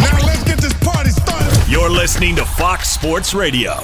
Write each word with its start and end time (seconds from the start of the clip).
Now 0.00 0.18
let's 0.26 0.44
get 0.44 0.58
this 0.60 0.74
party 0.84 1.10
started. 1.10 1.68
You're 1.68 1.90
listening 1.90 2.36
to 2.36 2.44
Fox 2.44 2.90
Sports 2.90 3.34
Radio. 3.34 3.74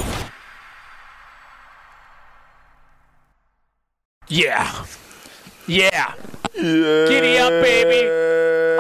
Yeah. 4.29 4.85
Yeah. 5.67 6.15
Giddy 6.55 7.39
up, 7.39 7.51
baby. 7.63 8.09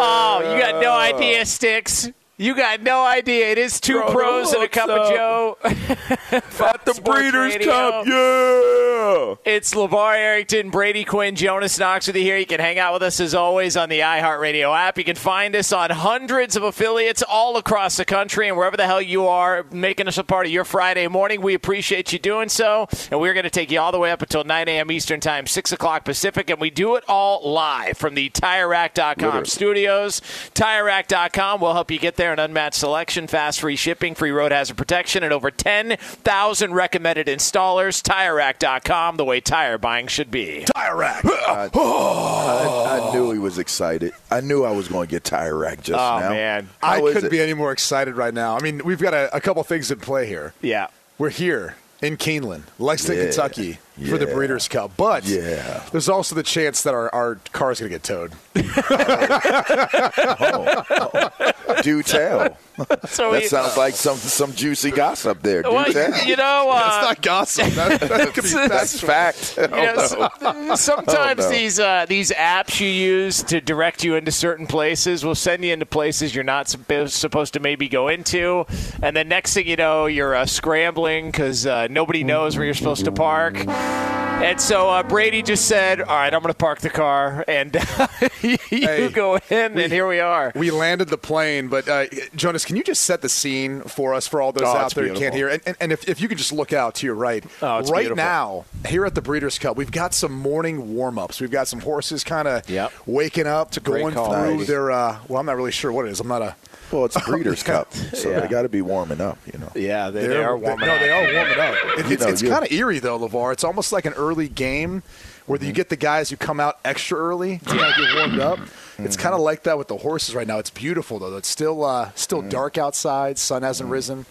Oh, 0.00 0.41
you 0.41 0.60
got 0.60 0.81
no 0.81 0.93
idea, 0.93 1.44
Sticks. 1.47 2.09
You 2.36 2.56
got 2.56 2.82
no 2.82 3.04
idea. 3.04 3.52
It 3.52 3.58
is 3.58 3.80
two 3.80 3.92
Bro, 4.00 4.10
pros 4.10 4.52
and 4.52 4.64
a 4.64 4.68
cup 4.68 4.90
of? 4.90 5.08
Joe. 5.08 5.56
At 5.62 6.84
the 6.84 7.00
Breeders' 7.04 7.54
Radio. 7.54 7.70
Cup, 7.70 8.06
yeah! 8.06 9.34
It's 9.44 9.72
LeVar 9.72 10.16
Arrington, 10.16 10.70
Brady 10.70 11.04
Quinn, 11.04 11.36
Jonas 11.36 11.78
Knox 11.78 12.08
with 12.08 12.16
you 12.16 12.22
here. 12.22 12.36
You 12.36 12.46
can 12.46 12.58
hang 12.58 12.80
out 12.80 12.92
with 12.92 13.04
us 13.04 13.20
as 13.20 13.36
always 13.36 13.76
on 13.76 13.88
the 13.88 14.00
iHeartRadio 14.00 14.76
app. 14.76 14.98
You 14.98 15.04
can 15.04 15.14
find 15.14 15.54
us 15.54 15.72
on 15.72 15.90
hundreds 15.90 16.56
of 16.56 16.64
affiliates 16.64 17.22
all 17.22 17.56
across 17.56 17.96
the 17.98 18.04
country 18.04 18.48
and 18.48 18.56
wherever 18.56 18.76
the 18.76 18.86
hell 18.86 19.00
you 19.00 19.28
are, 19.28 19.64
making 19.70 20.08
us 20.08 20.18
a 20.18 20.24
part 20.24 20.46
of 20.46 20.50
your 20.52 20.64
Friday 20.64 21.06
morning. 21.06 21.40
We 21.40 21.54
appreciate 21.54 22.12
you 22.12 22.18
doing 22.18 22.48
so. 22.48 22.88
And 23.12 23.20
we're 23.20 23.34
going 23.34 23.44
to 23.44 23.50
take 23.50 23.70
you 23.70 23.78
all 23.78 23.92
the 23.92 24.00
way 24.00 24.10
up 24.10 24.22
until 24.22 24.42
9 24.42 24.68
a.m. 24.68 24.90
Eastern 24.90 25.20
Time, 25.20 25.46
6 25.46 25.70
o'clock 25.70 26.04
Pacific. 26.04 26.50
And 26.50 26.60
we 26.60 26.70
do 26.70 26.96
it 26.96 27.04
all 27.06 27.48
live 27.48 27.96
from 27.96 28.16
the 28.16 28.28
TireRack.com 28.30 29.44
studios. 29.44 30.20
TireRack.com 30.54 31.60
will 31.60 31.74
help 31.74 31.92
you 31.92 32.00
get 32.00 32.16
there. 32.16 32.23
An 32.32 32.38
unmatched 32.38 32.76
selection, 32.78 33.26
fast 33.26 33.60
free 33.60 33.76
shipping, 33.76 34.14
free 34.14 34.30
road 34.30 34.52
hazard 34.52 34.76
protection, 34.76 35.22
and 35.22 35.32
over 35.32 35.50
10,000 35.50 36.74
recommended 36.74 37.26
installers. 37.26 38.02
TireRack.com, 38.02 39.16
the 39.16 39.24
way 39.24 39.40
tire 39.40 39.78
buying 39.78 40.06
should 40.06 40.30
be. 40.30 40.64
Tire 40.74 40.96
rack. 40.96 41.24
Uh, 41.24 41.68
I, 41.74 43.08
I 43.10 43.12
knew 43.14 43.30
he 43.32 43.38
was 43.38 43.58
excited. 43.58 44.12
I 44.30 44.40
knew 44.40 44.64
I 44.64 44.70
was 44.72 44.88
going 44.88 45.06
to 45.06 45.10
get 45.10 45.24
tire 45.24 45.56
rack 45.56 45.78
just 45.82 45.98
Oh, 45.98 46.18
now. 46.20 46.30
man. 46.30 46.68
I 46.82 47.00
couldn't 47.00 47.24
it? 47.26 47.30
be 47.30 47.40
any 47.40 47.54
more 47.54 47.72
excited 47.72 48.14
right 48.16 48.34
now. 48.34 48.56
I 48.56 48.60
mean, 48.60 48.80
we've 48.84 49.00
got 49.00 49.14
a, 49.14 49.34
a 49.34 49.40
couple 49.40 49.62
things 49.64 49.90
in 49.90 50.00
play 50.00 50.26
here. 50.26 50.54
Yeah. 50.62 50.88
We're 51.18 51.30
here 51.30 51.76
in 52.02 52.16
Keeneland, 52.16 52.62
Lexington, 52.78 53.18
Yeah. 53.18 53.30
Kentucky, 53.30 53.78
for 54.09 54.19
the 54.19 54.27
Breeders' 54.27 54.66
Cup. 54.69 54.93
But 54.97 55.25
Yeah. 55.25 55.82
there's 55.93 56.09
also 56.09 56.34
the 56.34 56.43
chance 56.43 56.82
that 56.82 56.94
our, 56.94 57.12
our 57.15 57.37
car 57.53 57.71
is 57.72 57.81
going 57.81 57.93
to 57.93 57.99
get 57.99 58.03
towed. 58.03 58.32
Do 61.82 62.03
tell. 62.03 62.56
So 63.06 63.31
That 63.31 63.43
we- 63.43 63.47
sounds 63.47 63.77
like 63.77 63.94
some 63.94 64.16
some 64.16 64.53
juicy 64.53 64.91
gossip 64.91 65.43
there. 65.43 65.62
Do 65.62 65.71
well, 65.72 65.84
tell. 65.93 66.27
you 66.27 66.34
know, 66.34 66.71
uh, 66.71 66.81
That's 66.81 67.06
not 67.06 67.22
gossip. 67.22 67.69
That, 67.75 68.00
that 68.00 68.34
could 68.34 68.43
be 68.43 68.50
That's 68.69 69.00
fact. 69.00 69.56
You 69.56 69.69
know, 69.69 69.94
Oh, 70.43 70.53
no. 70.66 70.75
sometimes 70.75 71.44
Oh, 71.44 71.44
no. 71.44 71.49
these 71.50 71.78
uh, 71.78 72.05
these 72.09 72.32
apps 72.32 72.81
you 72.81 72.88
use 72.88 73.44
to 73.44 73.61
direct 73.61 74.03
you 74.03 74.16
into 74.16 74.32
certain 74.32 74.66
places 74.66 75.25
will 75.25 75.37
send 75.37 75.65
you 75.65 75.72
into 75.72 75.87
places 75.87 76.34
you're 76.34 76.43
not 76.43 76.69
supposed 76.69 77.55
to 77.55 77.61
maybe 77.61 77.88
go 77.88 78.09
into, 78.09 78.66
and 79.00 79.16
then 79.16 79.28
next 79.28 79.55
thing 79.55 79.69
you 79.69 79.76
know, 79.76 80.06
you're 80.06 80.34
uh, 80.34 80.44
scrambling 80.44 81.31
because 81.31 81.66
uh, 81.66 81.87
nobody 81.88 82.25
knows 82.25 82.56
where 82.56 82.65
you're 82.65 82.75
supposed 82.75 83.05
to 83.05 83.12
park. 83.12 83.55
And 83.88 84.60
so 84.60 84.90
uh, 84.90 85.02
Brady 85.02 85.42
just 85.42 85.66
said, 85.66 86.00
"All 86.02 86.06
right, 86.14 86.32
I'm 86.34 86.42
going 86.42 86.52
to 86.52 86.58
park 86.58 86.80
the 86.80 86.90
car, 86.90 87.44
and 87.48 87.72
you 88.42 88.58
Hey, 88.68 89.08
go 89.08 89.36
in, 89.36 89.78
and 89.78 89.90
here 89.92 90.06
we 90.06 90.20
are." 90.20 90.52
We 90.54 90.70
landed 90.70 91.08
the 91.08 91.16
plane, 91.16 91.68
but 91.68 91.88
uh, 91.88 92.06
Jonas, 92.36 92.64
can 92.66 92.76
you 92.76 92.82
just 92.82 93.02
set 93.02 93.22
the 93.22 93.28
scene 93.30 93.80
for 93.82 94.12
us 94.12 94.26
for 94.28 94.42
all 94.42 94.52
those 94.52 94.64
Oh, 94.66 94.76
out 94.76 94.94
there 94.94 95.08
who 95.08 95.14
can't 95.18 95.34
hear? 95.34 95.48
And, 95.48 95.62
and, 95.64 95.76
and 95.80 95.92
if, 95.92 96.06
if 96.08 96.20
you 96.20 96.28
could 96.28 96.36
just 96.36 96.52
look 96.52 96.74
out 96.74 96.96
to 96.96 97.06
your 97.06 97.14
right, 97.14 97.42
Oh, 97.62 97.78
it's 97.78 97.90
right 97.90 98.00
beautiful. 98.00 98.16
now 98.16 98.64
here 98.86 99.06
at 99.06 99.14
the 99.14 99.22
Breeders' 99.22 99.58
Cup, 99.58 99.78
we've 99.78 99.92
got 99.92 100.12
some 100.12 100.32
morning 100.32 100.94
warm 100.94 101.18
ups. 101.18 101.40
We've 101.40 101.50
got 101.50 101.66
some 101.68 101.80
horses 101.80 102.22
kind 102.22 102.46
of 102.46 102.68
Yep. 102.68 102.92
waking 103.06 103.46
up 103.46 103.70
to 103.70 103.80
going 103.80 104.12
call. 104.14 104.30
through 104.34 104.64
their. 104.66 104.90
Uh, 104.90 105.20
well, 105.28 105.40
I'm 105.40 105.46
not 105.46 105.56
really 105.56 105.72
sure 105.72 105.90
what 105.90 106.04
it 106.06 106.10
is. 106.10 106.20
I'm 106.20 106.28
not 106.28 106.42
a. 106.42 106.56
Well, 106.94 107.05
it's 107.06 107.17
a 107.17 107.20
Breeders' 107.26 107.62
Cup, 107.62 107.93
so 107.93 108.31
Yeah. 108.31 108.41
they 108.41 108.49
got 108.49 108.62
to 108.62 108.69
be 108.69 108.81
warming 108.82 109.20
up, 109.20 109.38
you 109.52 109.58
know. 109.58 109.70
Yeah, 109.75 110.11
they, 110.11 110.23
they 110.23 110.26
they're- 110.29 110.44
are 110.49 110.56
warming 110.56 110.87
no, 110.87 110.94
up. 110.94 111.00
they 111.00 111.11
are 111.11 111.35
warming 111.35 111.58
up. 111.58 111.75
It- 111.99 112.12
it's 112.12 112.25
it's 112.25 112.43
kind 112.43 112.64
of 112.64 112.70
eerie 112.73 113.00
though, 113.00 113.19
Levar. 113.19 113.52
It's 113.52 113.64
almost 113.64 113.93
like 113.93 114.05
an 114.06 114.12
early 114.14 114.49
game 114.49 115.02
where 115.46 115.58
Mm-hmm. 115.58 115.67
you 115.67 115.73
get 115.75 115.88
the 115.91 115.96
guys 115.96 116.31
who 116.31 116.37
come 116.37 116.58
out 116.61 116.79
extra 116.85 117.19
early 117.19 117.58
to 117.58 117.64
kind 117.64 117.81
of 117.81 117.96
get 117.96 118.14
warmed 118.14 118.38
up. 118.41 118.58
It's 118.61 119.17
Mm-hmm. 119.17 119.23
kind 119.23 119.35
of 119.35 119.41
like 119.41 119.64
that 119.64 119.76
with 119.76 119.88
the 119.88 119.96
horses 119.99 120.35
right 120.35 120.46
now. 120.46 120.58
It's 120.58 120.70
beautiful 120.70 121.19
though. 121.19 121.37
It's 121.37 121.49
still 121.49 121.85
uh, 121.85 122.12
still 122.14 122.38
Mm-hmm. 122.41 122.49
dark 122.50 122.79
outside. 122.79 123.38
Sun 123.38 123.62
hasn't 123.62 123.90
risen. 123.90 124.25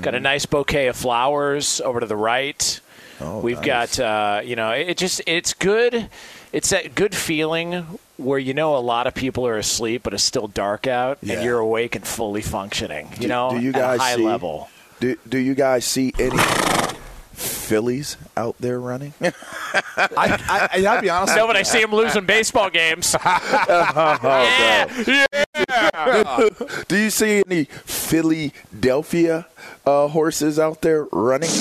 Got 0.00 0.14
a 0.14 0.20
nice 0.20 0.46
bouquet 0.46 0.86
of 0.86 0.96
flowers 0.96 1.80
over 1.82 2.00
to 2.00 2.06
the 2.06 2.16
right. 2.16 2.80
Oh, 3.20 3.40
We've 3.40 3.56
nice. 3.58 3.98
got, 3.98 4.00
uh, 4.00 4.40
you 4.42 4.56
know, 4.56 4.70
it, 4.70 4.90
it 4.90 4.96
just 4.96 5.20
it's 5.26 5.52
good. 5.52 6.08
It's 6.52 6.70
that 6.70 6.94
good 6.94 7.14
feeling 7.14 7.98
where 8.18 8.38
you 8.38 8.52
know 8.52 8.76
a 8.76 8.78
lot 8.78 9.06
of 9.06 9.14
people 9.14 9.46
are 9.46 9.56
asleep, 9.56 10.02
but 10.02 10.12
it's 10.12 10.22
still 10.22 10.48
dark 10.48 10.86
out, 10.86 11.18
Yeah. 11.22 11.36
and 11.36 11.44
you're 11.44 11.58
awake 11.60 11.94
and 11.96 12.06
fully 12.06 12.42
functioning. 12.42 13.08
You 13.14 13.22
Do- 13.22 13.28
know, 13.28 13.50
do 13.52 13.60
you 13.60 13.70
at 13.70 13.74
guys 13.76 14.00
high 14.00 14.16
see- 14.16 14.22
level. 14.26 14.68
Do, 15.00 15.16
do 15.28 15.38
you 15.38 15.54
guys 15.54 15.84
see 15.84 16.12
any 16.18 16.36
fillies 17.32 18.16
out 18.36 18.56
there 18.58 18.80
running? 18.80 19.14
I, 19.20 19.30
I, 20.16 20.68
I, 20.72 20.94
will 20.96 21.00
be 21.02 21.08
honest. 21.10 21.36
No, 21.36 21.46
but 21.46 21.56
I 21.56 21.62
see 21.62 21.80
him 21.80 21.92
losing 21.92 22.26
baseball 22.26 22.68
games. 22.70 23.14
Oh 23.24 24.18
yeah. 25.06 25.44
Do 26.88 26.96
you 26.96 27.10
see 27.10 27.42
any 27.46 27.64
Philadelphia 27.64 29.46
uh, 29.86 30.08
horses 30.08 30.58
out 30.58 30.82
there 30.82 31.04
running? 31.12 31.50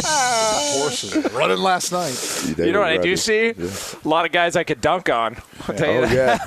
horses 0.00 1.32
running 1.32 1.58
last 1.58 1.92
night. 1.92 2.12
They 2.56 2.66
you 2.66 2.72
know 2.72 2.80
were 2.80 2.84
what 2.86 2.92
I 2.92 2.98
do 2.98 3.16
see? 3.16 3.52
Yeah. 3.56 3.68
A 4.04 4.08
lot 4.08 4.24
of 4.26 4.32
guys 4.32 4.56
I 4.56 4.64
could 4.64 4.80
dunk 4.80 5.08
on. 5.08 5.36
I'll 5.68 5.74
tell 5.74 5.92
you 5.92 5.98
Oh 6.00 6.06
that. 6.06 6.14
yeah. 6.14 6.38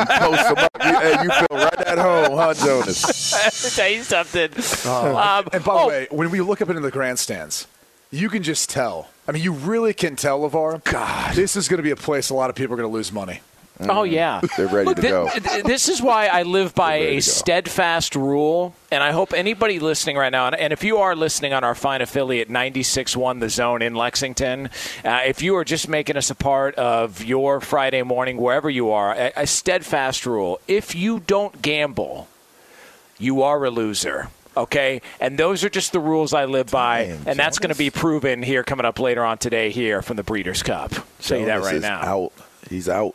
you 0.00 0.06
post 0.36 0.48
them 0.48 0.58
up. 0.58 0.70
You, 0.84 1.00
hey, 1.00 1.22
you 1.22 1.30
feel 1.30 1.58
right 1.58 1.80
at 1.80 1.98
home, 1.98 2.36
huh, 2.38 2.54
Jonas? 2.54 3.32
Let 3.32 3.64
me 3.64 3.70
tell 3.70 3.88
you 3.88 4.02
something. 4.02 4.50
Um, 4.90 5.48
And 5.52 5.64
by 5.64 5.72
oh, 5.72 5.82
the 5.82 5.88
way, 5.88 6.06
when 6.10 6.30
we 6.30 6.40
look 6.40 6.60
up 6.62 6.68
into 6.68 6.80
the 6.80 6.90
grandstands, 6.90 7.66
you 8.10 8.28
can 8.28 8.42
just 8.42 8.68
tell. 8.70 9.08
I 9.28 9.32
mean, 9.32 9.42
you 9.42 9.52
really 9.52 9.94
can 9.94 10.16
tell, 10.16 10.40
LeVar. 10.40 10.82
God. 10.84 11.34
This 11.34 11.54
is 11.56 11.68
going 11.68 11.78
to 11.78 11.82
be 11.84 11.90
a 11.92 11.96
place 11.96 12.30
a 12.30 12.34
lot 12.34 12.50
of 12.50 12.56
people 12.56 12.74
are 12.74 12.76
going 12.78 12.88
to 12.90 12.92
lose 12.94 13.12
money. 13.12 13.40
Oh 13.88 14.02
yeah, 14.02 14.42
They're 14.58 14.66
ready 14.66 14.84
Look, 14.84 14.96
to 14.96 15.02
thi- 15.02 15.08
go. 15.08 15.28
th- 15.30 15.64
This 15.64 15.88
is 15.88 16.02
why 16.02 16.26
I 16.26 16.42
live 16.42 16.74
by 16.74 16.96
a 16.96 17.20
steadfast 17.20 18.14
rule, 18.14 18.74
and 18.90 19.02
I 19.02 19.10
hope 19.12 19.32
anybody 19.32 19.78
listening 19.78 20.18
right 20.18 20.30
now, 20.30 20.48
and- 20.48 20.54
and 20.56 20.70
if 20.74 20.84
you 20.84 20.98
are 20.98 21.16
listening 21.16 21.54
on 21.54 21.64
our 21.64 21.74
fine 21.74 22.02
affiliate 22.02 22.50
96.1 22.50 23.40
The 23.40 23.48
Zone 23.48 23.80
in 23.80 23.94
Lexington, 23.94 24.68
uh, 25.02 25.20
if 25.24 25.40
you 25.40 25.56
are 25.56 25.64
just 25.64 25.88
making 25.88 26.18
us 26.18 26.28
a 26.28 26.34
part 26.34 26.74
of 26.74 27.24
your 27.24 27.58
Friday 27.62 28.02
morning 28.02 28.36
wherever 28.36 28.68
you 28.68 28.90
are, 28.90 29.14
a, 29.14 29.32
a 29.34 29.46
steadfast 29.46 30.26
rule: 30.26 30.60
if 30.68 30.94
you 30.94 31.18
don't 31.18 31.62
gamble, 31.62 32.28
you 33.18 33.40
are 33.42 33.64
a 33.64 33.70
loser. 33.70 34.28
Okay, 34.60 35.00
and 35.20 35.38
those 35.38 35.64
are 35.64 35.70
just 35.70 35.92
the 35.92 36.00
rules 36.00 36.32
I 36.34 36.44
live 36.44 36.70
by, 36.70 37.06
Damn, 37.06 37.28
and 37.28 37.38
that's 37.38 37.58
going 37.58 37.72
to 37.72 37.78
be 37.78 37.90
proven 37.90 38.42
here 38.42 38.62
coming 38.62 38.84
up 38.86 38.98
later 38.98 39.24
on 39.24 39.38
today 39.38 39.70
here 39.70 40.02
from 40.02 40.16
the 40.16 40.22
Breeders' 40.22 40.62
Cup. 40.62 40.92
Say 41.18 41.44
that 41.44 41.62
right 41.62 41.76
is 41.76 41.82
now. 41.82 42.00
Out. 42.00 42.32
He's 42.68 42.88
out. 42.88 43.14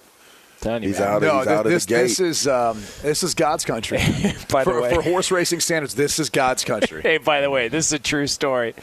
Telling 0.61 0.83
you, 0.83 0.89
He's 0.89 0.99
man. 0.99 1.07
out. 1.09 1.21
No, 1.21 1.37
he's 1.39 1.47
out 1.47 1.63
this, 1.65 1.83
of 1.83 1.89
the 1.89 1.95
gate. 1.95 2.01
this 2.03 2.19
is 2.19 2.47
um, 2.47 2.81
this 3.03 3.21
is 3.23 3.33
God's 3.35 3.65
country. 3.65 3.97
By 4.49 4.63
the 4.63 4.79
way. 4.81 4.95
for 4.95 5.01
horse 5.01 5.29
racing 5.29 5.59
standards, 5.59 5.93
this 5.93 6.17
is 6.17 6.29
God's 6.29 6.63
country. 6.63 7.01
Hey, 7.05 7.17
by 7.19 7.41
the 7.41 7.49
way, 7.51 7.67
this 7.67 7.87
is 7.87 7.93
a 7.93 7.99
true 7.99 8.25
story. 8.25 8.73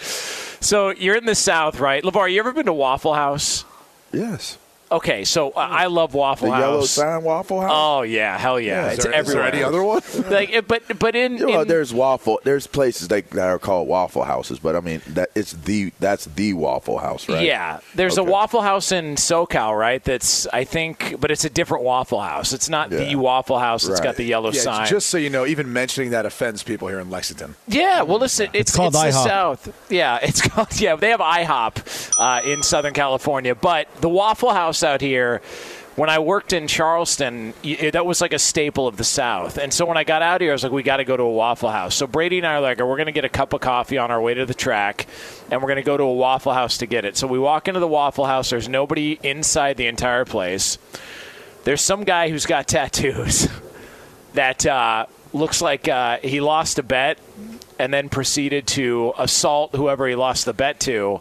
So 0.61 0.91
you're 0.91 1.17
in 1.17 1.25
the 1.26 1.35
South, 1.35 1.81
right? 1.81 2.05
LeVar, 2.05 2.31
you 2.32 2.38
ever 2.38 2.53
been 2.53 2.67
to 2.67 2.73
Waffle 2.73 3.14
House? 3.14 3.64
yes. 4.12 4.59
Okay, 4.92 5.24
so 5.24 5.50
uh, 5.52 5.52
I 5.58 5.86
love 5.86 6.12
Waffle 6.12 6.48
The 6.48 6.52
House. 6.54 6.60
yellow 6.60 6.80
sign 6.84 7.24
Waffle 7.24 7.62
House. 7.62 7.70
Oh 7.74 8.02
yeah, 8.02 8.36
hell 8.36 8.60
yeah, 8.60 8.84
Yeah, 8.84 8.88
it's 8.90 8.98
is, 8.98 9.04
there, 9.04 9.20
is 9.20 9.26
there 9.28 9.42
everywhere. 9.42 9.52
any 9.54 9.62
other 9.62 9.82
one? 9.82 10.02
like, 10.30 10.68
but 10.68 10.82
but 10.98 11.16
in, 11.16 11.38
You 11.38 11.46
know, 11.46 11.60
in 11.62 11.68
there's 11.68 11.94
waffle. 11.94 12.40
There's 12.44 12.66
places 12.66 13.08
that, 13.08 13.30
that 13.30 13.48
are 13.48 13.58
called 13.58 13.88
Waffle 13.88 14.24
Houses, 14.24 14.58
but 14.58 14.76
I 14.76 14.80
mean 14.80 15.00
that 15.08 15.30
it's 15.34 15.52
the 15.54 15.92
that's 15.98 16.26
the 16.26 16.52
Waffle 16.52 16.98
House, 16.98 17.26
right? 17.28 17.42
yeah, 17.44 17.80
there's 17.94 18.18
Okay. 18.18 18.28
a 18.28 18.30
Waffle 18.30 18.60
House 18.60 18.92
in 18.92 19.14
SoCal, 19.16 19.76
right? 19.78 20.04
That's 20.04 20.46
I 20.48 20.64
think, 20.64 21.16
but 21.18 21.30
it's 21.30 21.46
a 21.46 21.50
different 21.50 21.84
Waffle 21.84 22.20
House. 22.20 22.52
It's 22.52 22.68
not 22.68 22.90
the 22.90 23.16
Waffle 23.16 23.58
House 23.58 23.84
that's 23.86 24.00
got 24.00 24.16
the 24.16 24.24
yellow 24.24 24.52
Yeah, 24.52 24.60
sign. 24.60 24.86
just 24.88 25.08
so 25.08 25.16
you 25.16 25.30
know, 25.30 25.46
even 25.46 25.72
mentioning 25.72 26.10
that 26.10 26.26
offends 26.26 26.62
people 26.62 26.88
here 26.88 27.00
in 27.00 27.08
Lexington. 27.08 27.54
Yeah, 27.66 28.02
well, 28.02 28.18
listen, 28.18 28.50
it's, 28.52 28.76
called 28.76 28.92
the 28.92 28.98
IHOP. 28.98 29.12
South. 29.24 29.90
Yeah, 29.90 30.18
it's 30.22 30.42
called. 30.48 30.78
Yeah, 30.78 30.96
they 30.96 31.08
have 31.10 31.20
IHOP 31.20 32.10
uh, 32.18 32.42
in 32.46 32.62
Southern 32.62 32.92
California, 32.92 33.54
but 33.54 33.88
the 34.02 34.08
Waffle 34.10 34.50
House 34.50 34.81
out 34.84 35.00
here. 35.00 35.40
When 35.94 36.08
I 36.08 36.20
worked 36.20 36.55
in 36.55 36.69
Charleston, 36.69 37.52
that 37.93 38.06
was 38.06 38.23
like 38.23 38.32
a 38.32 38.38
staple 38.38 38.88
of 38.88 38.96
the 38.96 39.05
South. 39.05 39.58
And 39.58 39.73
so 39.75 39.84
when 39.84 39.99
I 39.99 40.05
got 40.05 40.23
out 40.23 40.40
here, 40.40 40.50
I 40.50 40.55
was 40.55 40.62
like, 40.62 40.73
we 40.73 40.82
got 40.82 40.96
to 40.96 41.05
go 41.05 41.19
to 41.19 41.23
a 41.23 41.31
Waffle 41.31 41.70
House. 41.70 41.94
So 41.94 42.06
Brady 42.06 42.38
and 42.38 42.46
I 42.46 42.55
are 42.55 42.61
like, 42.62 42.79
we're 42.79 42.96
going 42.96 43.06
to 43.06 43.12
get 43.12 43.26
a 43.26 43.29
cup 43.29 43.52
of 43.52 43.61
coffee 43.61 43.99
on 43.99 44.11
our 44.11 44.20
way 44.20 44.32
to 44.32 44.46
the 44.46 44.55
track, 44.55 45.06
and 45.50 45.61
we're 45.61 45.69
going 45.69 45.76
to 45.76 45.82
go 45.82 45.99
to 45.99 46.02
a 46.05 46.14
Waffle 46.14 46.55
House 46.55 46.79
to 46.79 46.87
get 46.87 47.05
it. 47.05 47.19
So 47.19 47.26
we 47.26 47.38
walk 47.38 47.69
into 47.69 47.81
the 47.81 47.88
Waffle 47.88 48.25
House. 48.25 48.49
There's 48.49 48.70
nobody 48.70 49.19
inside 49.23 49.76
the 49.76 49.87
entire 49.87 50.25
place. 50.25 50.79
There's 51.64 51.82
some 51.82 52.05
guy 52.05 52.31
who's 52.31 52.46
got 52.46 52.67
tattoos 52.69 53.49
that 54.32 54.64
uh, 54.64 55.06
looks 55.35 55.61
like 55.61 55.88
uh, 55.88 56.19
he 56.23 56.40
lost 56.40 56.78
a 56.78 56.82
bet 56.82 57.19
and 57.78 57.93
then 57.93 58.08
proceeded 58.08 58.67
to 58.69 59.12
assault 59.19 59.75
whoever 59.75 60.06
he 60.06 60.14
lost 60.14 60.44
the 60.44 60.52
bet 60.52 60.81
to. 60.81 61.20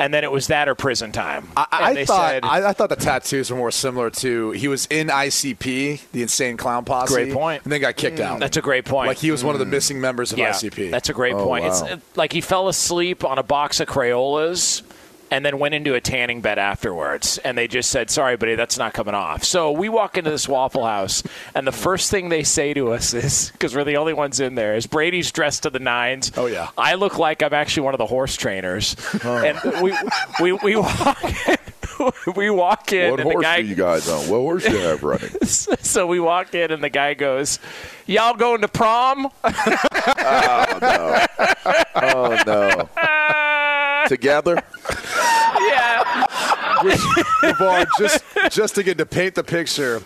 And 0.00 0.14
then 0.14 0.22
it 0.22 0.30
was 0.30 0.46
that 0.46 0.68
or 0.68 0.74
prison 0.76 1.10
time. 1.10 1.48
I, 1.56 1.66
I 1.72 2.04
thought 2.04 2.30
said, 2.30 2.44
I, 2.44 2.68
I 2.68 2.72
thought 2.72 2.88
the 2.88 2.96
tattoos 2.96 3.50
were 3.50 3.56
more 3.56 3.70
similar 3.72 4.10
to 4.10 4.52
he 4.52 4.68
was 4.68 4.86
in 4.86 5.08
ICP, 5.08 6.10
the 6.12 6.22
Insane 6.22 6.56
Clown 6.56 6.84
Posse. 6.84 7.12
Great 7.12 7.32
point. 7.32 7.64
And 7.64 7.72
then 7.72 7.80
got 7.80 7.96
kicked 7.96 8.20
out. 8.20 8.38
that's 8.40 8.56
a 8.56 8.62
great 8.62 8.84
point. 8.84 9.08
Like 9.08 9.18
he 9.18 9.30
was 9.30 9.42
one 9.42 9.54
of 9.54 9.58
the 9.58 9.66
missing 9.66 10.00
members 10.00 10.32
of 10.32 10.38
yeah, 10.38 10.50
ICP. 10.52 10.90
That's 10.90 11.08
a 11.08 11.12
great 11.12 11.34
Oh, 11.34 11.44
point. 11.44 11.64
It's 11.66 11.82
wow. 11.82 11.88
uh, 11.88 11.96
like 12.16 12.32
he 12.32 12.40
fell 12.40 12.68
asleep 12.68 13.24
on 13.24 13.38
a 13.38 13.42
box 13.42 13.80
of 13.80 13.88
Crayolas 13.88 14.82
and 15.30 15.44
then 15.44 15.58
went 15.58 15.74
into 15.74 15.94
a 15.94 16.00
tanning 16.00 16.40
bed 16.40 16.58
afterwards. 16.58 17.38
And 17.38 17.56
they 17.56 17.68
just 17.68 17.90
said, 17.90 18.10
sorry, 18.10 18.36
buddy, 18.36 18.54
that's 18.54 18.78
not 18.78 18.92
coming 18.94 19.14
off. 19.14 19.44
So 19.44 19.70
we 19.72 19.88
walk 19.88 20.16
into 20.18 20.30
this 20.30 20.48
Waffle 20.48 20.84
House, 20.84 21.22
and 21.54 21.66
the 21.66 21.72
first 21.72 22.10
thing 22.10 22.28
they 22.28 22.42
say 22.42 22.74
to 22.74 22.92
us 22.92 23.14
is, 23.14 23.50
because 23.52 23.74
we're 23.74 23.84
the 23.84 23.96
only 23.96 24.12
ones 24.14 24.40
in 24.40 24.54
there, 24.54 24.74
is 24.76 24.86
Brady's 24.86 25.30
dressed 25.32 25.64
to 25.64 25.70
the 25.70 25.78
nines. 25.78 26.32
Oh, 26.36 26.46
yeah. 26.46 26.70
I 26.76 26.94
look 26.94 27.18
like 27.18 27.42
I'm 27.42 27.54
actually 27.54 27.84
one 27.84 27.94
of 27.94 27.98
the 27.98 28.06
horse 28.06 28.36
trainers. 28.36 28.96
Oh. 29.24 29.36
And 29.36 29.82
we, 29.82 29.94
we, 30.40 30.52
we 30.52 30.76
walk 30.76 31.48
in. 31.48 31.56
We 32.36 32.48
walk 32.48 32.92
in, 32.92 33.10
What 33.10 33.20
and 33.20 33.28
the 33.28 33.32
horse 33.32 33.42
guy 33.42 33.62
do 33.62 33.66
you 33.66 33.74
guys 33.74 34.08
on? 34.08 34.28
What 34.28 34.38
horse 34.38 34.64
do 34.64 34.70
you 34.70 34.78
have 34.78 35.02
running? 35.02 35.30
so 35.42 36.06
we 36.06 36.20
walk 36.20 36.54
in, 36.54 36.70
and 36.70 36.80
the 36.82 36.90
guy 36.90 37.14
goes, 37.14 37.58
"Y'all 38.06 38.34
going 38.34 38.60
to 38.60 38.68
prom?" 38.68 39.28
Oh 39.44 40.78
no! 40.80 41.26
Oh 41.96 42.42
no! 42.46 44.06
Together? 44.06 44.62
Yeah. 46.84 47.52
LeVar, 47.52 47.86
just 47.98 48.24
just 48.50 48.74
to 48.76 48.82
get 48.82 48.98
to 48.98 49.06
paint 49.06 49.34
the 49.34 49.44
picture. 49.44 50.02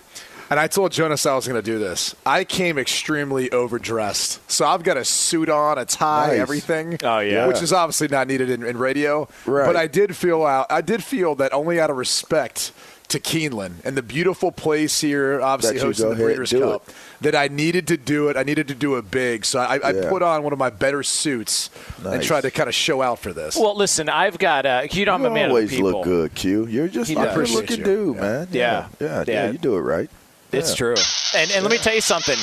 And 0.51 0.61
I 0.61 0.67
told 0.67 0.93
Jonas 0.93 1.25
I 1.25 1.35
was 1.35 1.49
going 1.49 1.59
to 1.59 1.65
do 1.65 1.79
this. 1.79 2.15
I 2.27 2.45
came 2.45 2.77
extremely 2.77 3.51
overdressed, 3.53 4.51
so 4.51 4.67
I've 4.67 4.83
got 4.83 4.99
a 4.99 5.05
suit 5.05 5.49
on, 5.49 5.79
a 5.79 5.87
tie, 5.87 6.27
Nice. 6.33 6.41
everything. 6.41 6.99
Oh, 7.03 7.21
yeah. 7.21 7.47
which 7.47 7.63
is 7.63 7.73
obviously 7.73 8.09
not 8.09 8.29
needed 8.29 8.51
in, 8.51 8.63
in 8.63 8.77
radio. 8.77 9.29
Right. 9.47 9.65
But 9.65 9.77
I 9.77 9.87
did 9.87 10.15
feel 10.15 10.45
out. 10.45 10.67
I 10.69 10.83
did 10.83 11.03
feel 11.03 11.35
that 11.37 11.55
only 11.55 11.81
out 11.81 11.89
of 11.89 11.97
respect 11.97 12.73
to 13.13 13.21
Keeneland 13.21 13.85
and 13.85 13.97
the 13.97 14.03
beautiful 14.03 14.53
place 14.53 15.01
here, 15.01 15.41
obviously 15.41 15.79
That 15.79 15.85
hosting 15.87 16.09
the 16.11 16.15
Breeders' 16.17 16.53
Cup, 16.53 16.89
it. 16.89 16.95
that 17.23 17.35
I 17.35 17.49
needed 17.49 17.87
to 17.89 17.97
do 17.97 18.29
it. 18.29 18.37
I 18.37 18.43
needed 18.43 18.69
to 18.69 18.75
do 18.75 18.97
it 18.97 19.11
big, 19.11 19.45
so 19.45 19.61
I, 19.61 19.79
I 19.79 19.91
Yeah. 19.93 20.09
put 20.11 20.23
on 20.23 20.43
one 20.43 20.53
of 20.53 20.59
my 20.59 20.71
better 20.71 21.03
suits 21.03 21.71
and 22.05 22.23
tried 22.23 22.43
to 22.43 22.51
kind 22.51 22.69
of 22.69 22.75
show 22.75 23.01
out 23.01 23.19
for 23.21 23.33
this. 23.33 23.57
Well, 23.57 23.75
listen, 23.77 24.09
I've 24.09 24.39
got 24.39 24.67
uh, 24.67 24.83
you 24.91 25.05
know 25.07 25.15
I'm 25.15 25.23
You 25.23 25.27
a 25.29 25.31
man 25.31 25.45
of 25.47 25.51
always 25.53 25.71
the 25.71 25.77
people. 25.77 25.93
look 25.93 26.05
good, 26.05 26.35
Q. 26.35 26.67
You're 26.67 26.89
just 26.89 27.09
He 27.11 27.17
a 27.17 27.25
does. 27.25 27.35
good 27.37 27.51
looking 27.51 27.79
you. 27.79 27.85
dude, 27.85 28.17
Yeah. 28.17 28.21
man. 28.23 28.49
Yeah. 28.51 28.61
Yeah. 28.61 28.87
Yeah. 29.09 29.25
Yeah. 29.27 29.45
yeah, 29.47 29.51
You 29.53 29.59
do 29.59 29.77
it 29.77 29.81
right. 29.81 30.11
It's 30.53 30.71
Yeah. 30.71 30.77
true. 30.77 30.95
And 31.37 31.51
and 31.53 31.63
let 31.65 31.71
me 31.71 31.79
tell 31.79 31.95
you 31.95 32.01
something. 32.03 32.37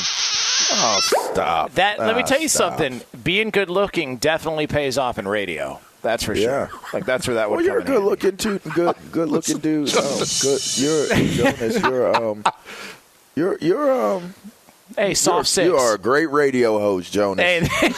Oh, 0.72 1.00
stop. 1.32 1.74
That 1.76 2.00
let 2.00 2.16
me 2.16 2.22
Ah, 2.24 2.26
tell 2.26 2.42
you 2.42 2.48
stop. 2.50 2.72
something. 2.78 3.02
Being 3.24 3.50
good 3.50 3.70
looking 3.70 4.18
definitely 4.18 4.68
pays 4.68 4.98
off 4.98 5.18
in 5.18 5.28
radio. 5.28 5.80
That's 6.02 6.24
for 6.24 6.34
Yeah. 6.34 6.68
sure. 6.70 6.80
Like 6.94 7.06
that's 7.06 7.28
where 7.28 7.36
that 7.36 7.50
would 7.50 7.58
Well, 7.58 7.66
you're 7.66 7.80
a 7.80 7.84
come 7.84 7.94
in 7.96 8.00
good 8.02 8.06
looking 8.10 8.36
dude. 8.36 8.64
Good, 8.74 8.96
good 9.12 9.30
looking 9.30 9.58
dude. 9.58 9.96
Um, 9.96 10.04
good. 10.42 10.78
You're 10.78 11.08
Jonas. 11.08 11.80
You're 11.82 12.16
um. 12.16 12.44
You're 13.36 13.58
you're 13.60 13.92
um. 14.16 14.34
Hey, 14.96 15.14
soft 15.14 15.36
you're, 15.38 15.44
six. 15.46 15.66
You 15.68 15.76
are 15.78 15.96
a 15.96 15.98
great 16.00 16.32
radio 16.32 16.80
host, 16.80 17.12
Jonas. 17.14 17.44
Hey, 17.68 17.94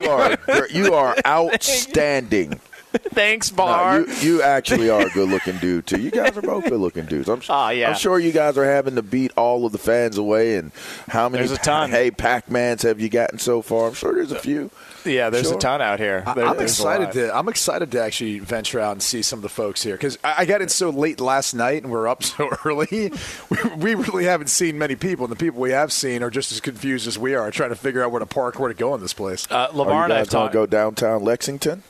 you 0.00 0.08
are 0.10 0.38
you 0.70 0.94
are 0.94 1.14
outstanding. 1.26 2.58
thanks, 3.12 3.52
No, 3.56 3.98
you, 3.98 4.12
you 4.20 4.42
actually 4.42 4.90
are 4.90 5.02
a 5.06 5.10
good 5.14 5.28
looking 5.28 5.58
dude 5.58 5.86
too. 5.86 6.00
You 6.00 6.10
guys 6.10 6.36
are 6.36 6.42
both 6.42 6.64
good 6.64 6.80
looking 6.80 7.06
dudes. 7.06 7.28
I'm, 7.28 7.40
Aw, 7.48 7.70
yeah. 7.70 7.90
I'm 7.90 7.96
sure 7.96 8.18
you 8.18 8.32
guys 8.32 8.58
are 8.58 8.64
having 8.64 8.96
to 8.96 9.02
beat 9.02 9.30
all 9.36 9.64
of 9.66 9.72
the 9.72 9.78
fans 9.78 10.18
away. 10.18 10.56
And 10.56 10.72
how 11.08 11.28
many? 11.28 11.46
There's 11.46 11.56
a 11.58 11.62
ton. 11.62 11.90
Hey, 11.90 12.10
Pac-Mans 12.10 12.82
have 12.82 13.00
you 13.00 13.08
gotten 13.08 13.38
so 13.38 13.62
far? 13.62 13.88
I'm 13.88 13.94
sure 13.94 14.14
there's 14.14 14.32
a 14.32 14.38
few. 14.38 14.70
yeah, 15.04 15.30
there's 15.30 15.46
Sure. 15.48 15.56
a 15.56 15.60
ton 15.60 15.80
out 15.80 15.98
here. 16.00 16.24
I- 16.26 16.34
There- 16.34 16.46
I'm 16.46 16.58
excited 16.60 17.12
to. 17.12 17.36
I'm 17.36 17.48
excited 17.48 17.90
to 17.92 18.02
actually 18.02 18.40
venture 18.40 18.80
out 18.80 18.92
and 18.92 19.02
see 19.02 19.22
some 19.22 19.38
of 19.38 19.42
the 19.44 19.48
folks 19.48 19.82
here 19.82 19.94
because 19.94 20.18
I, 20.24 20.34
I 20.38 20.44
got 20.44 20.60
in 20.60 20.68
so 20.68 20.90
late 20.90 21.20
last 21.20 21.54
night 21.54 21.82
and 21.84 21.92
we're 21.92 22.08
up 22.08 22.22
so 22.24 22.50
early. 22.64 23.12
We, 23.50 23.58
we 23.76 23.94
really 23.94 24.24
haven't 24.24 24.48
seen 24.48 24.78
many 24.78 24.96
people, 24.96 25.24
and 25.26 25.32
the 25.32 25.36
people 25.36 25.60
we 25.60 25.70
have 25.70 25.92
seen 25.92 26.22
are 26.22 26.30
just 26.30 26.50
as 26.52 26.60
confused 26.60 27.06
as 27.06 27.18
we 27.18 27.34
are, 27.34 27.50
trying 27.50 27.70
to 27.70 27.76
figure 27.76 28.02
out 28.02 28.10
where 28.10 28.18
to 28.20 28.26
park, 28.26 28.58
where 28.58 28.68
to 28.68 28.74
go 28.74 28.94
in 28.94 29.00
this 29.00 29.12
place. 29.12 29.46
Uh, 29.50 29.54
Are 29.54 29.68
LeVar 29.68 29.86
you 29.86 29.90
and 29.92 30.12
I 30.12 30.16
guys 30.16 30.18
have 30.26 30.28
gonna 30.32 30.44
talked. 30.46 30.52
go 30.54 30.66
downtown 30.66 31.22
Lexington? 31.22 31.82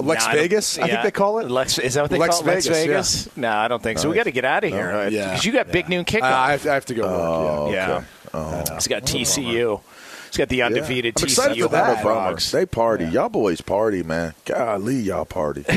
Lex 0.00 0.26
Nah, 0.26 0.32
Vegas, 0.32 0.78
I, 0.78 0.82
yeah. 0.82 0.86
think 0.92 1.02
they 1.04 1.10
call 1.10 1.38
it. 1.40 1.50
Lex, 1.50 1.78
is 1.78 1.94
that 1.94 2.02
what 2.02 2.10
they 2.10 2.18
Lex 2.18 2.36
call 2.38 2.48
it? 2.48 2.50
Lex 2.52 2.66
Vegas, 2.66 3.24
Vegas? 3.24 3.36
No, 3.36 3.50
I 3.50 3.68
don't 3.68 3.82
think 3.82 3.98
so. 3.98 4.08
We 4.08 4.14
got 4.14 4.24
to 4.24 4.30
get 4.30 4.44
out 4.44 4.64
of 4.64 4.70
here 4.70 4.90
Uh, 4.90 5.08
yeah. 5.08 5.30
because 5.30 5.44
you 5.44 5.52
got 5.52 5.70
big 5.72 5.88
noon 5.88 6.00
Uh, 6.00 6.04
kickoff. 6.04 6.22
I, 6.22 6.50
have, 6.52 6.66
I 6.66 6.74
have 6.74 6.84
to 6.86 6.94
go. 6.94 7.02
Oh, 7.04 7.64
work, 7.66 7.74
yeah. 7.74 7.88
yeah, 7.88 7.96
okay. 7.96 8.06
Oh. 8.34 8.64
it's 8.76 8.86
got 8.88 9.02
TCU. 9.04 9.80
It's 10.28 10.36
got 10.36 10.48
the 10.50 10.62
undefeated 10.62 11.20
excited 11.20 11.56
TCU 11.56 11.62
for 11.62 11.68
that. 11.70 12.02
Hot 12.04 12.38
They 12.52 12.66
party. 12.66 13.06
Y'all 13.06 13.28
boys 13.30 13.60
party, 13.62 14.02
man. 14.02 14.34
Golly, 14.44 14.96
y'all 14.96 15.24
party. 15.24 15.62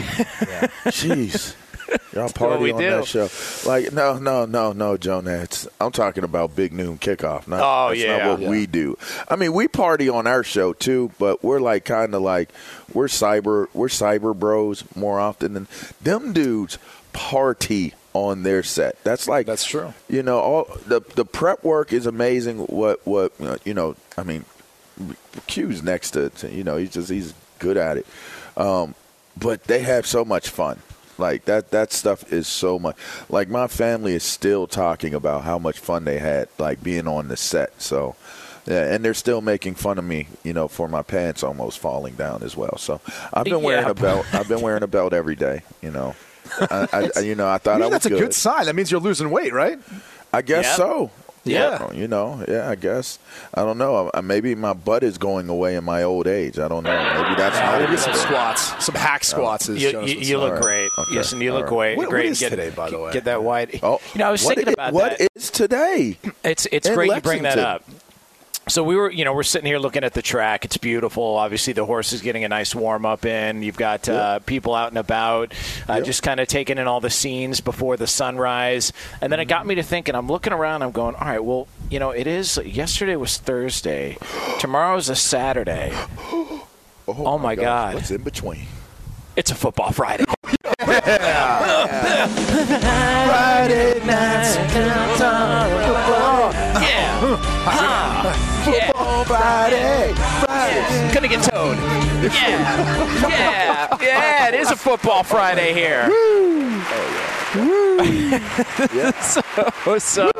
Jeez. 0.92 1.56
Y'all 2.14 2.30
party 2.30 2.72
on 2.72 2.80
do. 2.82 2.90
that 2.90 3.06
show. 3.06 3.30
Like, 3.70 3.92
no, 3.94 4.18
no, 4.18 4.46
no, 4.46 4.74
no, 4.74 4.98
Joe 4.98 5.22
Nats. 5.22 5.68
I'm 5.80 5.92
talking 5.92 6.24
about 6.24 6.56
Big 6.56 6.74
Noon 6.74 6.98
Kickoff. 6.98 7.48
Not, 7.48 7.62
Oh, 7.64 7.90
that's 7.90 8.02
yeah. 8.02 8.18
not 8.18 8.30
what 8.32 8.40
Yeah. 8.42 8.50
we 8.50 8.66
do. 8.68 8.98
I 9.30 9.36
mean, 9.36 9.54
we 9.54 9.68
party 9.68 10.10
on 10.10 10.28
our 10.28 10.44
show 10.44 10.74
too, 10.74 11.12
but 11.20 11.44
we're 11.44 11.60
like 11.62 11.86
kind 11.86 12.14
of 12.14 12.22
like 12.22 12.50
we're 12.94 13.08
cyber 13.08 13.68
we're 13.74 13.88
cyber 13.88 14.36
bros 14.38 14.84
more 14.96 15.20
often 15.20 15.54
than 15.54 15.68
them 16.02 16.34
dudes 16.34 16.78
party 17.14 17.94
on 18.14 18.44
their 18.44 18.62
set. 18.64 19.02
That's 19.04 19.28
like 19.28 19.46
That's 19.46 19.66
true. 19.66 19.94
You 20.10 20.22
know, 20.24 20.40
all 20.40 20.68
the 20.86 21.02
the 21.16 21.24
prep 21.26 21.64
work 21.64 21.94
is 21.94 22.06
amazing. 22.06 22.60
What 22.60 23.06
what 23.06 23.32
you 23.66 23.74
know? 23.74 23.96
I 24.18 24.24
mean, 24.24 24.44
Q's 25.48 25.82
next 25.82 26.12
to, 26.12 26.30
to 26.30 26.52
you 26.52 26.64
know 26.64 26.76
he's 26.78 26.92
just 26.92 27.10
he's 27.10 27.34
good 27.60 27.78
at 27.78 27.98
it. 27.98 28.06
Um, 28.58 28.96
but 29.38 29.64
they 29.64 29.80
have 29.80 30.06
so 30.06 30.26
much 30.26 30.50
fun. 30.50 30.80
Like 31.22 31.46
that 31.46 31.72
that 31.72 31.94
stuff 31.94 32.34
is 32.34 32.48
so 32.48 32.78
much. 32.78 32.98
Like 33.30 33.48
my 33.48 33.68
family 33.68 34.14
is 34.14 34.24
still 34.24 34.68
talking 34.68 35.14
about 35.14 35.44
how 35.44 35.58
much 35.58 35.80
fun 35.80 36.04
they 36.04 36.20
had 36.20 36.50
like 36.58 36.84
being 36.84 37.08
on 37.08 37.30
the 37.30 37.38
set. 37.38 37.82
So. 37.82 38.16
Yeah, 38.68 38.94
and 38.94 39.04
they're 39.04 39.16
still 39.16 39.42
making 39.42 39.74
fun 39.74 39.98
of 39.98 40.04
me, 40.04 40.28
you 40.44 40.54
know, 40.54 40.68
for 40.68 40.88
my 40.88 41.02
pants 41.02 41.42
almost 41.42 41.80
falling 41.80 42.14
down 42.14 42.44
as 42.44 42.56
well. 42.56 42.78
So 42.78 43.02
I've 43.34 43.46
been 43.46 43.64
wearing 43.64 43.90
a 43.90 43.96
belt. 43.96 44.24
I've 44.36 44.48
been 44.48 44.62
wearing 44.62 44.84
a 44.84 44.88
belt 44.88 45.14
every 45.14 45.36
day. 45.36 45.64
You 45.82 45.90
know, 45.90 46.14
I, 46.70 47.10
I, 47.16 47.20
you 47.24 47.34
know, 47.34 47.50
I 47.50 47.58
thought 47.58 47.82
I 47.82 47.86
Usually 47.86 47.90
was 47.90 47.92
that's 47.92 48.06
a 48.06 48.10
good. 48.10 48.20
good 48.20 48.34
sign. 48.36 48.66
That 48.68 48.76
means 48.76 48.92
you're 48.92 49.02
losing 49.02 49.32
weight, 49.32 49.52
right? 49.52 49.80
I 50.32 50.44
guess 50.44 50.66
Yeah. 50.66 50.76
so. 50.76 51.12
Yeah. 51.44 51.92
You 51.92 52.08
know, 52.08 52.46
yeah, 52.48 52.70
I 52.70 52.76
guess. 52.76 53.18
I 53.52 53.64
don't 53.64 53.80
know. 53.80 54.12
Uh, 54.14 54.22
Maybe 54.22 54.54
my 54.54 54.74
butt 54.74 55.02
is 55.02 55.18
going 55.18 55.50
away 55.50 55.76
in 55.76 55.84
my 55.84 56.04
old 56.04 56.28
age. 56.28 56.60
I 56.60 56.68
don't 56.68 56.84
know. 56.84 56.92
Maybe 56.92 57.36
that's 57.36 57.58
not 57.58 57.82
Maybe 57.82 57.94
it. 57.94 57.98
some 58.00 58.14
squats, 58.14 58.86
some 58.86 58.94
hack 58.94 59.24
squats. 59.24 59.68
As 59.70 59.82
You, 59.82 60.02
you, 60.06 60.20
you 60.20 60.38
look 60.38 60.50
All 60.50 60.54
right. 60.58 60.62
great. 60.62 60.81
Okay. 60.98 61.14
Yes, 61.16 61.32
and 61.34 61.42
you 61.42 61.52
All 61.52 61.58
look 61.60 61.72
right. 61.72 61.78
great. 61.78 61.98
What- 61.98 62.08
what 62.08 62.10
great. 62.12 62.26
is 62.26 62.40
get, 62.40 62.50
today, 62.50 62.70
by 62.70 62.90
the 62.90 63.00
way? 63.00 63.14
Get 63.14 63.24
that 63.26 63.44
wide. 63.44 63.80
Oh, 63.82 64.00
you 64.14 64.20
know, 64.20 64.28
I 64.28 64.32
was 64.32 64.44
thinking 64.46 64.68
i- 64.68 64.72
about 64.74 64.94
what 64.94 65.18
that. 65.18 65.30
is 65.36 65.50
today? 65.50 66.18
It's 66.44 66.68
it's 66.72 66.88
in 66.88 66.94
great 66.96 67.12
you 67.14 67.22
bring 67.22 67.44
that 67.44 67.58
up. 67.60 67.84
So 68.68 68.84
we 68.84 68.96
were, 68.96 69.10
you 69.12 69.26
know, 69.26 69.34
we're 69.34 69.42
sitting 69.44 69.66
here 69.66 69.80
looking 69.80 70.04
at 70.04 70.14
the 70.14 70.22
track. 70.22 70.66
It's 70.66 70.78
beautiful. 70.78 71.24
Obviously, 71.38 71.74
the 71.74 71.84
horse 71.84 72.14
is 72.14 72.22
getting 72.22 72.44
a 72.44 72.48
nice 72.48 72.76
warm 72.76 73.06
up 73.08 73.26
in. 73.26 73.64
You've 73.64 73.76
got 73.76 74.08
uh, 74.08 74.40
people 74.40 74.76
out 74.76 74.90
and 74.90 74.98
about, 75.00 75.52
uh, 75.90 75.96
Yep. 75.96 76.04
just 76.06 76.22
kind 76.24 76.40
of 76.40 76.48
taking 76.48 76.78
in 76.78 76.88
all 76.88 77.00
the 77.02 77.10
scenes 77.10 77.60
before 77.60 77.98
the 77.98 78.06
sunrise. 78.06 78.94
And 79.20 79.32
then 79.34 79.40
it 79.40 79.46
got 79.46 79.66
me 79.66 79.76
to 79.76 79.84
thinking. 79.84 80.14
I'm 80.14 80.28
looking 80.28 80.54
around. 80.54 80.84
I'm 80.84 80.92
going, 80.92 81.16
all 81.16 81.28
right. 81.28 81.44
Well, 81.44 81.68
you 81.90 82.00
know, 82.00 82.12
it 82.12 82.28
is. 82.28 82.58
Yesterday 82.64 83.16
was 83.16 83.38
Thursday. 83.40 84.18
Tomorrow's 84.60 85.10
a 85.10 85.16
Saturday. 85.16 85.92
Oh, 87.08 87.38
my 87.38 87.56
gosh, 87.56 87.64
God. 87.64 87.96
What's 87.96 88.12
in 88.12 88.22
between? 88.24 88.68
It's 89.36 89.52
a 89.52 89.56
football 89.56 89.92
Friday. 89.92 90.24
Nights, 94.12 94.58
yeah. 96.84 98.34
football 98.66 99.24
Friday, 99.24 100.14
Friday. 100.42 101.14
Gonna 101.14 101.28
get 101.30 101.44
towed. 101.44 101.78
Yeah. 101.78 103.30
Yeah. 103.30 103.98
Yeah, 104.02 104.50
it 104.50 104.56
is 104.56 104.70
a 104.70 104.76
football 104.76 105.24
Friday 105.24 105.74
here. 105.74 106.10
Woo! 106.10 106.84
Woo! 107.56 107.92
So, 109.22 109.42
so 109.98 110.32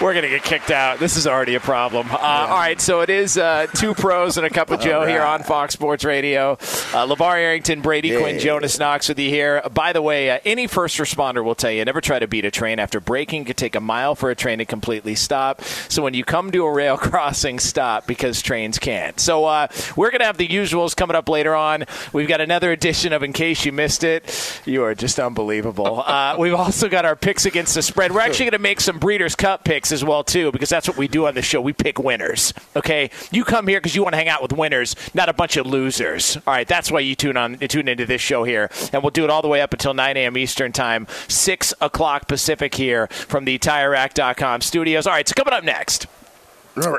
we're 0.00 0.14
gonna 0.14 0.28
get 0.28 0.42
kicked 0.42 0.70
out. 0.70 0.98
This 0.98 1.16
is 1.16 1.26
already 1.26 1.54
a 1.54 1.60
problem. 1.60 2.10
Uh, 2.10 2.16
All 2.18 2.48
right, 2.48 2.80
so 2.80 3.00
it 3.00 3.10
is 3.10 3.36
uh, 3.36 3.66
two 3.74 3.94
pros 3.94 4.36
and 4.36 4.46
a 4.46 4.50
cup 4.50 4.70
of 4.70 4.80
Joe 4.80 5.04
here 5.06 5.22
on 5.22 5.42
Fox 5.42 5.74
Sports 5.74 6.04
Radio. 6.04 6.52
Uh, 6.52 7.06
Levar 7.06 7.34
Arrington, 7.36 7.80
Brady 7.80 8.16
Quinn, 8.16 8.38
Jonas 8.38 8.78
Knox 8.78 9.08
with 9.08 9.18
you 9.18 9.28
here. 9.28 9.62
By 9.72 9.92
the 9.92 10.02
way, 10.02 10.30
uh, 10.30 10.38
any 10.44 10.66
first 10.66 10.98
responder 10.98 11.42
will 11.44 11.54
tell 11.54 11.70
you 11.70 11.84
never 11.84 12.00
try 12.00 12.18
to 12.18 12.28
beat 12.28 12.44
a 12.44 12.50
train 12.50 12.78
after 12.78 13.00
braking. 13.00 13.42
It 13.42 13.46
could 13.46 13.56
take 13.56 13.74
a 13.74 13.80
mile 13.80 14.14
for 14.14 14.30
a 14.30 14.34
train 14.34 14.58
to 14.58 14.64
completely 14.64 15.14
stop. 15.14 15.62
So 15.62 16.02
when 16.02 16.14
you 16.14 16.24
come 16.24 16.50
to 16.52 16.64
a 16.64 16.72
rail 16.72 16.96
crossing, 16.98 17.58
stop 17.58 18.06
because 18.06 18.42
trains 18.42 18.78
can't. 18.78 19.18
So 19.18 19.44
uh, 19.44 19.68
we're 19.96 20.10
gonna 20.10 20.24
have 20.24 20.38
the 20.38 20.48
usuals 20.48 20.94
coming 20.94 21.16
up 21.16 21.28
later 21.28 21.54
on. 21.54 21.84
We've 22.12 22.28
got 22.28 22.40
another 22.40 22.70
edition 22.70 23.12
of 23.12 23.22
In 23.22 23.32
Case 23.32 23.64
You 23.64 23.72
Missed 23.72 24.04
It. 24.04 24.62
You 24.64 24.84
are 24.84 24.94
just 24.94 25.18
unbelievable. 25.18 26.04
Uh, 26.12 26.36
we've 26.38 26.54
also 26.54 26.88
got 26.88 27.04
our 27.06 27.16
picks 27.16 27.46
against 27.46 27.74
the 27.74 27.80
spread. 27.80 28.12
We're 28.12 28.20
actually 28.20 28.46
going 28.46 28.52
to 28.52 28.58
make 28.58 28.80
some 28.80 28.98
Breeders' 28.98 29.34
Cup 29.34 29.64
picks 29.64 29.81
as 29.90 30.04
well 30.04 30.22
too, 30.22 30.52
because 30.52 30.68
that's 30.68 30.86
what 30.86 30.96
we 30.96 31.08
do 31.08 31.26
on 31.26 31.34
the 31.34 31.42
show. 31.42 31.60
We 31.60 31.72
pick 31.72 31.98
winners. 31.98 32.54
Okay, 32.76 33.10
you 33.30 33.44
come 33.44 33.66
here 33.66 33.80
because 33.80 33.96
you 33.96 34.02
want 34.02 34.12
to 34.12 34.18
hang 34.18 34.28
out 34.28 34.42
with 34.42 34.52
winners, 34.52 34.94
not 35.14 35.28
a 35.28 35.32
bunch 35.32 35.56
of 35.56 35.66
losers. 35.66 36.36
All 36.46 36.54
right, 36.54 36.68
that's 36.68 36.90
why 36.90 37.00
you 37.00 37.14
tune 37.14 37.36
on 37.36 37.58
tune 37.58 37.88
into 37.88 38.06
this 38.06 38.20
show 38.20 38.44
here, 38.44 38.70
and 38.92 39.02
we'll 39.02 39.10
do 39.10 39.24
it 39.24 39.30
all 39.30 39.42
the 39.42 39.48
way 39.48 39.60
up 39.62 39.72
until 39.72 39.94
9 39.94 40.16
a.m. 40.16 40.36
Eastern 40.36 40.72
time, 40.72 41.06
six 41.26 41.74
o'clock 41.80 42.28
Pacific 42.28 42.74
here 42.74 43.06
from 43.08 43.44
the 43.44 43.58
TireRack.com 43.58 44.60
studios. 44.60 45.06
All 45.06 45.12
right, 45.12 45.26
so 45.26 45.34
coming 45.34 45.54
up 45.54 45.64
next. 45.64 46.06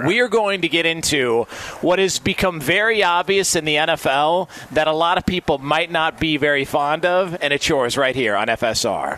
We 0.06 0.20
are 0.20 0.28
going 0.28 0.62
to 0.62 0.70
get 0.70 0.86
into 0.86 1.46
what 1.82 1.98
has 1.98 2.20
become 2.20 2.60
very 2.62 3.02
obvious 3.02 3.56
in 3.56 3.66
the 3.66 3.76
NFL 3.76 4.48
that 4.72 4.88
a 4.88 4.92
lot 4.92 5.18
of 5.18 5.26
people 5.26 5.58
might 5.58 5.90
not 5.90 6.20
be 6.20 6.38
very 6.38 6.64
fond 6.64 7.06
of, 7.06 7.36
and 7.42 7.52
it's 7.52 7.68
yours 7.68 7.98
right 7.98 8.16
here 8.16 8.36
on 8.36 8.48
FSR. 8.50 9.18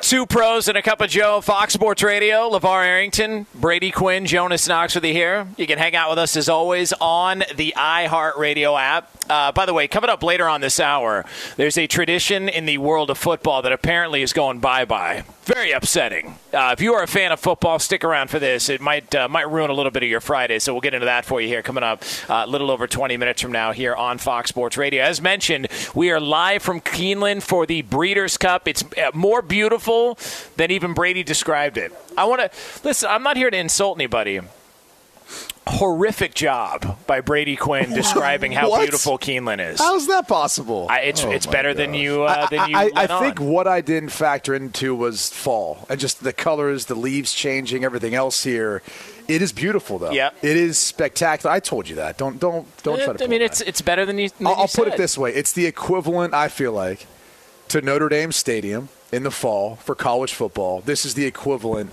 Two 0.00 0.26
pros 0.26 0.68
and 0.68 0.76
a 0.76 0.82
cup 0.82 1.00
of 1.00 1.08
Joe, 1.08 1.40
Fox 1.40 1.72
Sports 1.72 2.02
Radio, 2.02 2.50
LeVar 2.50 2.84
Arrington, 2.84 3.46
Brady 3.54 3.90
Quinn, 3.90 4.26
Jonas 4.26 4.68
Knox 4.68 4.94
with 4.94 5.04
you 5.04 5.14
here. 5.14 5.48
You 5.56 5.66
can 5.66 5.78
hang 5.78 5.96
out 5.96 6.10
with 6.10 6.18
us 6.18 6.36
as 6.36 6.48
always 6.48 6.92
on 7.00 7.42
the 7.56 7.72
iHeartRadio 7.74 8.78
app. 8.78 9.10
Uh, 9.30 9.50
by 9.52 9.66
the 9.66 9.74
way, 9.74 9.88
coming 9.88 10.08
up 10.08 10.22
later 10.22 10.46
on 10.48 10.60
this 10.60 10.78
hour, 10.78 11.24
there's 11.56 11.76
a 11.78 11.86
tradition 11.86 12.48
in 12.48 12.64
the 12.66 12.78
world 12.78 13.10
of 13.10 13.18
football 13.18 13.60
that 13.62 13.72
apparently 13.72 14.22
is 14.22 14.32
going 14.32 14.58
bye 14.58 14.84
bye. 14.84 15.24
Very 15.44 15.72
upsetting. 15.72 16.38
Uh, 16.52 16.70
if 16.76 16.80
you 16.82 16.92
are 16.94 17.02
a 17.02 17.06
fan 17.06 17.32
of 17.32 17.40
football, 17.40 17.78
stick 17.78 18.04
around 18.04 18.28
for 18.28 18.38
this. 18.38 18.68
It 18.68 18.80
might 18.82 19.14
uh, 19.14 19.28
might 19.28 19.50
ruin 19.50 19.70
a 19.70 19.74
little 19.74 19.90
bit 19.90 20.02
of 20.02 20.08
your 20.08 20.20
Friday, 20.20 20.58
so 20.58 20.72
we'll 20.72 20.80
get 20.82 20.94
into 20.94 21.06
that 21.06 21.24
for 21.24 21.40
you 21.40 21.48
here 21.48 21.62
coming 21.62 21.84
up 21.84 22.02
uh, 22.28 22.44
a 22.44 22.46
little 22.46 22.70
over 22.70 22.86
20 22.86 23.16
minutes 23.16 23.40
from 23.42 23.52
now 23.52 23.72
here 23.72 23.94
on 23.94 24.18
Fox 24.18 24.50
Sports 24.50 24.76
Radio. 24.78 25.02
As 25.02 25.20
mentioned, 25.20 25.68
we 25.94 26.10
are 26.10 26.20
live 26.20 26.62
from 26.62 26.80
Keeneland 26.80 27.42
for 27.42 27.66
the 27.66 27.82
Breeders' 27.82 28.36
Cup. 28.36 28.66
It's 28.68 28.84
uh, 28.98 29.10
more 29.14 29.42
beautiful 29.42 29.77
than 30.56 30.70
even 30.70 30.94
Brady 30.94 31.22
described 31.22 31.78
it. 31.78 31.92
I 32.16 32.24
want 32.24 32.40
to 32.40 32.50
listen. 32.84 33.08
I'm 33.10 33.22
not 33.22 33.36
here 33.36 33.50
to 33.50 33.56
insult 33.56 33.96
anybody 33.98 34.40
horrific 35.68 36.34
job 36.34 36.98
by 37.06 37.20
Brady 37.20 37.56
Quinn 37.56 37.90
describing 37.94 38.52
how 38.52 38.70
What? 38.70 38.80
beautiful 38.82 39.18
Keeneland 39.18 39.60
is. 39.72 39.78
How's 39.78 40.06
that 40.08 40.26
possible? 40.26 40.86
I, 40.88 41.00
it's 41.00 41.22
it's 41.22 41.46
better 41.46 41.74
than 41.74 41.94
you 41.94 42.24
uh, 42.24 42.46
than 42.48 42.70
you. 42.70 42.76
I, 42.76 42.90
I 42.94 43.06
let 43.06 43.20
think 43.20 43.40
on. 43.40 43.48
what 43.48 43.66
I 43.66 43.80
didn't 43.80 44.10
factor 44.10 44.54
into 44.54 44.94
was 44.94 45.30
fall 45.30 45.86
and 45.88 46.00
just 46.00 46.22
the 46.24 46.32
colors, 46.32 46.86
the 46.86 46.94
leaves 46.94 47.32
changing, 47.34 47.84
everything 47.84 48.14
else 48.14 48.44
here. 48.44 48.82
It 49.28 49.42
is 49.42 49.52
beautiful 49.52 49.98
though. 49.98 50.10
Yeah, 50.12 50.30
It 50.40 50.56
is 50.56 50.78
spectacular. 50.78 51.54
I 51.54 51.60
told 51.60 51.88
you 51.88 51.96
that. 51.96 52.16
Don't 52.16 52.40
don't 52.40 52.66
don't 52.82 52.96
try 52.96 53.06
to. 53.06 53.10
I 53.12 53.16
pull 53.16 53.28
mean, 53.28 53.40
that. 53.40 53.44
it's 53.46 53.60
it's 53.60 53.82
better 53.82 54.06
than 54.06 54.18
you. 54.18 54.30
Than 54.30 54.46
I'll, 54.46 54.54
you 54.54 54.60
I'll 54.60 54.68
put 54.68 54.88
it 54.88 54.96
this 54.96 55.18
way: 55.18 55.34
it's 55.34 55.52
the 55.52 55.66
equivalent, 55.66 56.32
I 56.34 56.48
feel 56.48 56.72
like, 56.72 57.06
to 57.68 57.82
Notre 57.82 58.08
Dame 58.08 58.32
Stadium 58.32 58.88
in 59.12 59.22
the 59.22 59.30
fall 59.30 59.76
for 59.76 59.94
college 59.94 60.34
football. 60.34 60.80
This 60.80 61.04
is 61.04 61.14
the 61.14 61.24
equivalent 61.24 61.90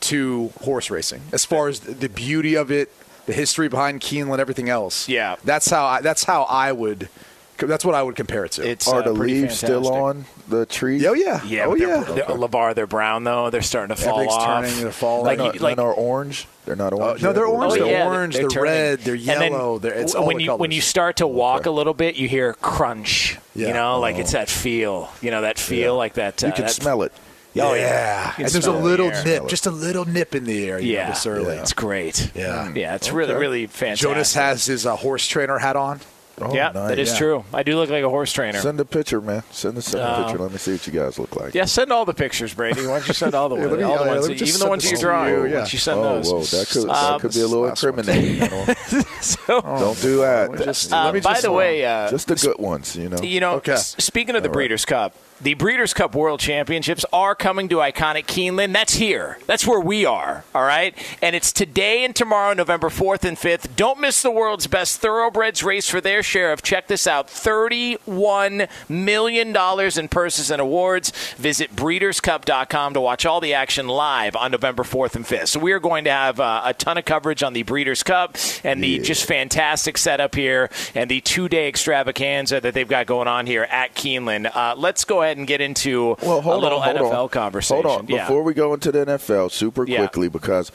to 0.00 0.50
horse 0.62 0.90
racing, 0.90 1.22
as 1.32 1.44
far 1.44 1.68
as 1.68 1.80
the 1.80 2.08
beauty 2.08 2.54
of 2.54 2.70
it, 2.70 2.92
the 3.26 3.32
history 3.32 3.68
behind 3.68 4.00
Keeneland, 4.00 4.38
everything 4.38 4.68
else. 4.68 5.08
Yeah. 5.08 5.36
that's 5.44 5.70
how 5.70 5.86
I, 5.86 6.00
that's 6.00 6.24
how 6.24 6.42
I 6.44 6.72
would. 6.72 7.08
That's 7.56 7.84
what 7.84 7.94
I 7.94 8.02
would 8.02 8.16
compare 8.16 8.44
it 8.44 8.52
to. 8.52 8.68
It's 8.68 8.88
Are 8.88 9.00
uh, 9.00 9.02
the 9.02 9.14
pretty 9.14 9.42
leaves 9.42 9.56
still 9.56 9.88
on 9.88 10.26
the 10.48 10.66
trees? 10.66 11.04
oh 11.06 11.12
yeah, 11.14 11.42
Yeah, 11.44 11.64
oh 11.66 11.70
but 11.70 11.78
they're, 11.78 11.88
yeah. 11.88 12.02
they're, 12.04 12.24
Levar, 12.26 12.74
they're 12.74 12.86
brown 12.86 13.24
though. 13.24 13.50
They're 13.50 13.62
starting 13.62 13.94
to 13.94 14.00
fall 14.02 14.14
Everything's 14.20 14.36
off. 14.36 14.46
turning, 14.64 14.80
they're 14.80 14.92
falling. 14.92 15.24
Like, 15.26 15.38
None, 15.38 15.46
you- 15.54 15.60
are- 15.60 15.62
like 15.62 15.76
none 15.76 15.86
are 15.86 15.92
orange. 15.94 16.46
They're 16.66 16.76
not 16.76 16.92
Uh, 16.92 16.96
orange. 16.96 17.22
no, 17.22 17.32
they're 17.32 17.46
orange. 17.46 17.72
Oh, 17.74 17.76
they're 17.76 17.86
yeah, 17.92 18.06
orange. 18.06 18.34
they're 18.34 18.42
They're, 18.42 18.50
turning. 18.50 18.72
red. 18.72 18.98
They're 19.00 19.14
And 19.14 19.22
then 19.26 19.52
yellow. 19.52 19.78
they're, 19.78 19.92
it's 19.94 20.14
when 20.16 20.36
the 20.38 20.44
you 20.44 20.54
when 20.56 20.70
you 20.70 20.80
start 20.80 21.16
to 21.16 21.26
walk 21.26 21.66
a 21.66 21.70
little 21.70 21.94
bit, 21.94 22.16
you 22.16 22.28
hear 22.28 22.54
crunch. 22.54 23.38
You 23.54 23.66
Yeah. 23.68 23.72
know, 23.74 24.00
like 24.00 24.16
it's 24.16 24.32
that 24.32 24.48
feel. 24.50 25.10
You 25.20 25.30
know, 25.30 25.42
that 25.42 25.58
feel 25.58 25.96
like 25.96 26.14
that. 26.14 26.42
Uh, 26.42 26.48
You 26.48 26.52
can 26.54 26.64
that- 26.64 26.70
smell 26.72 27.02
it. 27.02 27.12
Oh 27.56 27.72
yeah, 27.74 27.82
yeah, 27.82 28.32
and 28.38 28.44
there's 28.46 28.56
a 28.56 28.62
smell 28.62 28.74
it 28.74 28.78
in 28.78 28.82
the 28.82 28.88
little 28.90 29.24
nip, 29.24 29.46
just 29.48 29.66
a 29.66 29.70
little 29.70 30.04
nip 30.04 30.34
in 30.34 30.42
the 30.42 30.66
air. 30.68 30.80
You 30.80 30.94
know, 30.94 30.98
Yeah, 30.98 31.10
this 31.10 31.24
early. 31.24 31.54
it's 31.56 31.72
great. 31.72 32.32
Yeah. 32.34 32.72
yeah, 32.74 32.96
it's 32.96 33.12
really 33.12 33.34
really 33.34 33.66
fantastic. 33.68 34.08
Jonas 34.08 34.34
has 34.34 34.66
his 34.66 34.84
uh, 34.86 34.96
horse 34.96 35.28
trainer 35.28 35.58
hat 35.58 35.76
on. 35.76 36.00
Oh, 36.40 36.52
yeah, 36.52 36.72
nice. 36.74 36.88
that 36.88 36.98
is 36.98 37.12
Yeah. 37.12 37.18
true. 37.18 37.44
I 37.54 37.62
do 37.62 37.76
look 37.76 37.90
like 37.90 38.02
a 38.02 38.08
horse 38.08 38.32
trainer. 38.32 38.58
Send 38.58 38.80
a 38.80 38.84
picture, 38.84 39.20
man. 39.20 39.44
Send 39.52 39.78
us 39.78 39.94
a 39.94 40.02
Uh, 40.02 40.24
picture. 40.24 40.38
Let 40.42 40.50
me 40.52 40.58
see 40.58 40.72
what 40.72 40.86
you 40.86 40.92
guys 40.92 41.18
look 41.18 41.36
like. 41.36 41.54
Yeah, 41.54 41.64
send 41.66 41.92
all 41.92 42.04
the 42.04 42.12
pictures, 42.14 42.52
Brady. 42.54 42.80
Why 42.86 42.98
don't 42.98 43.06
you 43.08 43.14
send 43.14 43.34
all 43.34 43.48
the 43.48 43.54
Yeah, 43.60 43.66
ones? 43.66 43.76
me- 43.78 43.82
all 43.84 43.98
the 43.98 44.04
yeah, 44.04 44.10
ones 44.10 44.20
let 44.22 44.28
me 44.30 44.34
that- 44.34 44.38
just 44.44 44.54
even 44.56 44.64
the 44.64 44.68
ones 44.70 44.90
you 44.90 44.96
to 44.96 45.00
draw. 45.02 45.26
you, 45.26 45.44
yeah. 45.44 45.50
don't 45.58 45.72
you 45.72 45.78
send 45.78 46.00
oh, 46.00 46.02
those? 46.02 46.32
whoa, 46.32 46.42
that 46.58 46.68
could, 46.68 46.82
Um, 46.82 46.88
that 46.88 47.20
could 47.20 47.34
be 47.34 47.40
a 47.40 47.46
little 47.46 47.66
incriminating. 47.66 48.48
So, 49.20 49.60
Don't 49.62 50.00
do 50.02 50.18
that. 50.18 50.52
Just- 50.64 50.92
uh, 50.92 51.04
let 51.06 51.14
me 51.14 51.20
by 51.20 51.30
just- 51.32 51.42
the 51.44 51.52
way, 51.52 51.84
uh, 51.84 52.10
Just 52.10 52.26
the 52.28 52.34
good 52.34 52.58
ones, 52.58 52.94
you 52.96 53.08
know. 53.08 53.18
you 53.22 53.40
know, 53.40 53.52
Okay. 53.54 53.76
speaking 53.76 54.36
of 54.36 54.42
the 54.42 54.48
Breeders' 54.50 54.84
Cup, 54.84 55.14
The 55.44 55.52
Breeders' 55.52 55.92
Cup 55.92 56.14
World 56.14 56.40
Championships 56.40 57.04
are 57.12 57.34
coming 57.34 57.68
to 57.68 57.76
iconic 57.76 58.24
Keeneland. 58.24 58.72
That's 58.72 58.94
here. 58.94 59.36
That's 59.44 59.66
where 59.66 59.78
we 59.78 60.06
are, 60.06 60.42
all 60.54 60.62
right? 60.62 60.96
And 61.20 61.36
it's 61.36 61.52
today 61.52 62.02
and 62.02 62.16
tomorrow, 62.16 62.54
November 62.54 62.88
4th 62.88 63.24
and 63.24 63.36
5th. 63.36 63.76
Don't 63.76 64.00
miss 64.00 64.22
the 64.22 64.30
world's 64.30 64.66
best 64.66 65.02
thoroughbreds 65.02 65.62
race 65.62 65.86
for 65.86 66.00
their 66.00 66.22
share 66.22 66.50
of, 66.50 66.62
check 66.62 66.86
this 66.86 67.06
out, 67.06 67.28
$31 67.28 68.70
million 68.88 69.54
in 69.98 70.08
purses 70.08 70.50
and 70.50 70.62
awards. 70.62 71.10
Visit 71.36 71.76
breederscup.com 71.76 72.94
to 72.94 73.00
watch 73.02 73.26
all 73.26 73.42
the 73.42 73.52
action 73.52 73.86
live 73.86 74.36
on 74.36 74.50
November 74.50 74.82
4th 74.82 75.14
and 75.14 75.26
5th. 75.26 75.48
So 75.48 75.60
we 75.60 75.72
are 75.72 75.78
going 75.78 76.04
to 76.04 76.10
have 76.10 76.40
uh, 76.40 76.62
a 76.64 76.72
ton 76.72 76.96
of 76.96 77.04
coverage 77.04 77.42
on 77.42 77.52
the 77.52 77.64
Breeders' 77.64 78.02
Cup 78.02 78.38
and 78.64 78.82
the 78.82 78.98
just 79.00 79.26
fantastic 79.26 79.98
setup 79.98 80.36
here 80.36 80.70
and 80.94 81.10
the 81.10 81.20
two 81.20 81.50
day 81.50 81.68
extravaganza 81.68 82.62
that 82.62 82.72
they've 82.72 82.88
got 82.88 83.04
going 83.04 83.28
on 83.28 83.46
here 83.46 83.64
at 83.64 83.94
Keeneland. 83.94 84.50
Uh, 84.56 84.74
let's 84.78 85.04
go 85.04 85.20
ahead 85.20 85.33
and 85.36 85.46
get 85.46 85.60
into 85.60 86.16
Well, 86.22 86.38
a 86.38 86.58
little 86.58 86.80
on, 86.80 86.96
NFL 86.96 87.24
on. 87.24 87.28
conversation. 87.28 87.82
Hold 87.84 88.00
on. 88.00 88.06
Yeah. 88.08 88.22
Before 88.26 88.42
we 88.42 88.54
go 88.54 88.74
into 88.74 88.92
the 88.92 89.00
NFL, 89.06 89.50
super 89.50 89.84
Yeah. 89.86 89.98
quickly, 89.98 90.28
because 90.28 90.70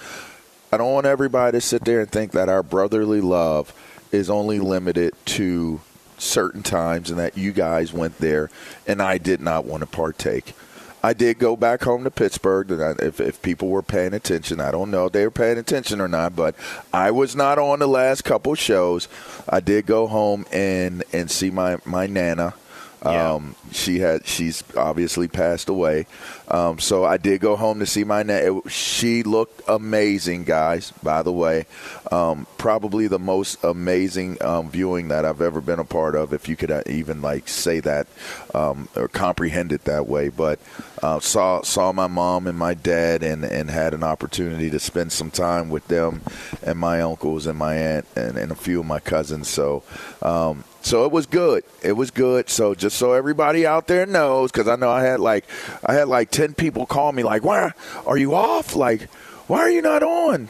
I 0.71 0.77
don't 0.77 0.93
want 0.93 1.05
everybody 1.05 1.57
to 1.57 1.61
sit 1.61 1.85
there 1.85 1.99
and 2.01 2.09
think 2.11 2.31
that 2.33 2.49
our 2.49 2.63
brotherly 2.63 3.21
love 3.21 3.73
is 4.11 4.29
only 4.29 4.59
limited 4.59 5.13
to 5.25 5.81
certain 6.17 6.61
times 6.63 7.09
and 7.09 7.17
that 7.19 7.37
you 7.37 7.51
guys 7.51 7.93
went 7.93 8.17
there 8.19 8.49
and 8.85 9.01
I 9.01 9.17
did 9.17 9.39
not 9.41 9.65
want 9.65 9.81
to 9.81 9.87
partake. 9.87 10.53
I 11.01 11.13
did 11.13 11.39
go 11.39 11.55
back 11.55 11.83
home 11.83 12.03
to 12.03 12.11
Pittsburgh. 12.11 12.69
If, 12.99 13.21
if 13.21 13.41
people 13.41 13.69
were 13.69 13.81
paying 13.81 14.13
attention, 14.13 14.59
I 14.59 14.69
don't 14.69 14.91
know 14.91 15.05
if 15.05 15.13
they 15.13 15.23
were 15.23 15.31
paying 15.31 15.57
attention 15.57 16.01
or 16.01 16.09
not, 16.09 16.35
but 16.35 16.55
I 16.93 17.09
was 17.11 17.37
not 17.37 17.57
on 17.57 17.79
the 17.79 17.87
last 17.87 18.25
couple 18.25 18.53
shows. 18.55 19.07
I 19.47 19.61
did 19.61 19.85
go 19.85 20.07
home 20.07 20.45
and, 20.51 21.05
and 21.13 21.31
see 21.31 21.51
my, 21.51 21.77
my 21.85 22.05
nana. 22.05 22.53
Yeah. 23.03 23.33
Um, 23.33 23.55
she 23.71 23.99
had 23.99 24.25
she's 24.25 24.63
obviously 24.75 25.27
passed 25.27 25.69
away. 25.69 26.05
Um, 26.49 26.79
so 26.79 27.05
I 27.05 27.17
did 27.17 27.41
go 27.41 27.55
home 27.55 27.79
to 27.79 27.85
see 27.85 28.03
my 28.03 28.23
nana. 28.23 28.67
She 28.69 29.23
looked 29.23 29.61
amazing, 29.67 30.45
guys. 30.45 30.91
By 31.03 31.21
the 31.21 31.31
way, 31.31 31.65
um, 32.11 32.47
probably 32.57 33.07
the 33.07 33.19
most 33.19 33.63
amazing 33.63 34.41
um, 34.43 34.69
viewing 34.69 35.09
that 35.09 35.25
I've 35.25 35.41
ever 35.41 35.61
been 35.61 35.79
a 35.79 35.85
part 35.85 36.15
of. 36.15 36.33
If 36.33 36.49
you 36.49 36.55
could 36.55 36.71
uh, 36.71 36.83
even 36.87 37.21
like 37.21 37.47
say 37.47 37.79
that 37.81 38.07
um, 38.53 38.89
or 38.95 39.07
comprehend 39.07 39.71
it 39.71 39.83
that 39.85 40.07
way, 40.07 40.29
but 40.29 40.59
uh, 41.03 41.19
saw 41.19 41.61
saw 41.61 41.91
my 41.91 42.07
mom 42.07 42.47
and 42.47 42.57
my 42.57 42.73
dad 42.73 43.23
and 43.23 43.43
and 43.43 43.69
had 43.69 43.93
an 43.93 44.03
opportunity 44.03 44.69
to 44.69 44.79
spend 44.79 45.11
some 45.11 45.31
time 45.31 45.69
with 45.69 45.87
them 45.87 46.21
and 46.63 46.79
my 46.79 47.01
uncles 47.01 47.45
and 47.45 47.57
my 47.57 47.75
aunt 47.75 48.05
and, 48.15 48.37
and 48.37 48.51
a 48.51 48.55
few 48.55 48.79
of 48.79 48.85
my 48.85 48.99
cousins. 48.99 49.47
So. 49.47 49.83
Um, 50.21 50.63
so 50.81 51.05
it 51.05 51.11
was 51.11 51.25
good. 51.25 51.63
It 51.83 51.91
was 51.93 52.09
good. 52.09 52.49
So 52.49 52.73
just 52.73 52.97
so 52.97 53.13
everybody 53.13 53.65
out 53.65 53.87
there 53.87 54.05
knows, 54.05 54.51
because 54.51 54.67
I 54.67 54.75
know 54.75 54.89
I 54.89 55.03
had 55.03 55.19
like 55.19 55.45
I 55.85 55.93
had 55.93 56.07
like 56.07 56.31
ten 56.39 56.53
people 56.53 56.85
call 56.85 57.11
me 57.11 57.23
like, 57.23 57.43
"Why 57.43 57.73
are 58.05 58.17
you 58.17 58.33
off? 58.33 58.75
Like, 58.75 59.09
why 59.47 59.59
are 59.59 59.69
you 59.69 59.81
not 59.81 60.03
on?" 60.03 60.49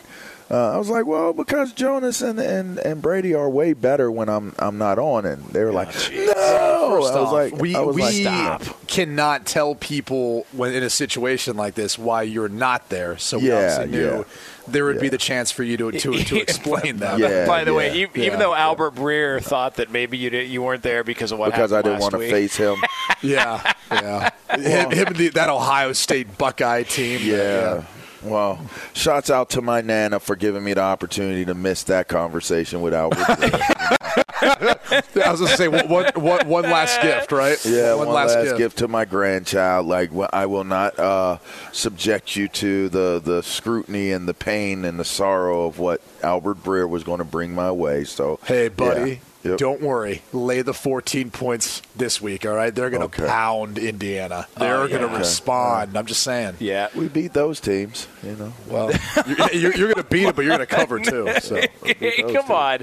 Uh, 0.51 0.73
I 0.73 0.77
was 0.77 0.89
like, 0.89 1.05
"Well, 1.05 1.33
because 1.33 1.73
Jonas 1.73 2.21
and, 2.21 2.39
and, 2.39 2.79
and 2.79 3.01
Brady 3.01 3.33
are 3.33 3.49
way 3.49 3.73
better 3.73 4.11
when 4.11 4.29
I'm 4.29 4.53
I'm 4.59 4.77
not 4.77 4.99
on," 4.99 5.25
and 5.25 5.43
they 5.45 5.63
were 5.63 5.71
like, 5.71 5.89
"No." 6.11 6.69
First 6.89 7.13
I 7.13 7.19
was 7.19 7.27
off, 7.27 7.33
like, 7.33 7.55
we, 7.55 7.75
was 7.75 7.95
we 7.95 8.25
like, 8.25 8.87
cannot 8.87 9.45
tell 9.45 9.75
people 9.75 10.47
when 10.53 10.73
in 10.73 10.81
a 10.81 10.89
situation 10.89 11.55
like 11.55 11.75
this 11.75 11.99
why 11.99 12.23
you're 12.23 12.49
not 12.49 12.89
there. 12.89 13.17
So 13.17 13.37
we 13.37 13.49
Yeah, 13.49 13.55
obviously 13.55 13.87
knew 13.87 14.17
yeah. 14.17 14.23
there 14.67 14.85
would 14.85 14.99
be 14.99 15.09
the 15.09 15.19
chance 15.19 15.51
for 15.51 15.63
you 15.63 15.77
to 15.77 15.91
to, 15.91 16.13
to 16.23 16.35
explain 16.41 16.97
that. 16.97 17.19
Yeah. 17.19 17.45
By 17.45 17.63
the 17.63 17.73
way, 17.75 17.95
yeah. 17.99 18.23
even 18.23 18.39
though 18.39 18.55
Albert 18.55 18.95
Breer 18.95 19.41
thought 19.41 19.75
that 19.75 19.91
maybe 19.91 20.17
you 20.17 20.31
did, 20.31 20.49
you 20.49 20.63
weren't 20.63 20.81
there 20.81 21.03
because 21.03 21.31
of 21.31 21.37
what 21.37 21.51
because 21.51 21.71
I 21.71 21.83
didn't 21.83 21.99
last 21.99 22.13
want 22.13 22.23
to 22.23 22.29
face 22.29 22.55
him. 22.55 22.77
yeah, 23.21 23.73
yeah. 23.91 24.29
him, 24.55 24.91
him 24.91 25.07
and 25.07 25.15
the, 25.15 25.29
that 25.29 25.49
Ohio 25.49 25.93
State 25.93 26.37
Buckeye 26.37 26.83
team. 26.83 27.21
Yeah. 27.23 27.83
Well, 28.21 28.59
shouts 28.93 29.29
out 29.29 29.51
to 29.51 29.61
my 29.61 29.79
nana 29.81 30.19
for 30.19 30.35
giving 30.35 30.63
me 30.63 30.73
the 30.73 30.81
opportunity 30.81 31.45
to 31.45 31.53
miss 31.53 31.83
that 31.83 32.09
conversation 32.09 32.81
with 32.81 32.93
Albert. 32.93 33.25
I 34.41 35.31
was 35.31 35.39
going 35.39 35.51
to 35.51 35.57
say 35.57 35.67
one, 35.67 35.87
one, 35.87 36.05
one, 36.15 36.47
one 36.47 36.63
last 36.63 37.01
gift, 37.01 37.31
right? 37.31 37.57
Yeah, 37.65 37.95
one, 37.95 38.09
last, 38.09 38.57
gift. 38.57 38.77
to 38.79 38.87
my 38.87 39.05
grandchild. 39.05 39.85
Like 39.85 40.11
I 40.33 40.45
will 40.45 40.63
not 40.63 40.97
uh, 40.99 41.37
subject 41.71 42.35
you 42.35 42.47
to 42.49 42.89
the 42.89 43.21
the 43.23 43.41
scrutiny 43.43 44.11
and 44.11 44.27
the 44.27 44.33
pain 44.33 44.85
and 44.85 44.99
the 44.99 45.05
sorrow 45.05 45.65
of 45.65 45.79
what 45.79 46.01
Albert 46.23 46.63
Breer 46.63 46.89
was 46.89 47.03
going 47.03 47.19
to 47.19 47.25
bring 47.25 47.53
my 47.53 47.71
way. 47.71 48.03
So 48.03 48.39
Hey, 48.45 48.69
buddy. 48.69 49.21
Yeah. 49.43 49.51
Yep. 49.51 49.57
Don't 49.59 49.81
worry. 49.81 50.21
Lay 50.33 50.61
the 50.61 50.73
14 50.73 51.31
points 51.31 51.81
this 51.95 52.21
week, 52.21 52.45
all 52.45 52.53
right? 52.55 52.73
They're 52.75 52.89
going 52.89 53.01
to 53.01 53.05
Okay. 53.07 53.25
pound 53.27 53.77
Indiana. 53.77 54.47
Oh, 54.57 54.59
They're 54.59 54.75
Oh, 54.81 54.87
going 54.87 55.01
to 55.01 55.07
yeah. 55.07 55.17
respond. 55.17 55.97
I'm 55.97 56.05
just 56.05 56.23
saying. 56.23 56.55
Yeah. 56.59 56.89
we 56.93 57.07
beat 57.07 57.33
those 57.33 57.59
teams. 57.59 58.07
You 58.23 58.35
know. 58.35 58.53
Well, 58.67 58.91
you're, 59.27 59.51
you're, 59.53 59.75
you're 59.75 59.93
going 59.93 60.03
to 60.03 60.09
beat 60.09 60.25
it, 60.27 60.35
but 60.35 60.43
you're 60.43 60.55
going 60.57 60.67
to 60.67 60.75
cover 60.75 60.99
too. 60.99 61.31
So. 61.41 61.55
Hey, 61.83 62.21
come 62.33 62.51
on. 62.51 62.79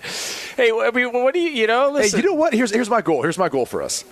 Hey, 0.56 0.70
I 0.72 0.90
mean, 0.94 1.12
what 1.12 1.34
do 1.34 1.40
you, 1.40 1.50
you 1.50 1.66
know, 1.66 1.88
Hey, 1.88 2.02
listen. 2.04 2.20
you 2.20 2.26
know 2.26 2.34
what? 2.34 2.54
Here's 2.54 2.72
here's 2.72 2.88
my 2.90 3.02
goal. 3.02 3.22
Here's 3.22 3.38
my 3.38 3.48
goal 3.48 3.66
for 3.66 3.82
us. 3.82 4.04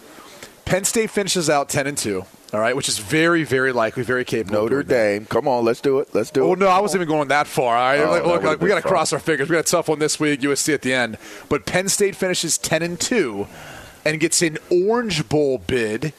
Penn 0.64 0.84
State 0.84 1.10
finishes 1.10 1.50
out 1.50 1.68
10 1.68 1.86
and 1.86 1.96
2, 1.98 2.24
all 2.54 2.60
right, 2.60 2.76
which 2.76 2.88
is 2.88 2.98
very 2.98 3.44
very 3.44 3.72
likely, 3.72 4.02
very 4.02 4.24
capable. 4.24 4.62
Notre. 4.62 4.82
Dame. 4.82 5.26
Come 5.26 5.48
on, 5.48 5.64
let's 5.64 5.80
do 5.80 5.98
it. 5.98 6.14
Let's 6.14 6.30
do 6.30 6.42
Oh 6.42 6.44
it. 6.44 6.48
Well, 6.48 6.58
no, 6.58 6.68
I 6.68 6.80
wasn't 6.80 7.02
even 7.02 7.08
going 7.08 7.28
that 7.28 7.46
far. 7.46 7.76
All 7.76 7.82
right, 7.82 8.00
Oh, 8.00 8.10
Like, 8.10 8.24
look, 8.24 8.42
like, 8.42 8.60
we 8.60 8.68
got 8.68 8.82
to 8.82 8.88
cross 8.88 9.12
our 9.12 9.18
fingers. 9.18 9.48
We 9.48 9.54
got 9.54 9.66
a 9.66 9.70
tough 9.70 9.88
one 9.88 9.98
this 9.98 10.18
week. 10.20 10.40
USC 10.40 10.72
at 10.74 10.82
the 10.82 10.92
end, 10.94 11.18
but 11.48 11.66
Penn 11.66 11.88
State 11.88 12.16
finishes 12.16 12.58
10 12.58 12.82
and 12.82 13.00
2 13.00 13.46
and 14.04 14.20
gets 14.20 14.42
an 14.42 14.58
Orange 14.70 15.28
Bowl 15.28 15.58
bid. 15.58 16.12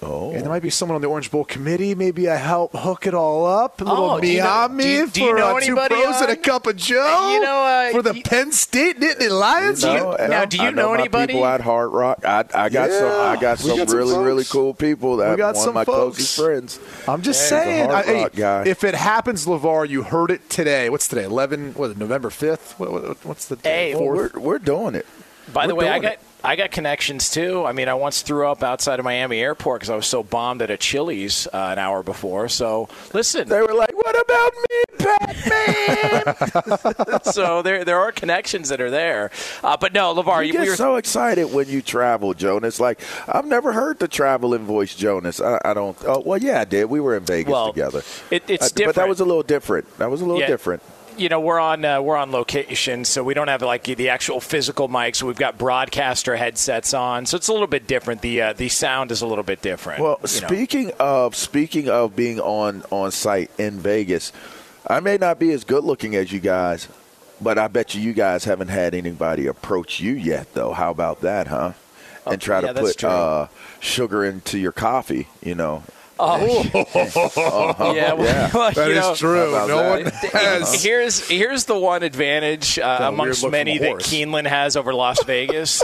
Oh. 0.00 0.30
And 0.30 0.42
there 0.42 0.48
might 0.48 0.62
be 0.62 0.70
someone 0.70 0.94
on 0.94 1.02
the 1.02 1.08
Orange 1.08 1.28
Bowl 1.28 1.44
committee. 1.44 1.92
Maybe 1.92 2.28
I 2.28 2.36
help 2.36 2.72
hook 2.72 3.08
it 3.08 3.14
all 3.14 3.44
up. 3.44 3.80
A 3.80 3.84
little 3.84 4.10
Oh, 4.12 4.20
do 4.20 4.28
you 4.28 4.40
know- 4.40 4.68
do 4.78 5.06
do 5.08 5.20
you 5.24 5.30
for 5.32 5.36
know 5.38 5.56
uh, 5.56 5.60
two 5.60 5.66
anybody 5.72 5.94
pros 6.02 6.20
and 6.20 6.30
a 6.30 6.36
cup 6.36 6.68
of 6.68 6.76
Joe. 6.76 7.30
You 7.32 7.40
know, 7.40 7.64
uh, 7.64 7.90
for 7.90 8.02
the 8.02 8.14
you- 8.14 8.22
Penn 8.22 8.52
State 8.52 9.00
Nittany 9.00 9.28
Lions. 9.28 9.82
You 9.82 9.90
You- 9.90 9.96
know, 9.98 10.16
now, 10.28 10.44
do 10.44 10.56
you 10.56 10.62
I 10.62 10.70
know 10.70 10.90
my 10.94 11.00
anybody? 11.00 11.32
People 11.32 11.46
at 11.46 11.60
Hard 11.62 11.90
Rock. 11.90 12.24
I, 12.24 12.44
I 12.54 12.68
got 12.68 12.90
some. 12.92 13.06
I 13.10 13.36
got 13.40 13.58
we 13.60 13.70
some 13.70 13.78
got 13.78 13.88
some 13.90 13.98
really 13.98 14.18
really 14.24 14.44
cool 14.44 14.72
people. 14.72 15.16
That 15.16 15.32
We 15.32 15.36
got 15.36 15.56
one 15.56 15.62
some 15.64 15.68
of 15.70 15.74
my 15.74 15.84
folks. 15.84 16.16
closest 16.18 16.36
friends. 16.38 16.78
I'm 17.08 17.22
just 17.22 17.42
Yeah, 17.50 17.58
saying. 17.64 17.90
I- 17.90 18.02
hey, 18.04 18.26
guy. 18.36 18.62
If 18.66 18.84
it 18.84 18.94
happens, 18.94 19.46
Levar, 19.46 19.88
you 19.88 20.04
heard 20.04 20.30
it 20.30 20.48
today. 20.48 20.90
What's 20.90 21.08
today? 21.08 21.24
11. 21.24 21.72
What? 21.74 21.98
November 21.98 22.30
5th. 22.30 22.78
What, 22.78 22.92
what, 22.92 23.24
what's 23.24 23.46
the 23.46 23.56
Hey, 23.56 23.90
day? 23.90 23.94
Well, 23.94 24.04
Fourth? 24.04 24.34
we're 24.34 24.40
we're 24.40 24.58
doing 24.60 24.94
it. 24.94 25.06
By 25.52 25.66
the 25.66 25.74
We're 25.74 25.84
way, 25.86 25.88
I 25.88 25.98
got 25.98 26.12
it. 26.12 26.20
I 26.44 26.54
got 26.54 26.70
connections 26.70 27.30
too. 27.30 27.64
I 27.66 27.72
mean, 27.72 27.88
I 27.88 27.94
once 27.94 28.22
threw 28.22 28.46
up 28.46 28.62
outside 28.62 29.00
of 29.00 29.04
Miami 29.04 29.40
Airport 29.40 29.80
because 29.80 29.90
I 29.90 29.96
was 29.96 30.06
so 30.06 30.22
bombed 30.22 30.62
at 30.62 30.70
a 30.70 30.76
Chili's 30.76 31.48
uh, 31.48 31.70
an 31.72 31.78
hour 31.80 32.04
before. 32.04 32.48
So 32.48 32.88
listen, 33.12 33.48
They 33.48 33.60
were 33.60 33.74
like, 33.74 33.92
"What 33.96 34.20
about 34.20 34.52
me, 34.70 34.82
Batman?" 34.98 36.24
so 37.24 37.62
there 37.62 37.84
there 37.84 37.98
are 37.98 38.12
connections 38.12 38.68
that 38.68 38.80
are 38.80 38.90
there. 38.90 39.30
Uh, 39.64 39.76
but 39.76 39.92
no, 39.92 40.14
Levar, 40.14 40.46
you 40.46 40.52
we 40.52 40.58
get 40.64 40.68
were 40.68 40.76
so 40.76 40.94
excited 40.96 41.52
when 41.52 41.68
you 41.68 41.82
travel, 41.82 42.34
Jonas. 42.34 42.78
Like 42.78 43.00
I've 43.26 43.46
never 43.46 43.72
heard 43.72 43.98
the 43.98 44.08
traveling 44.08 44.64
voice, 44.64 44.94
Jonas. 44.94 45.40
I, 45.40 45.60
I 45.64 45.74
don't. 45.74 45.96
Oh, 46.06 46.20
well, 46.24 46.38
yeah, 46.38 46.60
I 46.60 46.64
did. 46.64 46.84
We 46.86 47.00
were 47.00 47.16
in 47.16 47.24
Vegas 47.24 47.50
Well, 47.50 47.72
together. 47.72 48.02
it- 48.30 48.44
it's 48.48 48.68
Uh, 48.68 48.86
But 48.86 48.94
that 48.94 49.08
was 49.08 49.18
a 49.20 49.24
little 49.24 49.42
different. 49.42 49.98
That 49.98 50.08
was 50.10 50.20
a 50.20 50.24
little 50.24 50.40
Yeah. 50.40 50.46
different. 50.46 50.82
You 51.18 51.28
know 51.28 51.40
we're 51.40 51.58
on 51.60 51.84
uh, 51.84 52.00
we're 52.00 52.16
on 52.16 52.30
location, 52.30 53.04
so 53.04 53.22
we 53.24 53.34
don't 53.34 53.48
have 53.48 53.62
like 53.62 53.84
the 53.84 54.08
actual 54.08 54.40
physical 54.40 54.88
mics. 54.88 55.22
We've 55.22 55.36
got 55.36 55.58
broadcaster 55.58 56.36
headsets 56.36 56.94
on, 56.94 57.26
so 57.26 57.36
it's 57.36 57.48
a 57.48 57.52
little 57.52 57.66
bit 57.66 57.86
different. 57.86 58.20
The 58.22 58.42
uh, 58.42 58.52
the 58.52 58.68
sound 58.68 59.10
is 59.10 59.22
a 59.22 59.26
little 59.26 59.44
bit 59.44 59.62
different. 59.62 60.00
Well, 60.02 60.18
you 60.22 60.40
know. 60.40 60.46
speaking 60.46 60.92
of 60.98 61.34
speaking 61.34 61.88
of 61.88 62.14
being 62.16 62.40
on 62.40 62.84
on 62.90 63.10
site 63.10 63.50
in 63.58 63.78
Vegas, 63.78 64.32
I 64.86 65.00
may 65.00 65.16
not 65.18 65.38
be 65.38 65.52
as 65.52 65.64
good 65.64 65.84
looking 65.84 66.14
as 66.16 66.32
you 66.32 66.40
guys, 66.40 66.88
but 67.40 67.58
I 67.58 67.68
bet 67.68 67.94
you 67.94 68.00
you 68.00 68.12
guys 68.12 68.44
haven't 68.44 68.68
had 68.68 68.94
anybody 68.94 69.46
approach 69.46 70.00
you 70.00 70.12
yet, 70.12 70.54
though. 70.54 70.72
How 70.72 70.90
about 70.90 71.20
that, 71.22 71.46
huh? 71.48 71.72
And 72.26 72.40
try 72.40 72.58
Oh, 72.58 72.66
yeah, 72.66 72.72
to 72.74 72.80
put 72.80 73.04
uh, 73.04 73.48
sugar 73.80 74.24
into 74.24 74.58
your 74.58 74.72
coffee, 74.72 75.28
you 75.42 75.54
know. 75.54 75.82
Oh, 76.20 77.92
yeah, 77.94 78.12
well, 78.12 78.24
Yeah. 78.24 78.50
well, 78.54 78.72
That 78.72 78.86
you 78.88 78.92
is 78.94 79.00
know, 79.00 79.14
true. 79.14 79.50
No 79.52 79.66
that? 79.66 80.02
one 80.04 80.12
has. 80.32 80.82
Here's 80.82 81.28
here's 81.28 81.64
the 81.64 81.78
one 81.78 82.02
advantage 82.02 82.78
uh, 82.78 82.82
Got 82.82 83.00
a 83.00 83.02
weird 83.10 83.14
amongst 83.14 83.50
many 83.50 83.78
that 83.78 83.88
horse. 83.88 84.06
Keeneland 84.12 84.46
has 84.46 84.76
over 84.76 84.92
Las 84.94 85.22
Vegas. 85.24 85.82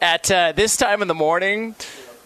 At 0.00 0.30
uh, 0.30 0.52
this 0.52 0.76
time 0.76 1.02
in 1.02 1.08
the 1.08 1.14
morning, 1.14 1.74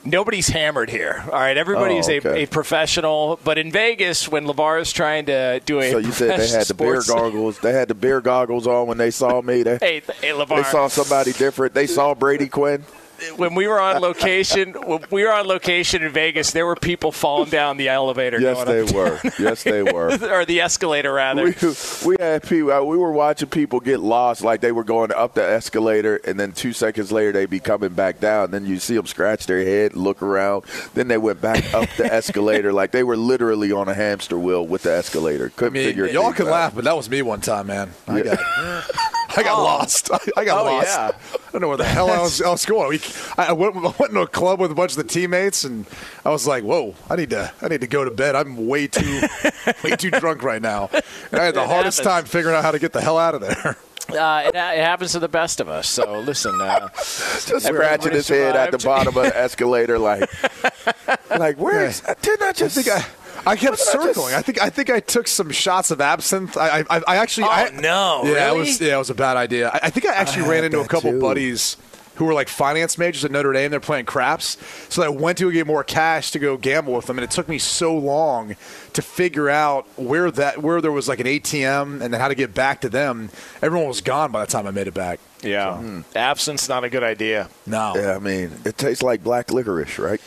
nobody's 0.04 0.48
hammered 0.48 0.90
here. 0.90 1.22
All 1.26 1.32
right, 1.32 1.56
everybody's 1.56 2.08
Oh, 2.08 2.12
a, 2.12 2.16
okay. 2.18 2.42
a 2.42 2.46
professional. 2.46 3.38
But 3.44 3.58
in 3.58 3.70
Vegas, 3.72 4.28
when 4.28 4.44
Lavar 4.46 4.80
is 4.80 4.92
trying 4.92 5.26
to 5.26 5.60
do 5.64 5.80
a 5.80 5.90
So 5.90 5.98
you 5.98 6.12
said 6.12 6.38
they 6.38 6.48
had 6.48 6.66
the 6.66 6.74
beer 6.74 7.02
goggles. 7.06 7.58
They 7.60 7.72
had 7.72 7.88
the 7.88 7.94
beer 7.94 8.20
goggles 8.20 8.66
on 8.66 8.86
when 8.86 8.98
they 8.98 9.10
saw 9.10 9.40
me. 9.42 9.62
They, 9.62 9.78
Hey, 9.78 10.00
th- 10.00 10.18
hey, 10.20 10.32
they 10.46 10.62
saw 10.64 10.88
somebody 10.88 11.32
different. 11.32 11.74
They 11.74 11.86
saw 11.86 12.14
Brady 12.14 12.48
Quinn. 12.48 12.84
When 13.36 13.54
we 13.54 13.66
were 13.66 13.80
on 13.80 14.00
location, 14.00 14.72
when 14.72 15.04
we 15.10 15.24
were 15.24 15.32
on 15.32 15.46
location 15.46 16.02
in 16.02 16.12
Vegas, 16.12 16.50
there 16.52 16.66
were 16.66 16.76
people 16.76 17.12
falling 17.12 17.50
down 17.50 17.76
the 17.76 17.88
elevator. 17.88 18.40
Yes, 18.40 18.56
going 18.56 18.66
they 18.68 18.82
up- 18.88 18.94
were. 18.94 19.30
Yes, 19.38 19.62
they 19.62 19.82
were. 19.82 20.08
or 20.32 20.44
the 20.44 20.60
escalator 20.60 21.12
rather. 21.12 21.44
We, 21.44 21.54
we 22.06 22.16
had 22.18 22.42
people. 22.42 22.72
uh, 22.72 22.82
We 22.82 22.96
were 22.96 23.12
watching 23.12 23.48
people 23.48 23.80
get 23.80 24.00
lost, 24.00 24.42
like 24.42 24.60
they 24.60 24.72
were 24.72 24.84
going 24.84 25.12
up 25.12 25.34
the 25.34 25.44
escalator, 25.44 26.16
and 26.24 26.38
then 26.38 26.52
two 26.52 26.72
seconds 26.72 27.12
later 27.12 27.32
they'd 27.32 27.50
be 27.50 27.60
coming 27.60 27.90
back 27.94 28.20
down. 28.20 28.50
Then 28.50 28.66
you 28.66 28.78
see 28.78 28.94
them 28.96 29.06
scratch 29.06 29.46
their 29.46 29.62
head, 29.64 29.94
look 29.96 30.22
around. 30.22 30.64
Then 30.94 31.08
they 31.08 31.18
went 31.18 31.40
back 31.40 31.72
up 31.74 31.88
the 31.96 32.04
escalator, 32.12 32.72
like 32.72 32.90
they 32.92 33.04
were 33.04 33.16
literally 33.16 33.72
on 33.72 33.88
a 33.88 33.94
hamster 33.94 34.38
wheel 34.38 34.66
with 34.66 34.82
the 34.82 34.92
escalator. 34.92 35.48
Couldn't 35.50 35.74
mean, 35.74 35.84
figure 35.86 36.06
y'all 36.06 36.24
things 36.24 36.36
can 36.36 36.46
out. 36.46 36.52
laugh, 36.52 36.74
but 36.74 36.84
that 36.84 36.96
was 36.96 37.08
me 37.08 37.22
one 37.22 37.40
time, 37.40 37.66
man. 37.68 37.90
I 38.08 38.22
got, 38.22 38.38
I 39.36 39.42
got 39.42 39.62
lost. 39.62 40.10
I, 40.12 40.18
I 40.36 40.44
got 40.44 40.60
Oh, 40.60 40.64
lost. 40.64 40.86
yeah. 40.88 41.10
I 41.34 41.52
don't 41.52 41.60
know 41.62 41.68
where 41.68 41.76
the 41.76 41.84
hell 41.84 42.10
I 42.10 42.18
was, 42.20 42.40
I 42.42 42.48
was 42.50 42.64
going. 42.64 42.88
We, 42.88 43.00
I, 43.36 43.52
went, 43.52 43.76
I 43.76 43.80
went 43.80 44.00
into 44.10 44.20
a 44.20 44.26
club 44.26 44.60
with 44.60 44.70
a 44.70 44.74
bunch 44.74 44.92
of 44.92 44.96
the 44.98 45.04
teammates, 45.04 45.64
and 45.64 45.86
I 46.24 46.30
was 46.30 46.46
like, 46.46 46.64
"Whoa, 46.64 46.94
I 47.10 47.16
need 47.16 47.30
to, 47.30 47.52
I 47.60 47.68
need 47.68 47.80
to 47.82 47.86
go 47.86 48.04
to 48.04 48.10
bed. 48.10 48.34
I'm 48.34 48.66
way 48.66 48.86
too, 48.86 49.22
way 49.84 49.96
too 49.96 50.10
drunk 50.10 50.42
right 50.42 50.62
now." 50.62 50.88
And 51.30 51.40
I 51.40 51.44
had 51.44 51.54
the 51.54 51.62
It 51.62 51.68
hardest 51.68 51.98
happens. 51.98 52.14
time 52.14 52.24
figuring 52.24 52.56
out 52.56 52.62
how 52.62 52.70
to 52.70 52.78
get 52.78 52.92
the 52.92 53.00
hell 53.00 53.18
out 53.18 53.34
of 53.34 53.40
there. 53.42 53.76
Uh, 54.10 54.42
it, 54.46 54.54
it 54.54 54.84
happens 54.84 55.12
to 55.12 55.18
the 55.20 55.28
best 55.28 55.60
of 55.60 55.68
us. 55.68 55.88
So 55.88 56.20
listen, 56.20 56.58
uh, 56.60 56.88
Just 56.96 57.66
scratching 57.66 58.12
his 58.12 58.28
head 58.28 58.56
at 58.56 58.70
the 58.72 58.78
bottom 58.78 59.16
of 59.16 59.22
the 59.24 59.36
escalator, 59.36 59.98
like, 59.98 60.28
like 61.38 61.56
where's? 61.56 62.00
Didn't 62.20 62.42
I 62.42 62.52
just? 62.52 62.74
Think 62.76 62.88
I. 62.88 63.04
I 63.46 63.56
kept 63.56 63.62
What 63.62 63.62
did 63.62 63.66
I 63.66 63.70
just- 63.76 63.92
circling. 63.92 64.34
I, 64.34 64.42
think 64.42 64.62
I 64.62 64.70
think 64.70 64.90
I 64.90 65.00
took 65.00 65.26
some 65.28 65.50
shots 65.50 65.90
of 65.90 66.00
absinthe. 66.00 66.56
I 66.56 66.84
I, 66.90 67.02
I 67.06 67.16
actually. 67.16 67.44
Oh, 67.44 67.50
I, 67.50 67.70
no, 67.70 68.22
Yeah, 68.24 68.52
it 68.52 68.56
was 68.56 68.80
yeah, 68.80 68.94
it 68.94 68.98
was 68.98 69.10
a 69.10 69.14
bad 69.14 69.36
idea. 69.36 69.70
I, 69.70 69.80
I 69.84 69.90
think 69.90 70.06
I 70.06 70.14
actually 70.14 70.48
ran 70.48 70.64
into 70.64 70.80
a 70.80 70.86
couple 70.86 71.10
too. 71.12 71.20
buddies 71.20 71.76
who 72.16 72.26
were 72.26 72.34
like 72.34 72.46
finance 72.48 72.98
majors 72.98 73.24
at 73.24 73.30
Notre 73.30 73.54
Dame. 73.54 73.70
They're 73.70 73.80
playing 73.80 74.04
craps, 74.04 74.58
so 74.90 75.02
I 75.02 75.08
went 75.08 75.38
to 75.38 75.50
get 75.50 75.66
more 75.66 75.82
cash 75.82 76.30
to 76.32 76.38
go 76.38 76.58
gamble 76.58 76.92
with 76.92 77.06
them, 77.06 77.16
and 77.18 77.24
it 77.24 77.30
took 77.30 77.48
me 77.48 77.56
so 77.58 77.96
long 77.96 78.54
to 78.92 79.00
figure 79.02 79.48
out 79.48 79.86
where 79.96 80.30
that 80.30 80.62
where 80.62 80.80
there 80.82 80.92
was 80.92 81.08
like 81.08 81.20
an 81.20 81.26
ATM 81.26 82.02
and 82.02 82.12
then 82.12 82.20
how 82.20 82.28
to 82.28 82.34
get 82.34 82.52
back 82.54 82.82
to 82.82 82.88
them. 82.90 83.30
Everyone 83.62 83.88
was 83.88 84.02
gone 84.02 84.30
by 84.30 84.44
the 84.44 84.50
time 84.50 84.66
I 84.66 84.70
made 84.72 84.86
it 84.88 84.94
back. 84.94 85.20
yeah, 85.42 85.78
hmm. 85.78 86.00
absinthe 86.14 86.68
not 86.68 86.84
a 86.84 86.90
good 86.90 87.02
idea. 87.02 87.48
No. 87.66 87.94
Yeah, 87.96 88.14
I 88.14 88.18
mean, 88.18 88.50
it 88.66 88.76
tastes 88.76 89.02
like 89.02 89.24
black 89.24 89.50
licorice, 89.50 89.98
right? 89.98 90.20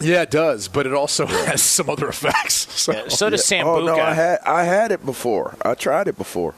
Yeah, 0.00 0.22
it 0.22 0.30
does, 0.30 0.68
but 0.68 0.86
it 0.86 0.92
also 0.92 1.26
has 1.26 1.62
some 1.62 1.88
other 1.90 2.08
effects. 2.08 2.66
So, 2.76 2.92
Yeah, 2.92 3.08
so 3.08 3.30
does 3.30 3.42
Sambuca. 3.42 3.64
Oh 3.64 3.84
no, 3.86 3.96
I 3.98 4.12
had 4.12 4.38
I 4.44 4.64
had 4.64 4.92
it 4.92 5.04
before. 5.04 5.56
I 5.62 5.74
tried 5.74 6.06
it 6.08 6.16
before, 6.18 6.54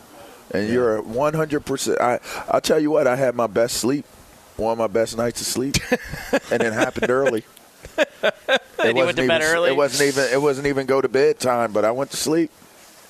and 0.51 0.69
you're 0.69 1.01
one 1.01 1.33
hundred 1.35 1.61
percent. 1.65 2.01
I 2.01 2.19
I'll 2.49 2.61
tell 2.61 2.79
you 2.81 2.91
what. 2.91 3.07
I 3.07 3.15
had 3.17 3.35
my 3.37 3.47
best 3.47 3.77
sleep, 3.79 4.05
one 4.57 4.73
of 4.73 4.79
my 4.79 4.89
best 4.89 5.17
nights 5.17 5.41
of 5.41 5.47
sleep, 5.47 5.77
and 6.51 6.63
it 6.63 6.73
happened 6.73 7.11
early. 7.11 7.45
It 8.81 8.87
And 8.87 8.97
you 8.99 9.05
went 9.05 9.17
to 9.17 9.23
wasn't 9.23 9.29
bed 9.29 9.41
even- 9.43 9.55
early? 9.55 9.71
It 9.71 9.77
wasn't 9.77 10.09
even. 10.09 10.33
It 10.33 10.41
wasn't 10.43 10.67
even 10.67 10.87
go 10.87 11.01
to 11.01 11.09
bed 11.09 11.39
time, 11.41 11.73
but 11.73 11.85
I 11.85 11.91
went 11.93 12.11
to 12.13 12.17
sleep. 12.17 12.51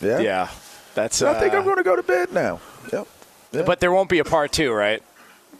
Yeah. 0.00 0.18
yeah, 0.20 0.48
that's. 0.94 1.16
So 1.16 1.30
I 1.30 1.38
think 1.40 1.52
uh, 1.54 1.58
I'm 1.58 1.64
going 1.64 1.76
to 1.76 1.82
go 1.82 1.96
to 1.96 2.02
bed 2.02 2.32
now. 2.32 2.60
Yep. 2.92 3.06
Yeah. 3.52 3.62
But 3.62 3.80
there 3.80 3.90
won't 3.92 4.08
be 4.08 4.18
a 4.18 4.24
part 4.24 4.52
two, 4.52 4.72
right? 4.72 5.02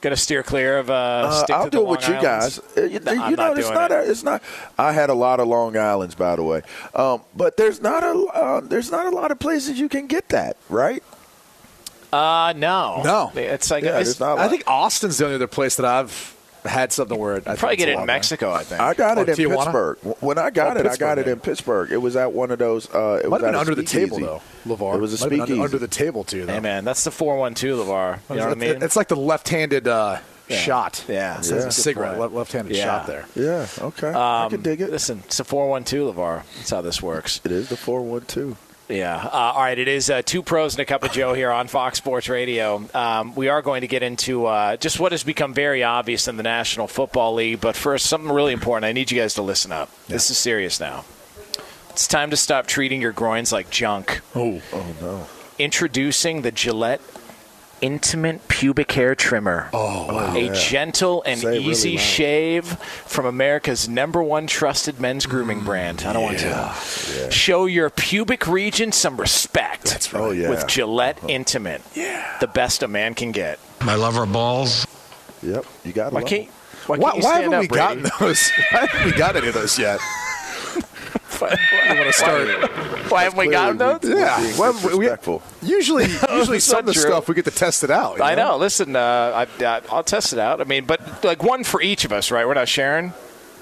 Going 0.01 0.15
to 0.15 0.21
steer 0.21 0.43
clear 0.45 0.79
of. 0.79 0.91
Uh, 0.91 0.93
Uh, 0.95 1.31
stick 1.45 1.57
I'll 1.57 1.65
to 1.65 1.71
do 1.71 1.79
the 1.79 1.85
it 1.85 1.89
with 1.89 2.03
Long 2.03 2.11
you 2.23 2.29
Islands? 2.29 2.59
guys. 2.61 2.77
Uh, 2.79 2.83
You, 2.83 3.01
No, 3.01 3.13
you 3.13 3.21
I'm 3.23 3.31
know, 3.33 3.37
not 3.49 3.59
it's 3.59 3.67
doing 3.67 3.79
not. 3.81 3.91
it. 3.91 3.95
A, 4.07 4.11
it's 4.11 4.23
not. 4.23 4.43
I 4.79 4.93
had 4.93 5.11
a 5.11 5.15
lot 5.15 5.41
of 5.41 5.49
Long 5.49 5.77
Islands, 5.77 6.15
by 6.15 6.37
the 6.37 6.43
way, 6.45 6.63
um, 6.95 7.23
but 7.35 7.57
there's 7.57 7.83
not 7.83 8.05
a. 8.05 8.13
Uh, 8.33 8.61
there's 8.61 8.91
not 8.93 9.07
a 9.07 9.11
lot 9.11 9.31
of 9.33 9.39
places 9.41 9.79
you 9.81 9.89
can 9.89 10.07
get 10.07 10.29
that, 10.29 10.57
right? 10.69 11.03
Uh, 12.13 12.55
no, 12.57 13.03
No. 13.05 13.33
It's 13.35 13.71
like 13.71 13.85
Yeah, 13.85 13.99
it's, 13.99 14.17
there's 14.17 14.21
not. 14.21 14.39
a 14.39 14.43
I 14.43 14.49
think 14.49 14.63
Austin's 14.67 15.19
the 15.19 15.25
only 15.25 15.35
other 15.37 15.47
place 15.47 15.77
that 15.77 15.85
I've 15.85 16.35
had 16.69 16.93
something 16.93 17.19
where 17.19 17.37
it, 17.37 17.45
I 17.47 17.51
think 17.51 17.59
probably 17.59 17.77
get 17.77 17.89
it 17.89 17.93
in 17.93 17.97
lot 17.99 18.07
more. 18.07 18.15
Mexico. 18.15 18.53
I 18.53 18.63
think. 18.65 18.81
I 18.81 18.95
got 18.95 19.19
Oh, 19.19 19.23
it 19.23 19.29
in 19.31 19.35
Tijuana? 19.37 19.57
Pittsburgh. 19.65 19.99
When 20.21 20.39
I 20.39 20.51
got 20.51 20.77
Oh, 20.77 20.81
it, 20.81 20.87
I 20.87 20.97
got 20.97 21.17
Pittsburgh, 21.17 21.19
it 21.19 21.27
yeah. 21.27 21.33
in 21.33 21.41
Pittsburgh. 21.41 21.93
It 21.93 21.97
was 21.99 22.17
at 22.17 22.33
one 22.33 22.51
of 22.51 22.59
those. 22.59 22.89
Uh, 22.95 23.21
it 23.25 23.29
Might 23.29 23.41
was 23.41 23.43
have 23.43 23.49
been 23.53 23.55
under 23.61 23.75
the 23.75 23.83
table 23.83 24.19
though, 24.21 24.43
Levar. 24.67 24.95
It 24.97 25.01
was 25.01 25.21
a 25.23 25.25
Might 25.29 25.33
have 25.33 25.41
under, 25.41 25.47
speakeasy. 25.47 25.65
under 25.65 25.79
the 25.79 25.89
table 25.89 26.25
too. 26.25 26.47
Though. 26.47 26.53
Hey 26.53 26.61
man, 26.61 26.85
that's 26.85 27.05
the 27.05 27.11
four 27.11 27.37
one 27.39 27.55
two, 27.55 27.77
Levar. 27.77 28.19
You 28.31 28.37
know 28.37 28.45
what 28.49 28.53
I 28.53 28.55
mean? 28.55 28.83
It's 28.83 28.97
like 28.97 29.09
the 29.09 29.17
left-handed 29.17 29.89
uh, 29.89 30.19
shot. 30.49 31.05
Yeah. 31.09 31.39
It 31.39 31.45
says 31.45 31.51
Yeah. 31.51 31.57
a 31.57 31.59
Good 31.59 31.63
point. 31.65 31.73
cigarette, 31.75 32.33
left-handed 32.33 32.77
Yeah. 32.77 32.85
shot 32.85 33.07
there. 33.07 33.25
Yeah. 33.35 33.67
Okay. 33.81 34.09
I 34.11 34.45
Um, 34.45 34.51
can 34.51 34.63
dig 34.63 34.81
it. 34.81 34.91
Listen, 34.91 35.23
it's 35.27 35.41
a 35.41 35.45
four 35.45 35.69
one 35.69 35.85
two, 35.85 36.05
Levar. 36.11 36.43
That's 36.59 36.71
how 36.71 36.81
this 36.81 37.03
works. 37.03 37.41
It 37.45 37.53
is 37.53 37.69
the 37.69 37.77
four 37.77 38.03
one 38.03 38.23
two. 38.23 38.57
Yeah. 38.89 39.17
Uh, 39.17 39.29
all 39.55 39.61
right. 39.61 39.79
It 39.79 39.89
is 39.89 40.09
uh, 40.09 40.23
two 40.23 40.43
pros 40.43 40.75
and 40.75 40.81
a 40.81 40.85
cup 40.87 41.03
of 41.03 41.13
Joe 41.13 41.35
here 41.35 41.51
on 41.51 41.69
Fox 41.69 41.99
Sports 41.99 42.29
Radio. 42.29 42.83
Um, 42.95 43.35
we 43.35 43.49
are 43.49 43.61
going 43.63 43.83
to 43.83 43.87
get 43.87 44.03
into 44.03 44.47
uh, 44.47 44.77
just 44.77 44.99
what 44.99 45.13
has 45.13 45.23
become 45.25 45.53
very 45.53 45.83
obvious 45.85 46.27
in 46.27 46.37
the 46.37 46.43
National 46.43 46.87
Football 46.89 47.35
League. 47.35 47.61
But 47.61 47.77
first, 47.77 48.07
something 48.07 48.31
really 48.33 48.53
important. 48.53 48.85
I 48.87 48.93
need 48.93 49.11
you 49.11 49.19
guys 49.21 49.35
to 49.35 49.43
listen 49.43 49.73
up. 49.73 49.91
This 50.07 50.31
is 50.31 50.39
serious 50.39 50.81
now. 50.81 51.05
It's 51.91 52.07
time 52.09 52.31
to 52.31 52.37
stop 52.37 52.67
treating 52.67 53.03
your 53.03 53.13
groins 53.13 53.53
like 53.53 53.71
junk. 53.71 54.21
Oh, 54.35 54.63
Oh 54.73 54.87
no. 55.01 55.27
Introducing 55.59 56.43
the 56.43 56.53
Gillette 56.53 57.01
Intimate 57.81 58.47
Pubic 58.49 58.91
Hair 58.93 59.15
Trimmer. 59.15 59.69
oh, 59.73 60.35
a 60.37 60.53
gentle 60.55 61.23
and 61.25 61.41
Say 61.41 61.49
it 61.49 61.51
really 61.59 61.71
easy 61.71 61.97
shave 61.97 62.67
from 62.67 63.27
America's 63.27 63.89
number 63.89 64.23
one 64.23 64.47
trusted 64.47 65.01
men's 65.01 65.27
grooming 65.27 65.61
brand. 65.65 66.03
I 66.05 66.13
don't 66.13 66.23
want 66.23 66.39
to 66.39 67.31
show 67.31 67.67
your 67.67 67.91
pubic 67.91 68.47
region 68.47 68.93
some 68.93 69.17
respect. 69.17 69.85
That's 69.85 70.13
right. 70.13 70.21
Oh, 70.21 70.31
yeah. 70.31 70.51
With 70.51 70.67
Gillette 70.67 71.19
uh-huh. 71.19 71.29
Intimate. 71.29 71.83
Yeah. 71.95 72.37
The 72.41 72.49
best 72.49 72.83
a 72.83 72.89
man 72.89 73.15
can 73.15 73.33
get. 73.33 73.59
My 73.85 73.95
lover 73.95 74.27
balls. 74.27 74.87
Yep. 75.43 75.65
You 75.85 75.93
got 75.93 76.13
Why 76.13 76.23
it. 76.23 76.27
can't, 76.27 76.49
why 76.87 76.97
Why, 76.99 77.13
why 77.19 77.35
haven't 77.41 77.55
up, 77.55 77.61
we 77.61 77.69
Brady? 77.69 78.03
gotten 78.03 78.03
those? 78.19 78.51
Why 78.71 78.87
haven't 78.87 79.05
we 79.13 79.17
got 79.19 79.37
any 79.37 79.49
of 79.49 79.55
those 79.55 79.79
yet? 79.79 80.01
Why, 81.41 81.57
why 83.09 83.23
haven't 83.25 83.39
we 83.39 83.49
gotten 83.51 83.79
those? 83.79 84.01
Yeah. 84.03 84.39
Being 84.41 84.57
Well, 84.59 84.99
we- 84.99 85.09
Usually, 85.63 86.05
usually 86.33 86.61
some 86.61 86.81
of 86.81 86.87
the 86.87 86.93
true. 86.93 87.03
stuff 87.03 87.29
we 87.29 87.35
get 87.35 87.45
to 87.47 87.51
test 87.51 87.85
it 87.85 87.91
out. 87.91 88.19
you 88.19 88.23
I 88.23 88.35
know. 88.35 88.57
Listen, 88.57 88.95
uh, 88.97 89.47
I, 89.61 89.65
uh, 89.65 89.81
I'll 89.91 90.05
test 90.05 90.33
it 90.33 90.39
out. 90.39 90.61
I 90.61 90.65
mean, 90.65 90.85
but 90.85 91.25
like 91.25 91.43
one 91.43 91.65
for 91.65 91.81
each 91.81 92.05
of 92.05 92.13
us, 92.13 92.31
right? 92.31 92.47
We're 92.47 92.55
not 92.55 92.69
sharing. 92.69 93.13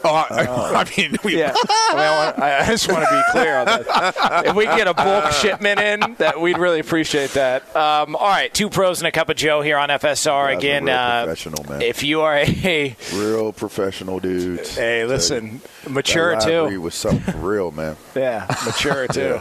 Oh, 0.08 0.14
I, 0.30 0.46
I 0.84 0.96
mean, 0.96 1.16
we, 1.24 1.38
Yeah. 1.38 1.52
I, 1.68 1.92
mean, 1.92 2.00
I, 2.00 2.24
want, 2.24 2.38
I 2.38 2.66
just 2.66 2.88
want 2.90 3.04
to 3.04 3.10
be 3.10 3.22
clear 3.32 3.56
on 3.58 3.66
that. 3.66 4.46
If 4.46 4.54
we 4.56 4.64
get 4.64 4.86
a 4.86 4.94
bulk 4.94 5.32
shipment 5.32 5.80
in, 5.80 6.14
that 6.18 6.40
we'd 6.40 6.58
really 6.58 6.80
appreciate 6.80 7.30
that. 7.32 7.62
Um, 7.76 8.14
all 8.16 8.28
right, 8.28 8.52
two 8.52 8.70
pros 8.70 9.00
and 9.00 9.06
a 9.08 9.12
cup 9.12 9.28
of 9.28 9.36
Joe 9.36 9.62
here 9.62 9.78
on 9.78 9.88
FSR 9.88 10.02
Guys 10.02 10.26
are 10.26 10.48
again. 10.50 10.84
real 10.84 10.94
Uh, 10.94 11.24
professional, 11.24 11.64
man. 11.64 11.82
if 11.82 12.02
you 12.02 12.20
are 12.22 12.36
a 12.36 12.96
Real 13.14 13.52
professional 13.52 14.20
dude, 14.20 14.66
hey, 14.66 15.04
listen, 15.04 15.60
mature 15.88 16.32
that 16.32 16.40
library 16.44 16.70
too. 16.74 16.80
was 16.80 16.94
something 16.94 17.32
for 17.34 17.38
real, 17.38 17.70
man. 17.70 17.96
Yeah, 18.14 18.46
mature 18.64 19.06
too. 19.08 19.40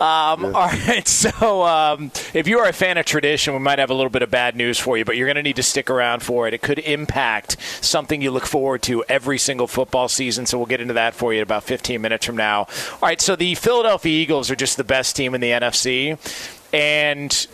Um, 0.00 0.44
All 0.54 0.68
right, 0.68 1.06
so 1.06 1.62
um, 1.64 2.10
if 2.32 2.46
you 2.48 2.58
are 2.58 2.68
a 2.68 2.72
fan 2.72 2.98
of 2.98 3.06
tradition, 3.06 3.54
we 3.54 3.60
might 3.60 3.78
have 3.78 3.90
a 3.90 3.94
little 3.94 4.10
bit 4.10 4.22
of 4.22 4.30
bad 4.30 4.56
news 4.56 4.78
for 4.78 4.96
you, 4.98 5.04
but 5.04 5.16
you're 5.16 5.26
going 5.26 5.36
to 5.36 5.42
need 5.42 5.56
to 5.56 5.62
stick 5.62 5.90
around 5.90 6.22
for 6.22 6.46
it. 6.48 6.54
It 6.54 6.62
could 6.62 6.78
impact 6.80 7.56
something 7.80 8.20
you 8.22 8.30
look 8.30 8.46
forward 8.46 8.82
to 8.82 9.04
every 9.08 9.38
single 9.38 9.66
football 9.84 10.08
season. 10.08 10.46
So 10.46 10.56
we'll 10.56 10.66
get 10.66 10.80
into 10.80 10.94
that 10.94 11.14
for 11.14 11.34
you 11.34 11.40
in 11.40 11.42
about 11.42 11.64
15 11.64 12.00
minutes 12.00 12.24
from 12.24 12.36
now. 12.36 12.60
All 12.60 12.98
right, 13.02 13.20
so 13.20 13.36
the 13.36 13.54
Philadelphia 13.54 14.22
Eagles 14.22 14.50
are 14.50 14.56
just 14.56 14.78
the 14.78 14.84
best 14.84 15.14
team 15.14 15.34
in 15.34 15.42
the 15.42 15.50
NFC, 15.50 16.16
and 16.72 17.46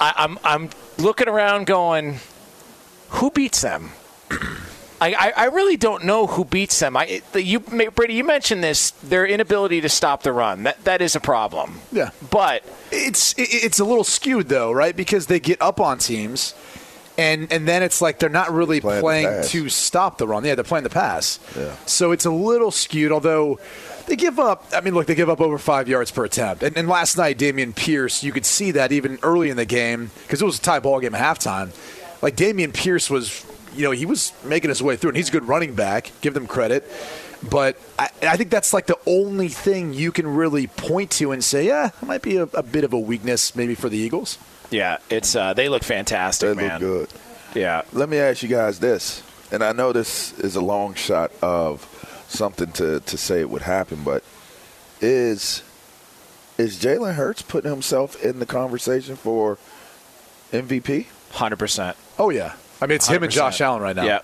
I, 0.00 0.12
I'm 0.16 0.38
I'm 0.42 0.70
looking 0.98 1.28
around 1.28 1.66
going, 1.66 2.18
who 3.10 3.30
beats 3.30 3.60
them? 3.60 3.92
I, 5.00 5.32
I, 5.36 5.44
really 5.46 5.76
don't 5.76 6.04
know 6.04 6.28
who 6.28 6.44
beats 6.44 6.78
them. 6.78 6.96
I, 6.96 7.22
the, 7.32 7.42
you, 7.42 7.58
Brady, 7.58 8.14
you 8.14 8.22
mentioned 8.22 8.62
this 8.62 8.92
their 8.92 9.26
inability 9.26 9.80
to 9.80 9.88
stop 9.88 10.22
the 10.22 10.32
run. 10.32 10.62
That 10.62 10.84
that 10.84 11.02
is 11.02 11.16
a 11.16 11.20
problem. 11.20 11.80
Yeah. 11.90 12.10
But 12.30 12.62
it's 12.92 13.34
it's 13.36 13.80
a 13.80 13.84
little 13.84 14.04
skewed 14.04 14.48
though, 14.48 14.70
right? 14.70 14.94
Because 14.94 15.26
they 15.26 15.40
get 15.40 15.60
up 15.60 15.80
on 15.80 15.98
teams, 15.98 16.54
and 17.22 17.52
and 17.52 17.68
then 17.68 17.82
it's 17.82 18.02
like 18.02 18.18
they're 18.18 18.28
not 18.28 18.52
really 18.52 18.80
Playing 18.80 19.00
playing 19.02 19.44
to 19.44 19.68
stop 19.68 20.18
the 20.18 20.26
run. 20.26 20.44
Yeah, 20.44 20.54
they're 20.54 20.64
playing 20.64 20.84
the 20.84 20.90
pass. 20.90 21.38
Yeah. 21.56 21.74
So 21.86 22.12
it's 22.12 22.24
a 22.24 22.30
little 22.30 22.70
skewed, 22.70 23.12
although. 23.12 23.58
They 24.04 24.16
give 24.16 24.40
up. 24.40 24.66
I 24.74 24.80
mean, 24.80 24.94
look, 24.94 25.06
they 25.06 25.14
give 25.14 25.30
up 25.30 25.40
over 25.40 25.58
five 25.58 25.88
yards 25.88 26.10
per 26.10 26.24
attempt. 26.24 26.64
And, 26.64 26.76
and 26.76 26.88
last 26.88 27.16
night, 27.16 27.38
Dameon 27.38 27.72
Pierce, 27.74 28.24
you 28.24 28.32
could 28.32 28.44
see 28.44 28.72
that 28.72 28.90
even 28.90 29.16
early 29.22 29.48
in 29.48 29.56
the 29.56 29.64
game 29.64 30.10
because 30.24 30.42
it 30.42 30.44
was 30.44 30.58
a 30.58 30.60
tie 30.60 30.80
ball 30.80 30.98
game 30.98 31.14
at 31.14 31.22
halftime. 31.22 31.70
Like 32.20 32.34
Dameon 32.34 32.74
Pierce 32.74 33.08
was, 33.08 33.46
you 33.76 33.84
know, 33.84 33.92
he 33.92 34.04
was 34.04 34.32
making 34.44 34.70
his 34.70 34.82
way 34.82 34.96
through, 34.96 35.10
and 35.10 35.16
he's 35.16 35.28
a 35.28 35.32
good 35.32 35.46
running 35.46 35.76
back. 35.76 36.10
Give 36.20 36.34
them 36.34 36.48
credit. 36.48 36.82
But 37.48 37.76
I, 37.98 38.08
I 38.22 38.36
think 38.36 38.50
that's 38.50 38.72
like 38.72 38.86
the 38.86 38.98
only 39.06 39.48
thing 39.48 39.92
you 39.94 40.12
can 40.12 40.26
really 40.26 40.68
point 40.68 41.10
to 41.12 41.32
and 41.32 41.42
say, 41.42 41.66
yeah, 41.66 41.86
it 42.00 42.06
might 42.06 42.22
be 42.22 42.36
a, 42.36 42.44
a 42.44 42.62
bit 42.62 42.84
of 42.84 42.92
a 42.92 42.98
weakness 42.98 43.56
maybe 43.56 43.74
for 43.74 43.88
the 43.88 43.98
Eagles. 43.98 44.38
yeah, 44.70 44.98
it's 45.10 45.34
uh, 45.34 45.52
they 45.52 45.68
look 45.68 45.82
fantastic, 45.82 46.50
They 46.56 46.68
man. 46.68 46.80
look 46.80 47.10
good. 47.10 47.18
Yeah. 47.60 47.82
Let 47.92 48.08
me 48.08 48.18
ask 48.18 48.42
you 48.42 48.48
guys 48.48 48.78
this, 48.78 49.22
and 49.50 49.62
I 49.64 49.72
know 49.72 49.92
this 49.92 50.32
is 50.38 50.54
a 50.56 50.60
long 50.60 50.94
shot 50.94 51.32
of 51.42 51.84
something 52.28 52.70
to, 52.72 53.00
to 53.00 53.18
say 53.18 53.40
it 53.40 53.50
would 53.50 53.62
happen, 53.62 54.04
but 54.04 54.22
is 55.00 55.62
is 56.58 56.76
Jalen 56.78 57.14
Hurts 57.14 57.42
putting 57.42 57.70
himself 57.70 58.22
in 58.24 58.38
the 58.38 58.46
conversation 58.46 59.16
for 59.16 59.58
MVP? 60.52 61.06
Hundred 61.32 61.58
percent. 61.58 61.96
Oh 62.18 62.30
yeah, 62.30 62.54
I 62.80 62.86
mean, 62.86 62.96
it's 62.96 63.08
him 63.08 63.22
and 63.22 63.32
Josh 63.32 63.60
Allen 63.60 63.82
right 63.82 63.96
now. 63.96 64.04
Yeah, 64.04 64.20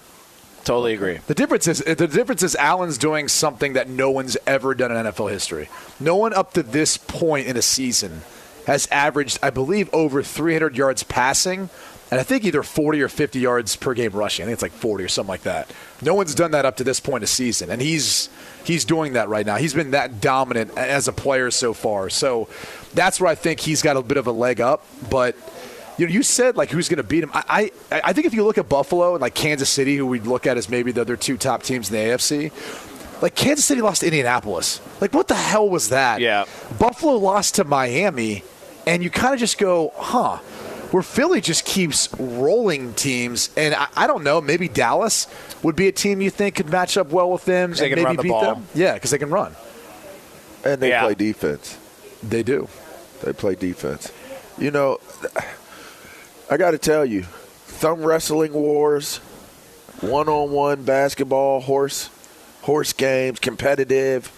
totally 0.69 0.93
agree. 0.93 1.19
The 1.27 1.35
difference 1.35 1.67
is 1.67 1.79
the 1.79 2.07
difference 2.07 2.43
is 2.43 2.55
Allen's 2.55 2.99
doing 2.99 3.27
something 3.29 3.73
that 3.73 3.89
no 3.89 4.11
one's 4.11 4.37
ever 4.47 4.75
done 4.75 4.93
in 4.93 5.07
NFL 5.07 5.31
history. 5.31 5.71
No 5.99 6.15
one 6.17 6.35
up 6.35 6.53
to 6.53 6.63
this 6.63 6.99
point 6.99 7.47
in 7.47 7.57
a 7.57 7.63
season 7.63 8.21
has 8.67 8.87
averaged, 8.89 9.39
I 9.43 9.49
believe, 9.49 9.89
over 9.95 10.23
300 10.23 10.77
yards 10.77 11.03
passing, 11.03 11.71
and 12.11 12.21
I 12.21 12.23
think 12.23 12.45
either 12.45 12.63
40 12.63 13.01
or 13.01 13.09
50 13.09 13.41
yards 13.41 13.77
per 13.77 13.95
game 13.95 14.13
rushing. 14.13 14.43
I 14.43 14.47
think 14.47 14.53
it's 14.55 14.63
like 14.63 14.73
40 14.73 15.05
or 15.05 15.09
something 15.09 15.31
like 15.31 15.45
that. 15.45 15.73
No 16.03 16.13
one's 16.13 16.35
done 16.35 16.51
that 16.51 16.67
up 16.67 16.77
to 16.77 16.85
this 16.85 17.01
point 17.01 17.23
of 17.23 17.31
season, 17.31 17.71
and 17.71 17.81
he's 17.81 18.29
he's 18.63 18.85
doing 18.85 19.15
that 19.15 19.31
right 19.31 19.47
now. 19.47 19.57
He's 19.57 19.73
been 19.73 19.93
that 19.93 20.21
dominant 20.21 20.77
as 20.77 21.09
a 21.09 21.15
player 21.15 21.51
so 21.51 21.73
far. 21.73 22.11
So 22.11 22.47
that's 22.93 23.19
where 23.19 23.31
I 23.31 23.35
think 23.35 23.61
he's 23.61 23.81
got 23.81 23.97
a 23.97 24.03
bit 24.03 24.19
of 24.19 24.27
a 24.27 24.33
leg 24.33 24.61
up, 24.61 24.85
but. 25.09 25.35
You 25.99 26.07
know, 26.07 26.13
you 26.13 26.23
said 26.23 26.57
like 26.57 26.71
who's 26.71 26.89
going 26.89 26.99
to 26.99 27.03
beat 27.03 27.23
him. 27.25 27.31
I, 27.35 27.71
I 27.91 28.01
I 28.05 28.13
think 28.13 28.27
if 28.27 28.33
you 28.35 28.45
look 28.45 28.57
at 28.57 28.69
Buffalo 28.69 29.15
and 29.15 29.21
like 29.21 29.35
Kansas 29.35 29.69
City, 29.69 29.97
who 29.97 30.07
we'd 30.07 30.27
look 30.27 30.47
at 30.47 30.57
as 30.57 30.69
maybe 30.69 30.93
the 30.93 31.01
other 31.03 31.17
two 31.17 31.37
top 31.37 31.63
teams 31.65 31.91
in 31.91 31.97
the 31.97 32.03
AFC, 32.15 33.21
like 33.21 33.35
Kansas 33.35 33.65
City 33.65 33.81
lost 33.83 34.01
to 34.01 34.07
Indianapolis. 34.07 34.81
Like 35.01 35.13
what 35.13 35.27
the 35.29 35.35
hell 35.35 35.69
was 35.69 35.89
that? 35.91 36.21
Yeah. 36.21 36.45
Buffalo 36.79 37.15
lost 37.17 37.57
to 37.57 37.65
Miami, 37.65 38.45
and 38.87 39.03
you 39.03 39.11
kind 39.11 39.35
of 39.35 39.41
just 39.41 39.59
go, 39.59 39.93
huh? 39.97 40.37
Where 40.93 41.03
Philly 41.03 41.43
just 41.43 41.67
keeps 41.67 42.09
rolling 42.19 42.95
teams, 42.95 43.51
and 43.59 43.75
I, 43.75 43.89
I 43.95 44.07
don't 44.07 44.25
know, 44.25 44.41
maybe 44.41 44.69
Dallas 44.69 45.27
would 45.63 45.77
be 45.77 45.87
a 45.89 45.93
team 45.93 46.23
you 46.23 46.31
think 46.31 46.55
could 46.55 46.71
match 46.71 46.97
up 46.97 47.11
well 47.11 47.31
with 47.31 47.45
them 47.45 47.73
they 47.75 47.87
and 47.87 47.95
can 47.95 47.97
maybe 47.97 48.05
run 48.05 48.17
the 48.17 48.23
beat 48.23 48.29
ball. 48.31 48.55
them. 48.55 48.67
Yeah, 48.75 48.95
because 48.95 49.11
they 49.11 49.19
can 49.19 49.29
run. 49.31 49.55
and 50.65 50.81
they 50.81 50.89
Yeah. 50.91 51.03
play 51.05 51.15
defense. 51.15 51.77
They 52.23 52.43
do. 52.43 52.69
They 53.23 53.33
play 53.35 53.55
defense. 53.55 54.11
You 54.57 54.71
know, 54.71 54.99
I 56.51 56.57
got 56.57 56.71
to 56.71 56.79
tell 56.79 57.05
you, 57.05 57.23
thumb 57.23 58.03
wrestling 58.03 58.53
wars, 58.53 59.19
one-on-one 60.01 60.85
basketball, 60.85 61.61
horse, 61.61 62.09
horse 62.63 62.93
games, 62.93 63.39
competitive. 63.39 64.33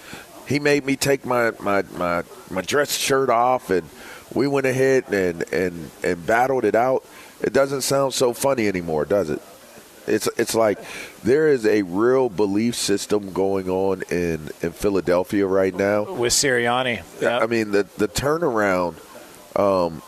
He 0.48 0.58
made 0.58 0.84
me 0.84 0.96
take 0.96 1.24
my 1.24 1.52
my 1.60 1.82
my, 1.96 2.24
my 2.50 2.62
dress 2.62 2.96
shirt 2.96 3.30
off, 3.30 3.70
and 3.70 3.88
we 4.34 4.48
went 4.48 4.66
ahead 4.66 5.12
and 5.12 5.44
and 5.52 5.90
and 6.02 6.26
battled 6.26 6.64
it 6.64 6.74
out. 6.74 7.04
It 7.40 7.52
doesn't 7.52 7.82
sound 7.82 8.14
so 8.14 8.32
funny 8.32 8.66
anymore, 8.66 9.04
does 9.04 9.30
it? 9.30 9.40
It's 10.08 10.28
it's 10.36 10.54
like 10.54 10.80
there 11.22 11.46
is 11.46 11.64
a 11.64 11.82
real 11.82 12.28
belief 12.28 12.74
system 12.74 13.32
going 13.32 13.70
on 13.70 14.02
in 14.10 14.50
in 14.60 14.72
Philadelphia 14.72 15.46
right 15.46 15.74
now. 15.74 16.12
With 16.12 16.32
Sirianni, 16.32 17.02
I 17.24 17.46
mean 17.46 17.70
the 17.70 17.86
the 17.96 18.08
turnaround. 18.08 18.96
Um, 19.56 20.02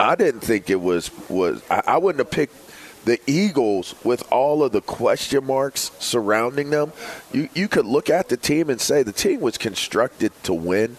I 0.00 0.14
didn't 0.14 0.40
think 0.40 0.70
it 0.70 0.80
was 0.80 1.10
was. 1.28 1.62
I, 1.70 1.82
I 1.86 1.98
wouldn't 1.98 2.20
have 2.20 2.30
picked 2.30 2.56
the 3.04 3.20
Eagles 3.26 3.94
with 4.02 4.22
all 4.32 4.62
of 4.62 4.72
the 4.72 4.80
question 4.80 5.44
marks 5.46 5.90
surrounding 5.98 6.70
them. 6.70 6.92
You 7.32 7.50
you 7.54 7.68
could 7.68 7.84
look 7.84 8.08
at 8.08 8.28
the 8.28 8.36
team 8.38 8.70
and 8.70 8.80
say 8.80 9.02
the 9.02 9.12
team 9.12 9.40
was 9.40 9.58
constructed 9.58 10.32
to 10.44 10.54
win. 10.54 10.96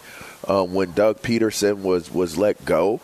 Um, 0.47 0.73
when 0.73 0.91
Doug 0.93 1.21
Pederson 1.21 1.81
was 1.81 2.11
was 2.11 2.37
let 2.37 2.63
go, 2.63 3.01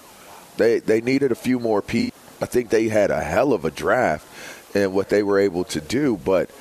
they 0.57 0.79
they 0.79 1.01
needed 1.01 1.31
a 1.31 1.35
few 1.35 1.59
more 1.59 1.81
people. 1.81 2.17
I 2.41 2.45
think 2.45 2.69
they 2.69 2.89
had 2.89 3.09
a 3.09 3.21
hell 3.21 3.51
of 3.51 3.65
a 3.65 3.71
draft 3.71 4.27
and 4.75 4.93
what 4.93 5.09
they 5.09 5.23
were 5.23 5.39
able 5.39 5.63
to 5.65 5.81
do. 5.81 6.15
But 6.17 6.51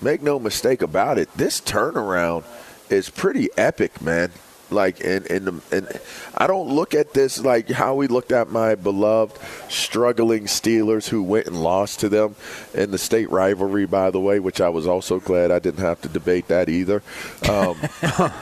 make 0.00 0.22
no 0.22 0.38
mistake 0.38 0.82
about 0.82 1.18
it, 1.18 1.28
this 1.36 1.60
turnaround 1.60 2.44
is 2.90 3.10
pretty 3.10 3.48
epic, 3.56 4.00
man. 4.00 4.30
Like, 4.70 5.00
and 5.04 5.26
and 5.30 5.62
and 5.70 6.00
I 6.36 6.46
don't 6.46 6.68
look 6.68 6.94
at 6.94 7.12
this 7.12 7.40
like 7.40 7.70
how 7.70 7.94
we 7.94 8.06
looked 8.06 8.32
at 8.32 8.50
my 8.50 8.74
beloved 8.74 9.38
struggling 9.68 10.44
Steelers 10.44 11.08
who 11.08 11.22
went 11.22 11.46
and 11.46 11.62
lost 11.62 12.00
to 12.00 12.08
them 12.08 12.34
in 12.72 12.90
the 12.90 12.98
state 12.98 13.30
rivalry, 13.30 13.86
by 13.86 14.10
the 14.10 14.20
way, 14.20 14.40
which 14.40 14.60
I 14.60 14.68
was 14.68 14.86
also 14.86 15.20
glad 15.20 15.50
I 15.50 15.58
didn't 15.58 15.84
have 15.84 16.00
to 16.02 16.08
debate 16.08 16.48
that 16.48 16.68
either. 16.68 17.02
Um, 17.48 17.76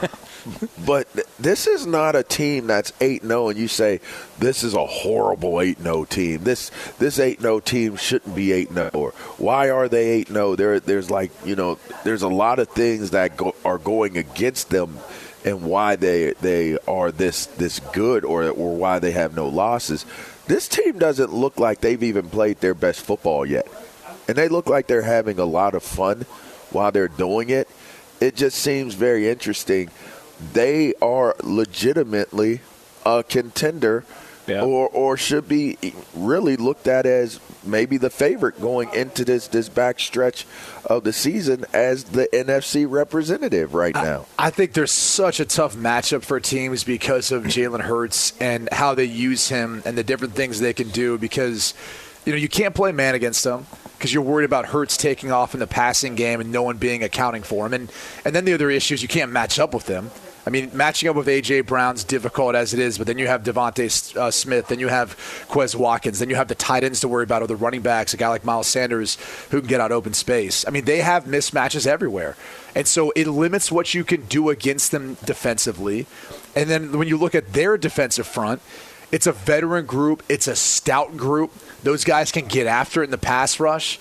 but 0.85 1.07
this 1.39 1.67
is 1.67 1.85
not 1.85 2.15
a 2.15 2.23
team 2.23 2.67
that's 2.67 2.91
8-0 2.93 3.51
and 3.51 3.59
you 3.59 3.67
say 3.67 3.99
this 4.39 4.63
is 4.63 4.73
a 4.73 4.85
horrible 4.85 5.53
8-0 5.53 6.09
team. 6.09 6.43
This 6.43 6.71
this 6.99 7.19
8-0 7.19 7.63
team 7.63 7.95
shouldn't 7.95 8.35
be 8.35 8.47
8-0 8.47 8.95
or 8.95 9.11
why 9.37 9.69
are 9.69 9.87
they 9.87 10.23
8-0? 10.23 10.57
There 10.57 10.79
there's 10.79 11.09
like, 11.09 11.31
you 11.45 11.55
know, 11.55 11.77
there's 12.03 12.23
a 12.23 12.27
lot 12.27 12.59
of 12.59 12.69
things 12.69 13.11
that 13.11 13.37
go, 13.37 13.55
are 13.63 13.77
going 13.77 14.17
against 14.17 14.69
them 14.69 14.97
and 15.45 15.63
why 15.63 15.95
they 15.95 16.33
they 16.41 16.77
are 16.87 17.11
this 17.11 17.45
this 17.45 17.79
good 17.91 18.23
or 18.25 18.49
or 18.49 18.75
why 18.75 18.99
they 18.99 19.11
have 19.11 19.35
no 19.35 19.47
losses. 19.47 20.05
This 20.47 20.67
team 20.67 20.99
doesn't 20.99 21.33
look 21.33 21.59
like 21.59 21.79
they've 21.81 22.03
even 22.03 22.29
played 22.29 22.59
their 22.59 22.73
best 22.73 23.01
football 23.01 23.45
yet. 23.45 23.67
And 24.27 24.37
they 24.37 24.47
look 24.47 24.67
like 24.67 24.87
they're 24.87 25.01
having 25.01 25.39
a 25.39 25.45
lot 25.45 25.73
of 25.75 25.83
fun 25.83 26.25
while 26.71 26.91
they're 26.91 27.07
doing 27.07 27.49
it. 27.49 27.67
It 28.21 28.35
just 28.35 28.57
seems 28.57 28.93
very 28.93 29.29
interesting. 29.29 29.89
They 30.53 30.93
are 31.01 31.35
legitimately 31.43 32.61
a 33.05 33.23
contender 33.23 34.03
Yeah. 34.47 34.61
or 34.63 34.87
or 34.89 35.15
should 35.17 35.47
be 35.47 35.77
really 36.13 36.57
looked 36.57 36.87
at 36.87 37.05
as 37.05 37.39
maybe 37.63 37.97
the 37.97 38.09
favorite 38.09 38.59
going 38.59 38.93
into 38.93 39.23
this 39.25 39.47
this 39.47 39.69
back 39.69 39.99
stretch 39.99 40.45
of 40.85 41.03
the 41.03 41.13
season 41.13 41.65
as 41.73 42.05
the 42.05 42.27
NFC 42.33 42.89
representative 42.89 43.73
right 43.73 43.95
now. 43.95 44.25
I 44.37 44.49
think 44.49 44.73
there's 44.73 44.91
such 44.91 45.39
a 45.39 45.45
tough 45.45 45.75
matchup 45.75 46.23
for 46.23 46.39
teams 46.39 46.83
because 46.83 47.31
of 47.31 47.43
Jalen 47.43 47.81
Hurts 47.81 48.33
and 48.39 48.69
how 48.71 48.95
they 48.95 49.05
use 49.05 49.49
him 49.49 49.81
and 49.85 49.97
the 49.97 50.03
different 50.03 50.33
things 50.33 50.59
they 50.59 50.73
can 50.73 50.89
do. 50.89 51.17
Because 51.17 51.73
you 52.25 52.31
know 52.31 52.37
you 52.37 52.49
can't 52.49 52.75
play 52.75 52.91
man 52.91 53.15
against 53.15 53.45
him 53.45 53.65
because 53.97 54.13
you're 54.13 54.23
worried 54.23 54.45
about 54.45 54.65
Hurts 54.67 54.97
taking 54.97 55.31
off 55.31 55.53
in 55.53 55.59
the 55.59 55.67
passing 55.67 56.15
game 56.15 56.41
and 56.41 56.51
no 56.51 56.63
one 56.63 56.77
being 56.77 57.03
accounting 57.03 57.43
for 57.43 57.65
him. 57.65 57.73
And 57.73 57.91
and 58.25 58.35
then 58.35 58.45
the 58.45 58.53
other 58.53 58.69
issue 58.69 58.93
is 58.93 59.01
you 59.01 59.07
can't 59.07 59.31
match 59.31 59.59
up 59.59 59.73
with 59.73 59.85
them. 59.85 60.11
I 60.45 60.49
mean, 60.49 60.71
matching 60.73 61.09
up 61.09 61.15
with 61.15 61.27
AJ 61.27 61.65
Brown's 61.65 62.03
difficult 62.03 62.55
as 62.55 62.73
it 62.73 62.79
is, 62.79 62.97
but 62.97 63.07
then 63.07 63.17
you 63.17 63.27
have 63.27 63.43
DeVonta 63.43 64.15
uh, 64.17 64.29
Smith, 64.29 64.67
then 64.67 64.79
you 64.79 64.89
have 64.89 65.15
Quez 65.49 65.73
Watkins, 65.73 66.19
then 66.19 66.29
you 66.29 66.35
have 66.35 66.49
the 66.49 66.55
tight 66.55 66.83
ends 66.83 66.99
to 66.99 67.07
worry 67.07 67.23
about, 67.23 67.41
or 67.41 67.47
the 67.47 67.55
running 67.55 67.81
backs, 67.81 68.13
a 68.13 68.17
guy 68.17 68.27
like 68.27 68.43
Miles 68.43 68.67
Sanders 68.67 69.17
who 69.51 69.59
can 69.59 69.67
get 69.67 69.79
out 69.79 69.91
open 69.91 70.13
space. 70.13 70.65
I 70.67 70.71
mean, 70.71 70.85
they 70.85 70.99
have 70.99 71.25
mismatches 71.25 71.87
everywhere, 71.87 72.35
and 72.75 72.85
so 72.87 73.11
it 73.11 73.27
limits 73.27 73.71
what 73.71 73.93
you 73.93 74.03
can 74.03 74.25
do 74.25 74.49
against 74.49 74.91
them 74.91 75.17
defensively. 75.23 76.07
And 76.55 76.69
then 76.69 76.97
when 76.97 77.07
you 77.07 77.17
look 77.17 77.35
at 77.35 77.53
their 77.53 77.77
defensive 77.77 78.27
front, 78.27 78.61
it's 79.13 79.27
a 79.27 79.31
veteran 79.31 79.85
group, 79.85 80.23
it's 80.27 80.47
a 80.47 80.55
stout 80.55 81.15
group. 81.15 81.51
Those 81.83 82.03
guys 82.03 82.31
can 82.31 82.45
get 82.45 82.67
after 82.67 83.01
it 83.01 83.05
in 83.05 83.11
the 83.11 83.17
pass 83.17 83.59
rush. 83.59 83.99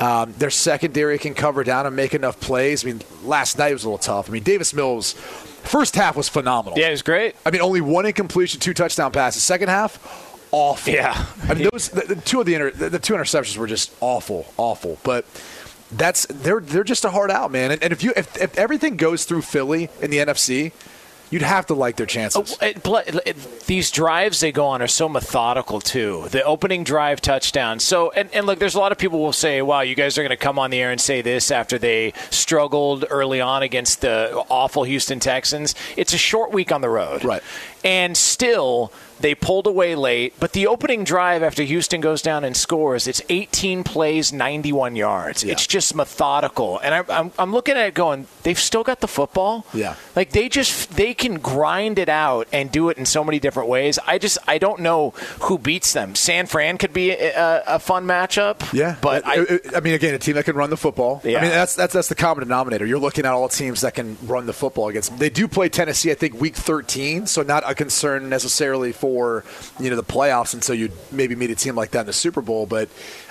Um, 0.00 0.34
their 0.38 0.50
secondary 0.50 1.18
can 1.18 1.34
cover 1.34 1.62
down 1.62 1.86
and 1.86 1.94
make 1.94 2.14
enough 2.14 2.40
plays. 2.40 2.84
I 2.84 2.88
mean, 2.88 3.02
last 3.22 3.58
night 3.58 3.72
was 3.72 3.84
a 3.84 3.88
little 3.88 3.98
tough. 3.98 4.28
I 4.28 4.32
mean, 4.32 4.42
Davis 4.42 4.74
Mills, 4.74 5.14
first 5.64 5.94
half 5.96 6.16
was 6.16 6.28
phenomenal. 6.28 6.78
Yeah, 6.78 6.88
it 6.88 6.92
was 6.92 7.02
great. 7.02 7.34
I 7.44 7.50
mean, 7.50 7.60
only 7.60 7.80
one 7.80 8.06
incompletion, 8.06 8.60
two 8.60 8.74
touchdown 8.74 9.12
passes. 9.12 9.42
Second 9.42 9.68
half, 9.68 9.98
awful. 10.52 10.92
Yeah. 10.92 11.26
I 11.48 11.54
mean, 11.54 11.68
those 11.72 11.88
the, 11.88 12.14
the 12.14 12.16
two 12.16 12.40
of 12.40 12.46
the, 12.46 12.54
inter, 12.54 12.70
the 12.70 12.90
the 12.90 12.98
two 12.98 13.14
interceptions 13.14 13.56
were 13.56 13.66
just 13.66 13.94
awful, 14.00 14.46
awful. 14.56 14.98
But 15.02 15.24
that's 15.92 16.26
they're 16.26 16.60
they're 16.60 16.84
just 16.84 17.04
a 17.04 17.10
hard 17.10 17.30
out, 17.30 17.50
man. 17.50 17.70
And, 17.70 17.82
and 17.82 17.92
if 17.92 18.02
you 18.02 18.12
if, 18.16 18.40
if 18.40 18.56
everything 18.56 18.96
goes 18.96 19.24
through 19.24 19.42
Philly 19.42 19.88
in 20.00 20.10
the 20.10 20.18
NFC, 20.18 20.72
you'd 21.34 21.42
have 21.42 21.66
to 21.66 21.74
like 21.74 21.96
their 21.96 22.06
chances. 22.06 22.56
Oh, 22.62 22.64
it, 22.64 22.84
pl- 22.84 22.98
it, 23.26 23.36
these 23.66 23.90
drives 23.90 24.38
they 24.38 24.52
go 24.52 24.66
on 24.66 24.80
are 24.80 24.86
so 24.86 25.08
methodical 25.08 25.80
too. 25.80 26.28
The 26.30 26.44
opening 26.44 26.84
drive 26.84 27.20
touchdown. 27.20 27.80
So 27.80 28.12
and, 28.12 28.32
and 28.32 28.46
look, 28.46 28.60
there's 28.60 28.76
a 28.76 28.78
lot 28.78 28.92
of 28.92 28.98
people 28.98 29.18
will 29.18 29.32
say, 29.32 29.60
"Wow, 29.60 29.80
you 29.80 29.96
guys 29.96 30.16
are 30.16 30.22
going 30.22 30.30
to 30.30 30.36
come 30.36 30.60
on 30.60 30.70
the 30.70 30.80
air 30.80 30.92
and 30.92 31.00
say 31.00 31.22
this 31.22 31.50
after 31.50 31.76
they 31.76 32.12
struggled 32.30 33.04
early 33.10 33.40
on 33.40 33.64
against 33.64 34.00
the 34.00 34.44
awful 34.48 34.84
Houston 34.84 35.18
Texans." 35.18 35.74
It's 35.96 36.14
a 36.14 36.18
short 36.18 36.52
week 36.52 36.70
on 36.70 36.82
the 36.82 36.88
road, 36.88 37.24
Right. 37.24 37.42
And 37.82 38.16
still, 38.16 38.92
they 39.24 39.34
pulled 39.34 39.66
away 39.66 39.94
late. 39.94 40.34
But 40.38 40.52
the 40.52 40.66
opening 40.66 41.02
drive 41.02 41.42
after 41.42 41.62
Houston 41.62 42.02
goes 42.02 42.20
down 42.20 42.44
and 42.44 42.54
scores, 42.54 43.06
it's 43.06 43.22
18 43.30 43.82
plays, 43.82 44.34
91 44.34 44.96
yards. 44.96 45.42
Yeah. 45.42 45.52
It's 45.52 45.66
just 45.66 45.94
methodical. 45.94 46.78
And 46.80 46.94
I, 46.94 47.04
I'm, 47.08 47.32
I'm 47.38 47.50
looking 47.50 47.74
at 47.74 47.86
it 47.86 47.94
going, 47.94 48.26
they've 48.42 48.58
still 48.58 48.82
got 48.82 49.00
the 49.00 49.08
football. 49.08 49.64
Yeah. 49.72 49.96
Like 50.14 50.32
they 50.32 50.50
just 50.50 50.94
they 50.96 51.14
can 51.14 51.38
grind 51.38 51.98
it 51.98 52.10
out 52.10 52.48
and 52.52 52.70
do 52.70 52.90
it 52.90 52.98
in 52.98 53.06
so 53.06 53.24
many 53.24 53.38
different 53.38 53.70
ways. 53.70 53.98
I 54.06 54.18
just 54.18 54.36
I 54.46 54.58
don't 54.58 54.80
know 54.80 55.14
who 55.40 55.56
beats 55.56 55.94
them. 55.94 56.14
San 56.14 56.44
Fran 56.44 56.76
could 56.76 56.92
be 56.92 57.12
a, 57.12 57.62
a 57.66 57.78
fun 57.78 58.04
matchup. 58.04 58.74
Yeah, 58.74 58.96
but 59.00 59.26
I, 59.26 59.40
I, 59.40 59.58
I 59.76 59.80
mean, 59.80 59.94
again, 59.94 60.14
a 60.14 60.18
team 60.18 60.34
that 60.34 60.44
can 60.44 60.54
run 60.54 60.68
the 60.68 60.76
football. 60.76 61.22
Yeah. 61.24 61.38
I 61.38 61.42
mean, 61.42 61.50
that's 61.50 61.74
that's 61.74 61.94
that's 61.94 62.08
the 62.08 62.14
common 62.14 62.44
denominator. 62.44 62.84
You're 62.84 62.98
looking 62.98 63.24
at 63.24 63.32
all 63.32 63.48
teams 63.48 63.80
that 63.80 63.94
can 63.94 64.18
run 64.26 64.44
the 64.44 64.52
football 64.52 64.88
against. 64.88 65.08
Them. 65.08 65.18
They 65.18 65.30
do 65.30 65.48
play 65.48 65.70
Tennessee, 65.70 66.10
I 66.10 66.14
think, 66.14 66.38
week 66.38 66.56
13, 66.56 67.26
so 67.26 67.42
not 67.42 67.62
a 67.66 67.74
concern 67.74 68.28
necessarily 68.28 68.92
for 68.92 69.13
you 69.22 69.90
know 69.90 69.96
the 69.96 70.02
playoffs 70.04 70.54
until 70.54 70.74
you 70.74 70.90
maybe 71.12 71.34
meet 71.34 71.50
a 71.50 71.54
team 71.54 71.74
like 71.74 71.90
that 71.92 72.00
in 72.00 72.06
the 72.06 72.12
Super 72.12 72.40
Bowl. 72.40 72.66
But 72.66 72.88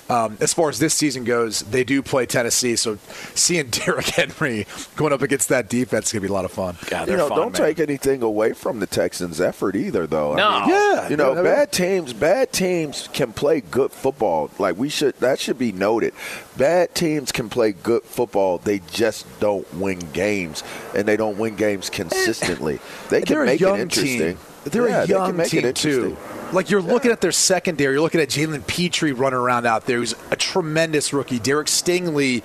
um, 0.10 0.38
as 0.42 0.54
far 0.54 0.68
as 0.70 0.80
this 0.80 0.94
season 0.94 1.24
goes, 1.24 1.62
they 1.62 1.84
do 1.86 2.02
play 2.02 2.26
Tennessee. 2.26 2.76
So 2.76 2.98
seeing 3.36 3.68
Derrick 3.70 4.08
Henry 4.08 4.68
going 4.98 5.14
up 5.14 5.22
against 5.22 5.48
that 5.50 5.70
defense 5.70 6.08
is 6.08 6.12
going 6.14 6.22
to 6.24 6.28
be 6.28 6.32
a 6.32 6.34
lot 6.34 6.44
of 6.46 6.52
fun. 6.52 6.76
God, 6.88 7.08
you 7.08 7.16
know, 7.16 7.30
fun, 7.30 7.38
don't 7.38 7.54
man. 7.54 7.62
take 7.62 7.80
anything 7.80 8.22
away 8.22 8.52
from 8.54 8.80
the 8.80 8.86
Texans' 8.88 9.40
effort 9.40 9.76
either, 9.78 10.06
though. 10.06 10.34
I 10.34 10.36
No. 10.38 10.60
mean, 10.60 10.70
Yeah, 10.70 11.10
you 11.10 11.16
know, 11.18 11.34
yeah, 11.36 11.42
bad 11.42 11.72
teams, 11.72 12.12
bad 12.14 12.52
teams 12.52 13.08
can 13.14 13.32
play 13.32 13.62
good 13.62 13.92
football. 13.92 14.52
Like 14.60 14.78
we 14.78 14.90
should, 14.90 15.16
that 15.20 15.40
should 15.40 15.58
be 15.58 15.72
noted. 15.72 16.14
Bad 16.58 16.94
teams 16.96 17.32
can 17.32 17.50
play 17.50 17.72
good 17.72 18.04
football. 18.04 18.58
They 18.58 18.80
just 18.92 19.26
don't 19.40 19.72
win 19.74 20.00
games, 20.12 20.64
and 20.96 21.08
they 21.08 21.16
don't 21.18 21.38
win 21.38 21.56
games 21.56 21.90
consistently. 21.90 22.80
They 23.10 23.22
can 23.22 23.46
make 23.46 23.62
it 23.62 23.80
interesting. 23.80 24.20
team. 24.20 24.38
They're 24.66 24.88
Yeah, 24.88 25.04
a 25.04 25.06
young 25.06 25.38
make 25.38 25.50
team 25.50 25.74
too. 25.74 26.18
Like 26.52 26.70
you're 26.70 26.82
looking 26.82 27.12
at 27.12 27.20
their 27.20 27.32
secondary, 27.32 27.94
you're 27.96 28.02
looking 28.02 28.22
at 28.22 28.30
Jalen 28.30 28.66
Pitre 28.68 29.12
running 29.14 29.40
around 29.40 29.66
out 29.66 29.86
there, 29.88 29.98
who's 29.98 30.14
a 30.30 30.36
tremendous 30.36 31.12
rookie. 31.12 31.40
Derek 31.40 31.68
Stingley, 31.68 32.44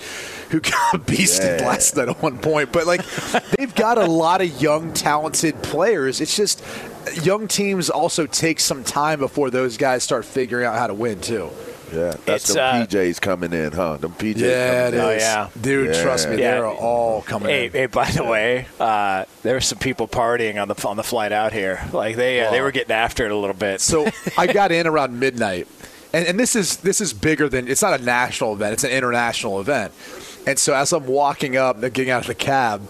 who 0.50 0.60
got 0.60 1.06
beasted 1.06 1.60
Yeah. 1.60 1.66
last 1.66 1.94
night 1.96 2.08
at 2.08 2.22
one 2.22 2.38
point. 2.38 2.72
But 2.72 2.86
like 2.86 3.04
they've 3.58 3.74
got 3.74 3.98
a 3.98 4.06
lot 4.06 4.40
of 4.40 4.62
young, 4.62 4.92
talented 4.94 5.62
players. 5.62 6.20
It's 6.22 6.34
just 6.36 6.64
young 7.22 7.48
teams 7.48 7.90
also 7.90 8.26
take 8.26 8.60
some 8.60 8.82
time 8.82 9.18
before 9.18 9.50
those 9.50 9.76
guys 9.76 10.02
start 10.02 10.24
figuring 10.24 10.64
out 10.66 10.76
how 10.78 10.86
to 10.86 10.94
win 10.94 11.20
too. 11.20 11.50
Yeah, 11.92 12.14
that's 12.26 12.50
It's, 12.50 12.56
uh, 12.56 12.86
PJs 12.86 13.20
coming 13.20 13.52
in, 13.52 13.72
huh? 13.72 13.96
Them 13.96 14.12
PJs 14.12 14.36
Yeah, 14.36 14.88
it 14.88 14.90
coming 14.92 15.00
in. 15.00 15.06
Oh, 15.06 15.10
yeah. 15.12 15.48
dude. 15.60 15.94
Yeah. 15.94 16.02
Trust 16.02 16.28
me, 16.28 16.36
Yeah. 16.38 16.50
they're 16.52 16.66
all 16.66 17.22
coming 17.22 17.48
Hey, 17.48 17.66
in. 17.66 17.72
hey, 17.72 17.86
by 17.86 18.10
the 18.10 18.24
way, 18.24 18.66
uh, 18.78 19.24
there 19.42 19.54
were 19.54 19.60
some 19.60 19.78
people 19.78 20.06
partying 20.08 20.60
on 20.60 20.68
the 20.68 20.74
on 20.88 20.96
the 20.96 21.02
flight 21.04 21.32
out 21.32 21.52
here. 21.52 21.80
Like 21.92 22.16
they 22.16 22.40
uh, 22.44 22.50
they 22.50 22.60
were 22.60 22.70
getting 22.72 22.92
after 22.92 23.24
it 23.24 23.30
a 23.32 23.36
little 23.36 23.56
bit. 23.56 23.80
So 23.80 24.06
I 24.38 24.46
got 24.46 24.70
in 24.72 24.86
around 24.86 25.18
midnight, 25.18 25.66
and, 26.12 26.26
and 26.26 26.38
this 26.40 26.54
is 26.56 26.78
this 26.78 27.00
is 27.00 27.12
bigger 27.12 27.48
than 27.48 27.68
it's 27.68 27.82
not 27.82 27.98
a 27.98 28.02
national 28.04 28.52
event; 28.54 28.74
it's 28.74 28.84
an 28.84 28.90
international 28.90 29.60
event. 29.60 29.92
And 30.46 30.58
so 30.58 30.74
as 30.74 30.92
I'm 30.92 31.06
walking 31.06 31.56
up, 31.56 31.80
getting 31.80 32.10
out 32.10 32.22
of 32.22 32.26
the 32.28 32.34
cab, 32.34 32.82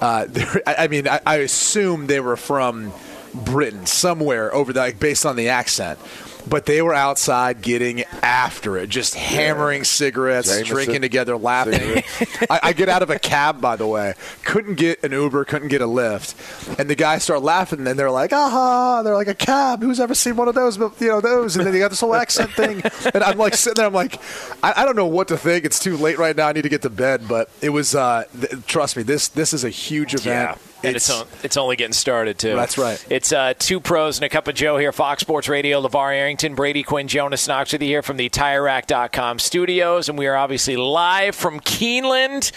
uh, 0.00 0.26
I, 0.66 0.74
I 0.84 0.88
mean, 0.88 1.06
I, 1.06 1.20
I 1.24 1.36
assume 1.36 2.06
they 2.08 2.18
were 2.20 2.36
from 2.36 2.92
Britain, 3.32 3.86
somewhere 3.86 4.52
over 4.54 4.72
there, 4.72 4.84
like, 4.84 4.98
based 4.98 5.24
on 5.26 5.36
the 5.36 5.48
accent. 5.48 5.98
But 6.46 6.66
they 6.66 6.82
were 6.82 6.94
outside 6.94 7.62
getting 7.62 8.04
after 8.22 8.76
it, 8.76 8.90
just 8.90 9.14
hammering 9.14 9.84
cigarettes, 9.84 10.48
Jameson. 10.48 10.74
drinking 10.74 11.00
together, 11.00 11.36
laughing. 11.36 12.02
I, 12.50 12.60
I 12.64 12.72
get 12.74 12.88
out 12.90 13.02
of 13.02 13.08
a 13.08 13.18
cab, 13.18 13.60
by 13.62 13.76
the 13.76 13.86
way. 13.86 14.14
Couldn't 14.44 14.74
get 14.74 15.02
an 15.02 15.12
Uber, 15.12 15.46
couldn't 15.46 15.68
get 15.68 15.80
a 15.80 15.86
lift. 15.86 16.36
And 16.78 16.90
the 16.90 16.94
guys 16.94 17.22
start 17.22 17.42
laughing, 17.42 17.86
and 17.86 17.98
they're 17.98 18.10
like, 18.10 18.32
aha, 18.32 19.02
they're 19.02 19.14
like, 19.14 19.28
a 19.28 19.34
cab. 19.34 19.80
Who's 19.80 20.00
ever 20.00 20.14
seen 20.14 20.36
one 20.36 20.48
of 20.48 20.54
those? 20.54 20.76
But, 20.76 21.00
you 21.00 21.08
know, 21.08 21.20
those. 21.22 21.56
And 21.56 21.64
then 21.64 21.72
they 21.72 21.78
got 21.78 21.88
this 21.88 22.00
whole 22.00 22.14
accent 22.14 22.50
thing. 22.52 22.82
And 23.14 23.24
I'm 23.24 23.38
like 23.38 23.54
sitting 23.54 23.76
there, 23.76 23.86
I'm 23.86 23.94
like, 23.94 24.20
I, 24.62 24.74
I 24.76 24.84
don't 24.84 24.96
know 24.96 25.06
what 25.06 25.28
to 25.28 25.38
think. 25.38 25.64
It's 25.64 25.78
too 25.78 25.96
late 25.96 26.18
right 26.18 26.36
now. 26.36 26.48
I 26.48 26.52
need 26.52 26.62
to 26.62 26.68
get 26.68 26.82
to 26.82 26.90
bed. 26.90 27.26
But 27.26 27.48
it 27.62 27.70
was, 27.70 27.94
uh, 27.94 28.24
th- 28.38 28.66
trust 28.66 28.96
me, 28.96 29.02
this 29.02 29.28
this 29.28 29.54
is 29.54 29.64
a 29.64 29.70
huge 29.70 30.14
event. 30.14 30.58
Yeah. 30.58 30.70
And 30.86 30.96
it's, 30.96 31.10
on, 31.10 31.26
it's 31.42 31.56
only 31.56 31.76
getting 31.76 31.92
started, 31.92 32.38
too. 32.38 32.54
That's 32.54 32.78
right. 32.78 33.04
It's 33.10 33.32
uh, 33.32 33.54
two 33.58 33.80
pros 33.80 34.18
and 34.18 34.24
a 34.24 34.28
cup 34.28 34.48
of 34.48 34.54
Joe 34.54 34.78
here, 34.78 34.92
Fox 34.92 35.22
Sports 35.22 35.48
Radio. 35.48 35.80
LeVar 35.80 36.14
Arrington, 36.14 36.54
Brady 36.54 36.82
Quinn, 36.82 37.08
Jonas 37.08 37.46
Knox 37.48 37.72
with 37.72 37.82
you 37.82 37.88
here 37.88 38.02
from 38.02 38.16
the 38.16 38.28
TireRack.com 38.28 39.38
studios. 39.38 40.08
And 40.08 40.18
we 40.18 40.26
are 40.26 40.36
obviously 40.36 40.76
live 40.76 41.34
from 41.34 41.60
Keeneland, 41.60 42.52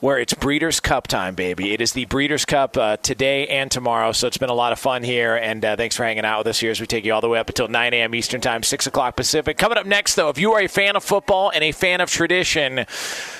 where 0.00 0.18
it's 0.18 0.32
Breeders' 0.32 0.80
Cup 0.80 1.08
time, 1.08 1.34
baby. 1.34 1.72
It 1.72 1.80
is 1.80 1.92
the 1.92 2.06
Breeders' 2.06 2.44
Cup 2.44 2.76
uh, 2.76 2.96
today 2.98 3.46
and 3.48 3.70
tomorrow. 3.70 4.12
So 4.12 4.26
it's 4.26 4.38
been 4.38 4.48
a 4.50 4.54
lot 4.54 4.72
of 4.72 4.78
fun 4.78 5.02
here. 5.02 5.36
And 5.36 5.64
uh, 5.64 5.76
thanks 5.76 5.96
for 5.96 6.04
hanging 6.04 6.24
out 6.24 6.38
with 6.38 6.46
us 6.46 6.60
here 6.60 6.70
as 6.70 6.80
we 6.80 6.86
take 6.86 7.04
you 7.04 7.12
all 7.12 7.20
the 7.20 7.28
way 7.28 7.38
up 7.38 7.48
until 7.48 7.68
9 7.68 7.94
a.m. 7.94 8.14
Eastern 8.14 8.40
Time, 8.40 8.62
6 8.62 8.86
o'clock 8.86 9.16
Pacific. 9.16 9.58
Coming 9.58 9.78
up 9.78 9.86
next, 9.86 10.14
though, 10.14 10.28
if 10.28 10.38
you 10.38 10.52
are 10.52 10.60
a 10.60 10.68
fan 10.68 10.96
of 10.96 11.04
football 11.04 11.50
and 11.50 11.62
a 11.62 11.72
fan 11.72 12.00
of 12.00 12.10
tradition, 12.10 12.86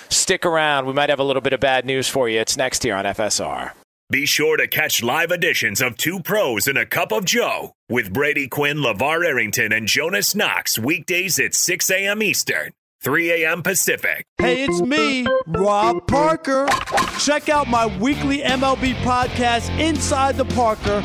stick 0.09 0.45
around. 0.45 0.87
We 0.87 0.93
might 0.93 1.09
have 1.09 1.21
a 1.21 1.25
little 1.25 1.43
bit 1.43 1.53
of 1.53 1.61
bad 1.61 1.87
news 1.87 2.09
for 2.09 2.29
you. 2.29 2.41
It's 2.41 2.57
next 2.57 2.83
here 2.83 2.95
on 2.95 3.05
FSR. 3.05 3.73
Be 4.11 4.27
sure 4.27 4.57
to 4.57 4.67
catch 4.67 5.05
live 5.05 5.31
editions 5.31 5.81
of 5.81 5.97
Two 5.97 6.19
Pros 6.19 6.67
and 6.67 6.77
a 6.77 6.85
Cup 6.85 7.13
of 7.13 7.25
Joe 7.25 7.75
with 7.89 8.13
Brady 8.13 8.49
Quinn, 8.49 8.79
LeVar 8.79 9.25
Arrington, 9.25 9.73
and 9.73 9.87
Jonas 9.87 10.35
Knox 10.35 10.77
weekdays 10.81 11.39
at 11.39 11.55
6 11.55 11.89
a.m. 11.93 12.21
Eastern, 12.21 12.73
3 13.05 13.45
a.m. 13.45 13.63
Pacific. 13.63 14.25
Hey, 14.39 14.65
it's 14.65 14.81
me, 14.81 15.29
Rob 15.47 16.09
Parker. 16.09 16.67
Check 17.21 17.49
out 17.49 17.69
my 17.69 17.87
weekly 17.99 18.39
MLB 18.39 18.95
podcast, 19.05 19.71
Inside 19.79 20.37
the 20.37 20.45
Parker, 20.45 21.05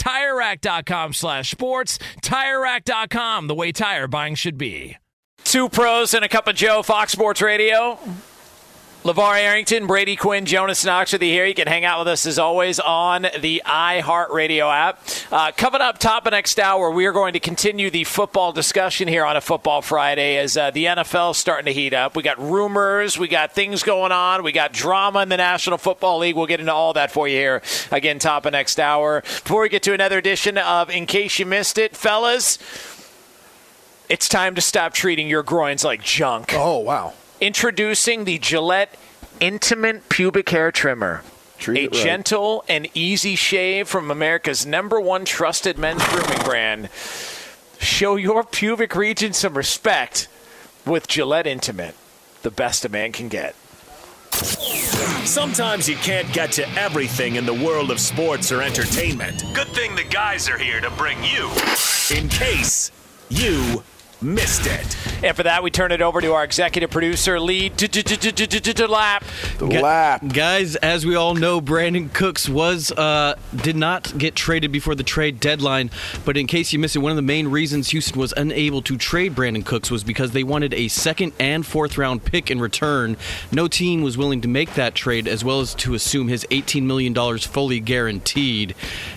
TireRack.com 0.00 1.12
slash 1.12 1.50
sports. 1.50 1.98
TireRack.com, 2.22 3.46
the 3.46 3.54
way 3.54 3.70
tire 3.72 4.08
buying 4.08 4.34
should 4.34 4.58
be. 4.58 4.96
Two 5.44 5.68
pros 5.68 6.14
and 6.14 6.24
a 6.24 6.28
cup 6.28 6.48
of 6.48 6.56
Joe, 6.56 6.82
Fox 6.82 7.12
Sports 7.12 7.42
Radio. 7.42 7.98
LeVar 9.02 9.40
Arrington, 9.40 9.86
Brady 9.86 10.14
Quinn, 10.14 10.44
Jonas 10.44 10.84
Knox 10.84 11.14
with 11.14 11.22
you 11.22 11.30
here. 11.30 11.46
You 11.46 11.54
can 11.54 11.66
hang 11.66 11.86
out 11.86 12.00
with 12.00 12.08
us 12.08 12.26
as 12.26 12.38
always 12.38 12.78
on 12.78 13.22
the 13.40 13.62
iHeartRadio 13.64 14.70
app. 14.70 15.02
Uh, 15.32 15.52
coming 15.56 15.80
up 15.80 15.96
top 15.96 16.26
of 16.26 16.32
next 16.32 16.60
hour, 16.60 16.90
we 16.90 17.06
are 17.06 17.12
going 17.12 17.32
to 17.32 17.40
continue 17.40 17.88
the 17.88 18.04
football 18.04 18.52
discussion 18.52 19.08
here 19.08 19.24
on 19.24 19.38
a 19.38 19.40
Football 19.40 19.80
Friday 19.80 20.36
as 20.36 20.54
uh, 20.54 20.70
the 20.70 20.84
NFL 20.84 21.30
is 21.30 21.38
starting 21.38 21.64
to 21.64 21.72
heat 21.72 21.94
up. 21.94 22.14
We 22.14 22.22
got 22.22 22.38
rumors, 22.38 23.16
we 23.16 23.26
got 23.26 23.52
things 23.52 23.82
going 23.82 24.12
on, 24.12 24.42
we 24.42 24.52
got 24.52 24.74
drama 24.74 25.22
in 25.22 25.30
the 25.30 25.38
National 25.38 25.78
Football 25.78 26.18
League. 26.18 26.36
We'll 26.36 26.44
get 26.44 26.60
into 26.60 26.74
all 26.74 26.92
that 26.92 27.10
for 27.10 27.26
you 27.26 27.38
here 27.38 27.62
again, 27.90 28.18
top 28.18 28.44
of 28.44 28.52
next 28.52 28.78
hour. 28.78 29.22
Before 29.22 29.62
we 29.62 29.70
get 29.70 29.82
to 29.84 29.94
another 29.94 30.18
edition 30.18 30.58
of 30.58 30.90
In 30.90 31.06
Case 31.06 31.38
You 31.38 31.46
Missed 31.46 31.78
It, 31.78 31.96
fellas, 31.96 32.58
it's 34.10 34.28
time 34.28 34.54
to 34.56 34.60
stop 34.60 34.92
treating 34.92 35.26
your 35.26 35.42
groins 35.42 35.84
like 35.84 36.02
junk. 36.02 36.52
Oh, 36.52 36.80
wow. 36.80 37.14
Introducing 37.40 38.24
the 38.24 38.38
Gillette 38.38 38.94
Intimate 39.40 40.10
Pubic 40.10 40.50
Hair 40.50 40.72
Trimmer. 40.72 41.22
Treat 41.58 41.78
a 41.78 41.82
right. 41.88 41.92
gentle 41.92 42.64
and 42.68 42.86
easy 42.92 43.34
shave 43.34 43.88
from 43.88 44.10
America's 44.10 44.66
number 44.66 45.00
one 45.00 45.24
trusted 45.24 45.78
men's 45.78 46.06
grooming 46.08 46.42
brand. 46.44 46.88
Show 47.78 48.16
your 48.16 48.44
pubic 48.44 48.94
region 48.94 49.32
some 49.32 49.54
respect 49.54 50.28
with 50.84 51.08
Gillette 51.08 51.46
Intimate, 51.46 51.94
the 52.42 52.50
best 52.50 52.84
a 52.84 52.90
man 52.90 53.10
can 53.12 53.28
get. 53.28 53.54
Sometimes 55.24 55.88
you 55.88 55.96
can't 55.96 56.30
get 56.34 56.52
to 56.52 56.68
everything 56.78 57.36
in 57.36 57.46
the 57.46 57.54
world 57.54 57.90
of 57.90 58.00
sports 58.00 58.52
or 58.52 58.60
entertainment. 58.60 59.42
Good 59.54 59.68
thing 59.68 59.94
the 59.94 60.04
guys 60.04 60.48
are 60.48 60.58
here 60.58 60.80
to 60.80 60.90
bring 60.90 61.18
you 61.24 61.50
in 62.14 62.28
case 62.28 62.90
you 63.30 63.82
missed 64.22 64.66
it. 64.66 64.96
And 65.24 65.36
for 65.36 65.42
that, 65.42 65.62
we 65.62 65.70
turn 65.70 65.92
it 65.92 66.02
over 66.02 66.20
to 66.20 66.32
our 66.32 66.44
executive 66.44 66.90
producer, 66.90 67.38
Lee 67.38 67.70
Lap. 67.70 69.24
The 69.58 69.80
lap. 69.82 70.22
Guys, 70.28 70.76
as 70.76 71.04
we 71.04 71.14
all 71.14 71.34
know, 71.34 71.60
Brandin 71.60 72.12
Cooks 72.12 72.48
was 72.48 72.90
uh, 72.92 73.34
did 73.56 73.76
not 73.76 74.16
get 74.16 74.34
traded 74.34 74.72
before 74.72 74.94
the 74.94 75.02
trade 75.02 75.40
deadline. 75.40 75.90
But 76.24 76.36
in 76.36 76.46
case 76.46 76.72
you 76.72 76.78
missed 76.78 76.96
it, 76.96 77.00
one 77.00 77.12
of 77.12 77.16
the 77.16 77.22
main 77.22 77.48
reasons 77.48 77.90
Houston 77.90 78.18
was 78.20 78.32
unable 78.36 78.82
to 78.82 78.96
trade 78.96 79.34
Brandin 79.34 79.64
Cooks 79.64 79.90
was 79.90 80.04
because 80.04 80.32
they 80.32 80.44
wanted 80.44 80.74
a 80.74 80.88
second 80.88 81.32
and 81.38 81.64
fourth 81.66 81.98
round 81.98 82.24
pick 82.24 82.50
in 82.50 82.60
return. 82.60 83.16
No 83.52 83.68
team 83.68 84.02
was 84.02 84.18
willing 84.18 84.40
to 84.42 84.48
make 84.48 84.74
that 84.74 84.94
trade, 84.94 85.28
as 85.28 85.44
well 85.44 85.60
as 85.60 85.74
to 85.76 85.94
assume 85.94 86.28
his 86.28 86.46
$18 86.50 86.82
million 86.82 87.14
fully 87.38 87.80
guaranteed. 87.80 88.74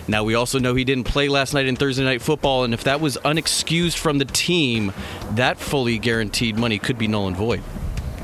Now, 0.08 0.24
we 0.24 0.34
also 0.34 0.58
know 0.58 0.74
he 0.74 0.84
didn't 0.84 1.04
play 1.04 1.28
last 1.28 1.54
night 1.54 1.66
in 1.66 1.76
Thursday 1.76 2.04
Night 2.04 2.22
Football, 2.22 2.64
and 2.64 2.74
if 2.74 2.84
that 2.84 3.00
was 3.00 3.16
unexcused 3.24 3.96
from 3.96 4.18
the 4.18 4.24
team, 4.24 4.92
that 5.32 5.58
fully 5.58 5.98
guaranteed 5.98 6.56
money 6.56 6.78
could 6.78 6.98
be 6.98 7.08
null 7.08 7.26
and 7.26 7.36
void. 7.36 7.62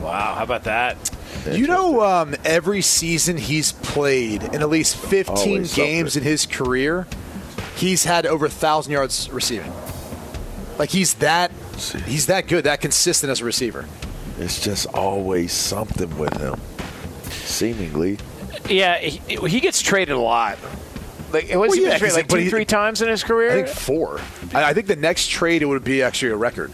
Wow, 0.00 0.34
how 0.36 0.44
about 0.44 0.64
that? 0.64 1.10
You 1.50 1.66
know, 1.66 2.02
um, 2.02 2.34
every 2.44 2.82
season 2.82 3.36
he's 3.36 3.72
played 3.72 4.42
in 4.42 4.62
at 4.62 4.68
least 4.68 4.96
15 4.96 5.36
Always 5.36 5.74
games 5.74 6.12
something. 6.14 6.26
in 6.26 6.30
his 6.32 6.46
career, 6.46 7.06
he's 7.76 8.04
had 8.04 8.26
over 8.26 8.46
a 8.46 8.50
thousand 8.50 8.92
yards 8.92 9.30
receiving. 9.30 9.72
Like 10.78 10.90
he's 10.90 11.14
that, 11.14 11.50
he's 12.06 12.26
that 12.26 12.46
good, 12.46 12.64
that 12.64 12.80
consistent 12.80 13.30
as 13.30 13.40
a 13.40 13.44
receiver. 13.44 13.86
It's 14.38 14.60
just 14.60 14.86
always 14.86 15.52
something 15.52 16.16
with 16.18 16.36
him, 16.38 16.58
seemingly. 17.30 18.18
Yeah, 18.68 18.98
he, 18.98 19.36
he 19.48 19.60
gets 19.60 19.82
traded 19.82 20.14
a 20.14 20.18
lot. 20.18 20.58
Like, 21.32 21.48
it 21.48 21.56
was 21.56 21.70
Well, 21.70 21.78
he 21.78 21.82
yeah, 21.84 21.90
been 21.90 21.98
traded 21.98 22.16
like 22.16 22.28
two, 22.28 22.36
he- 22.38 22.50
three 22.50 22.64
times 22.64 23.02
in 23.02 23.08
his 23.08 23.22
career? 23.22 23.50
I 23.50 23.54
think 23.62 23.68
four. 23.68 24.20
I, 24.54 24.70
I 24.70 24.74
think 24.74 24.86
the 24.88 24.96
next 24.96 25.28
trade 25.28 25.62
it 25.62 25.66
would 25.66 25.84
be 25.84 26.02
actually 26.02 26.32
a 26.32 26.36
record. 26.36 26.70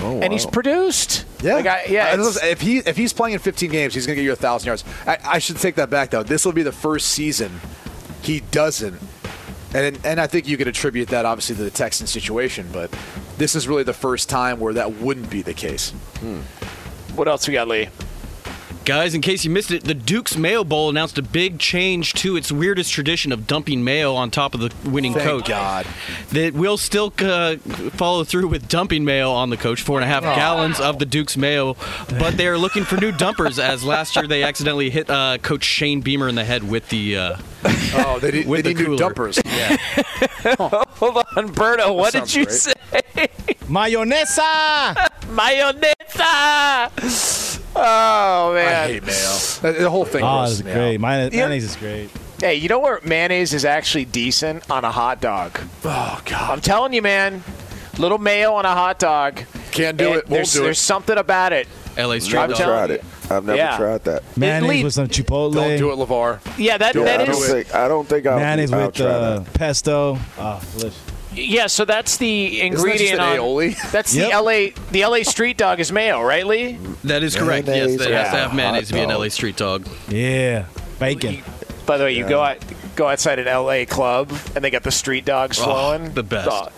Oh, 0.00 0.20
and 0.20 0.32
he's 0.32 0.46
produced. 0.46 1.24
Yeah, 1.42 1.54
Like, 1.54 1.66
I, 1.66 1.84
yeah. 1.88 2.16
I- 2.18 2.46
if 2.48 2.60
he 2.60 2.78
if 2.78 2.96
he's 2.96 3.12
playing 3.12 3.34
in 3.34 3.38
15 3.40 3.70
games, 3.70 3.94
he's 3.94 4.06
going 4.06 4.16
to 4.16 4.22
get 4.22 4.26
you 4.26 4.32
a 4.32 4.36
thousand 4.36 4.66
yards. 4.66 4.84
I, 5.06 5.18
I 5.24 5.38
should 5.38 5.56
take 5.58 5.76
that 5.76 5.90
back 5.90 6.10
though. 6.10 6.22
This 6.22 6.44
will 6.44 6.52
be 6.52 6.62
the 6.62 6.72
first 6.72 7.08
season 7.10 7.60
he 8.22 8.40
doesn't, 8.52 9.00
and 9.74 9.98
and 10.04 10.20
I 10.20 10.26
think 10.26 10.46
you 10.48 10.56
could 10.56 10.68
attribute 10.68 11.08
that 11.08 11.24
obviously 11.24 11.56
to 11.56 11.62
the 11.64 11.70
Texan 11.70 12.06
situation, 12.06 12.68
but 12.72 12.92
this 13.38 13.54
is 13.56 13.66
really 13.68 13.82
the 13.84 13.92
first 13.92 14.28
time 14.28 14.60
where 14.60 14.72
that 14.74 14.92
wouldn't 14.94 15.30
be 15.30 15.42
the 15.42 15.54
case. 15.54 15.90
Hmm. 16.20 16.40
What 17.16 17.28
else 17.28 17.46
we 17.48 17.54
got, 17.54 17.68
Lee? 17.68 17.88
Guys, 18.84 19.14
in 19.14 19.20
case 19.20 19.44
you 19.44 19.50
missed 19.50 19.70
it, 19.70 19.84
the 19.84 19.94
Duke's 19.94 20.36
Mayo 20.36 20.64
Bowl 20.64 20.90
announced 20.90 21.16
a 21.16 21.22
big 21.22 21.60
change 21.60 22.14
to 22.14 22.36
its 22.36 22.50
weirdest 22.50 22.92
tradition 22.92 23.30
of 23.30 23.46
dumping 23.46 23.84
mayo 23.84 24.14
on 24.14 24.30
top 24.30 24.54
of 24.54 24.60
the 24.60 24.72
winning 24.90 25.12
coach. 25.14 25.22
Thank 25.22 25.30
coach. 25.44 25.46
God. 25.48 25.86
That 26.30 26.54
will 26.54 26.76
still 26.76 27.12
uh, 27.20 27.56
follow 27.92 28.24
through 28.24 28.48
with 28.48 28.68
dumping 28.68 29.04
mayo 29.04 29.30
on 29.30 29.50
the 29.50 29.56
coach, 29.56 29.82
four 29.82 29.98
and 30.00 30.04
a 30.04 30.08
half 30.08 30.22
gallons 30.22 30.80
of 30.80 30.98
the 30.98 31.06
Duke's 31.06 31.36
mayo. 31.36 31.76
But 32.18 32.36
they 32.36 32.48
are 32.48 32.58
looking 32.58 32.82
for 32.84 32.96
new 32.96 33.12
dumpers, 33.12 33.60
as 33.60 33.84
last 33.84 34.16
year 34.16 34.26
they 34.26 34.42
accidentally 34.42 34.90
hit 34.90 35.08
uh, 35.08 35.38
Coach 35.38 35.62
Shane 35.64 36.00
Beamer 36.00 36.28
in 36.28 36.34
the 36.34 36.44
head 36.44 36.68
with 36.68 36.88
the. 36.88 37.16
Uh, 37.16 37.36
Oh, 37.94 38.18
they 38.18 38.30
need, 38.32 38.48
With 38.48 38.64
they 38.64 38.72
the 38.72 38.80
need 38.82 38.88
new 38.88 38.96
dumpers. 38.96 39.38
yeah. 39.44 39.76
Hold 40.58 41.18
on, 41.36 41.52
Berto. 41.54 41.94
What 41.94 42.12
did 42.14 42.34
you 42.34 42.46
great. 42.46 42.56
say? 42.56 42.72
Mayonesa! 43.68 44.94
Mayonesa. 45.28 46.90
Oh 47.74 48.52
I 48.52 48.54
man. 48.54 48.88
hate 48.88 49.02
mayo. 49.04 49.12
The, 49.62 49.76
the 49.82 49.90
whole 49.90 50.04
thing. 50.04 50.22
Oh, 50.22 50.26
grosses 50.26 50.60
it's 50.60 50.68
great. 50.68 50.98
Mayonnaise, 51.00 51.32
Yeah. 51.32 51.40
mayonnaise 51.40 51.64
is 51.64 51.76
great. 51.76 52.10
Hey, 52.40 52.56
you 52.56 52.68
know 52.68 52.80
where 52.80 53.00
mayonnaise 53.04 53.54
is 53.54 53.64
actually 53.64 54.04
decent 54.04 54.68
on 54.70 54.84
a 54.84 54.90
hot 54.90 55.20
dog? 55.20 55.58
Oh 55.84 56.20
God, 56.24 56.50
I'm 56.50 56.60
telling 56.60 56.92
you, 56.92 57.02
man. 57.02 57.42
Little 57.98 58.18
mayo 58.18 58.54
on 58.54 58.64
a 58.66 58.72
hot 58.72 58.98
dog. 58.98 59.40
can't 59.70 59.96
do 59.96 60.06
And 60.08 60.14
it. 60.16 60.24
Won't 60.24 60.28
There's, 60.30 60.52
do 60.54 60.62
there's 60.62 60.78
it. 60.78 60.82
something 60.82 61.16
about 61.18 61.52
it. 61.52 61.68
LA 61.96 62.18
Street 62.20 62.38
I'm 62.38 62.50
Never 62.50 62.62
Dog. 62.62 62.68
tried 62.68 62.90
it. 62.90 63.04
I've 63.30 63.44
never 63.44 63.56
Yeah. 63.58 63.76
tried 63.76 64.04
that. 64.04 64.22
Mayonnaise 64.36 64.68
lead- 64.68 64.84
with 64.84 64.94
some 64.94 65.08
chipotle. 65.08 65.52
Don't 65.54 65.76
do 65.78 65.92
it, 65.92 65.96
Levar. 65.96 66.40
Yeah, 66.58 66.78
that 66.78 66.94
Yeah, 66.94 67.04
that 67.04 67.20
I 67.20 67.24
don't 67.26 67.36
is. 67.36 67.48
think 67.50 67.74
I 67.74 67.88
don't 67.88 68.08
think 68.08 68.26
I'll, 68.26 68.38
Mayonnaise 68.38 68.72
I'll 68.72 68.86
with 68.86 68.94
try 68.96 69.06
uh, 69.06 69.38
that. 69.40 69.52
pesto. 69.54 70.18
Oh, 70.38 70.60
delicious. 70.76 70.98
Yeah, 71.34 71.66
so 71.66 71.84
that's 71.84 72.16
the 72.18 72.46
Isn't 72.46 72.58
that 72.58 72.66
ingredient 72.76 73.18
just 73.18 73.20
an 73.20 73.38
on. 73.40 73.74
That's 73.92 74.14
Yep. 74.14 74.30
the 74.30 74.40
LA. 74.40 74.82
The 74.90 75.06
LA 75.06 75.22
street 75.22 75.56
dog 75.56 75.80
is 75.80 75.90
mayo, 75.90 76.20
right, 76.22 76.46
Lee? 76.46 76.78
That 77.04 77.22
is 77.22 77.34
correct. 77.36 77.66
Yes, 77.68 77.76
Mayonnaise 77.76 77.98
that 77.98 78.10
has 78.10 78.30
to 78.32 78.36
have 78.38 78.54
mayonnaise 78.54 78.88
to 78.88 78.94
be 78.94 79.00
an. 79.00 79.08
LA 79.10 79.28
Street 79.28 79.56
Dog. 79.56 79.86
Yeah, 80.08 80.66
bacon. 80.98 81.42
By 81.86 81.96
the 81.98 82.04
way, 82.04 82.12
you 82.12 82.28
go 82.28 82.40
out, 82.42 82.58
go 82.96 83.08
outside 83.08 83.38
an 83.38 83.46
LA 83.46 83.84
club, 83.86 84.30
and 84.54 84.62
they 84.64 84.70
got 84.70 84.82
the 84.82 84.90
street 84.92 85.24
dogs 85.24 85.58
Oh, 85.60 85.64
flowing. 85.64 86.12
the 86.12 86.22
best. 86.22 86.48
Oh, 86.50 86.68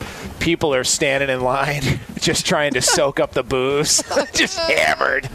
people 0.40 0.72
are 0.74 0.84
standing 0.84 1.28
in 1.28 1.40
line, 1.42 1.82
just 2.20 2.46
trying 2.46 2.72
to 2.74 2.80
soak 2.80 3.20
up 3.20 3.32
the 3.32 3.42
booze, 3.42 4.02
just 4.34 4.58
hammered. 4.58 5.28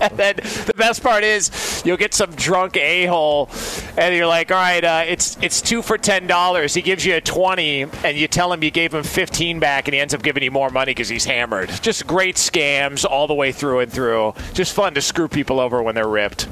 And 0.00 0.12
then 0.16 0.36
the 0.36 0.74
best 0.76 1.02
part 1.02 1.24
is, 1.24 1.82
you'll 1.84 1.96
get 1.96 2.14
some 2.14 2.30
drunk 2.32 2.76
a 2.76 3.06
hole, 3.06 3.48
and 3.96 4.14
you're 4.14 4.26
like, 4.26 4.50
"All 4.50 4.56
right, 4.58 4.84
uh, 4.84 5.04
it's 5.06 5.36
it's 5.42 5.60
two 5.60 5.82
for 5.82 5.98
ten 5.98 6.26
dollars." 6.26 6.74
He 6.74 6.82
gives 6.82 7.04
you 7.04 7.14
a 7.16 7.20
twenty, 7.20 7.82
and 7.82 8.16
you 8.16 8.28
tell 8.28 8.52
him 8.52 8.62
you 8.64 8.70
gave 8.70 8.94
him 8.94 9.02
fifteen 9.02 9.60
back, 9.60 9.88
and 9.88 9.94
he 9.94 10.00
ends 10.00 10.14
up 10.14 10.22
giving 10.22 10.42
you 10.42 10.50
more 10.50 10.70
money 10.70 10.90
because 10.90 11.08
he's 11.08 11.24
hammered. 11.24 11.70
Just 11.82 12.06
great 12.06 12.36
scams 12.36 13.04
all 13.04 13.26
the 13.26 13.34
way 13.34 13.52
through 13.52 13.80
and 13.80 13.92
through. 13.92 14.34
Just 14.52 14.72
fun 14.74 14.94
to 14.94 15.00
screw 15.00 15.28
people 15.28 15.60
over 15.60 15.82
when 15.82 15.94
they're 15.94 16.08
ripped. 16.08 16.48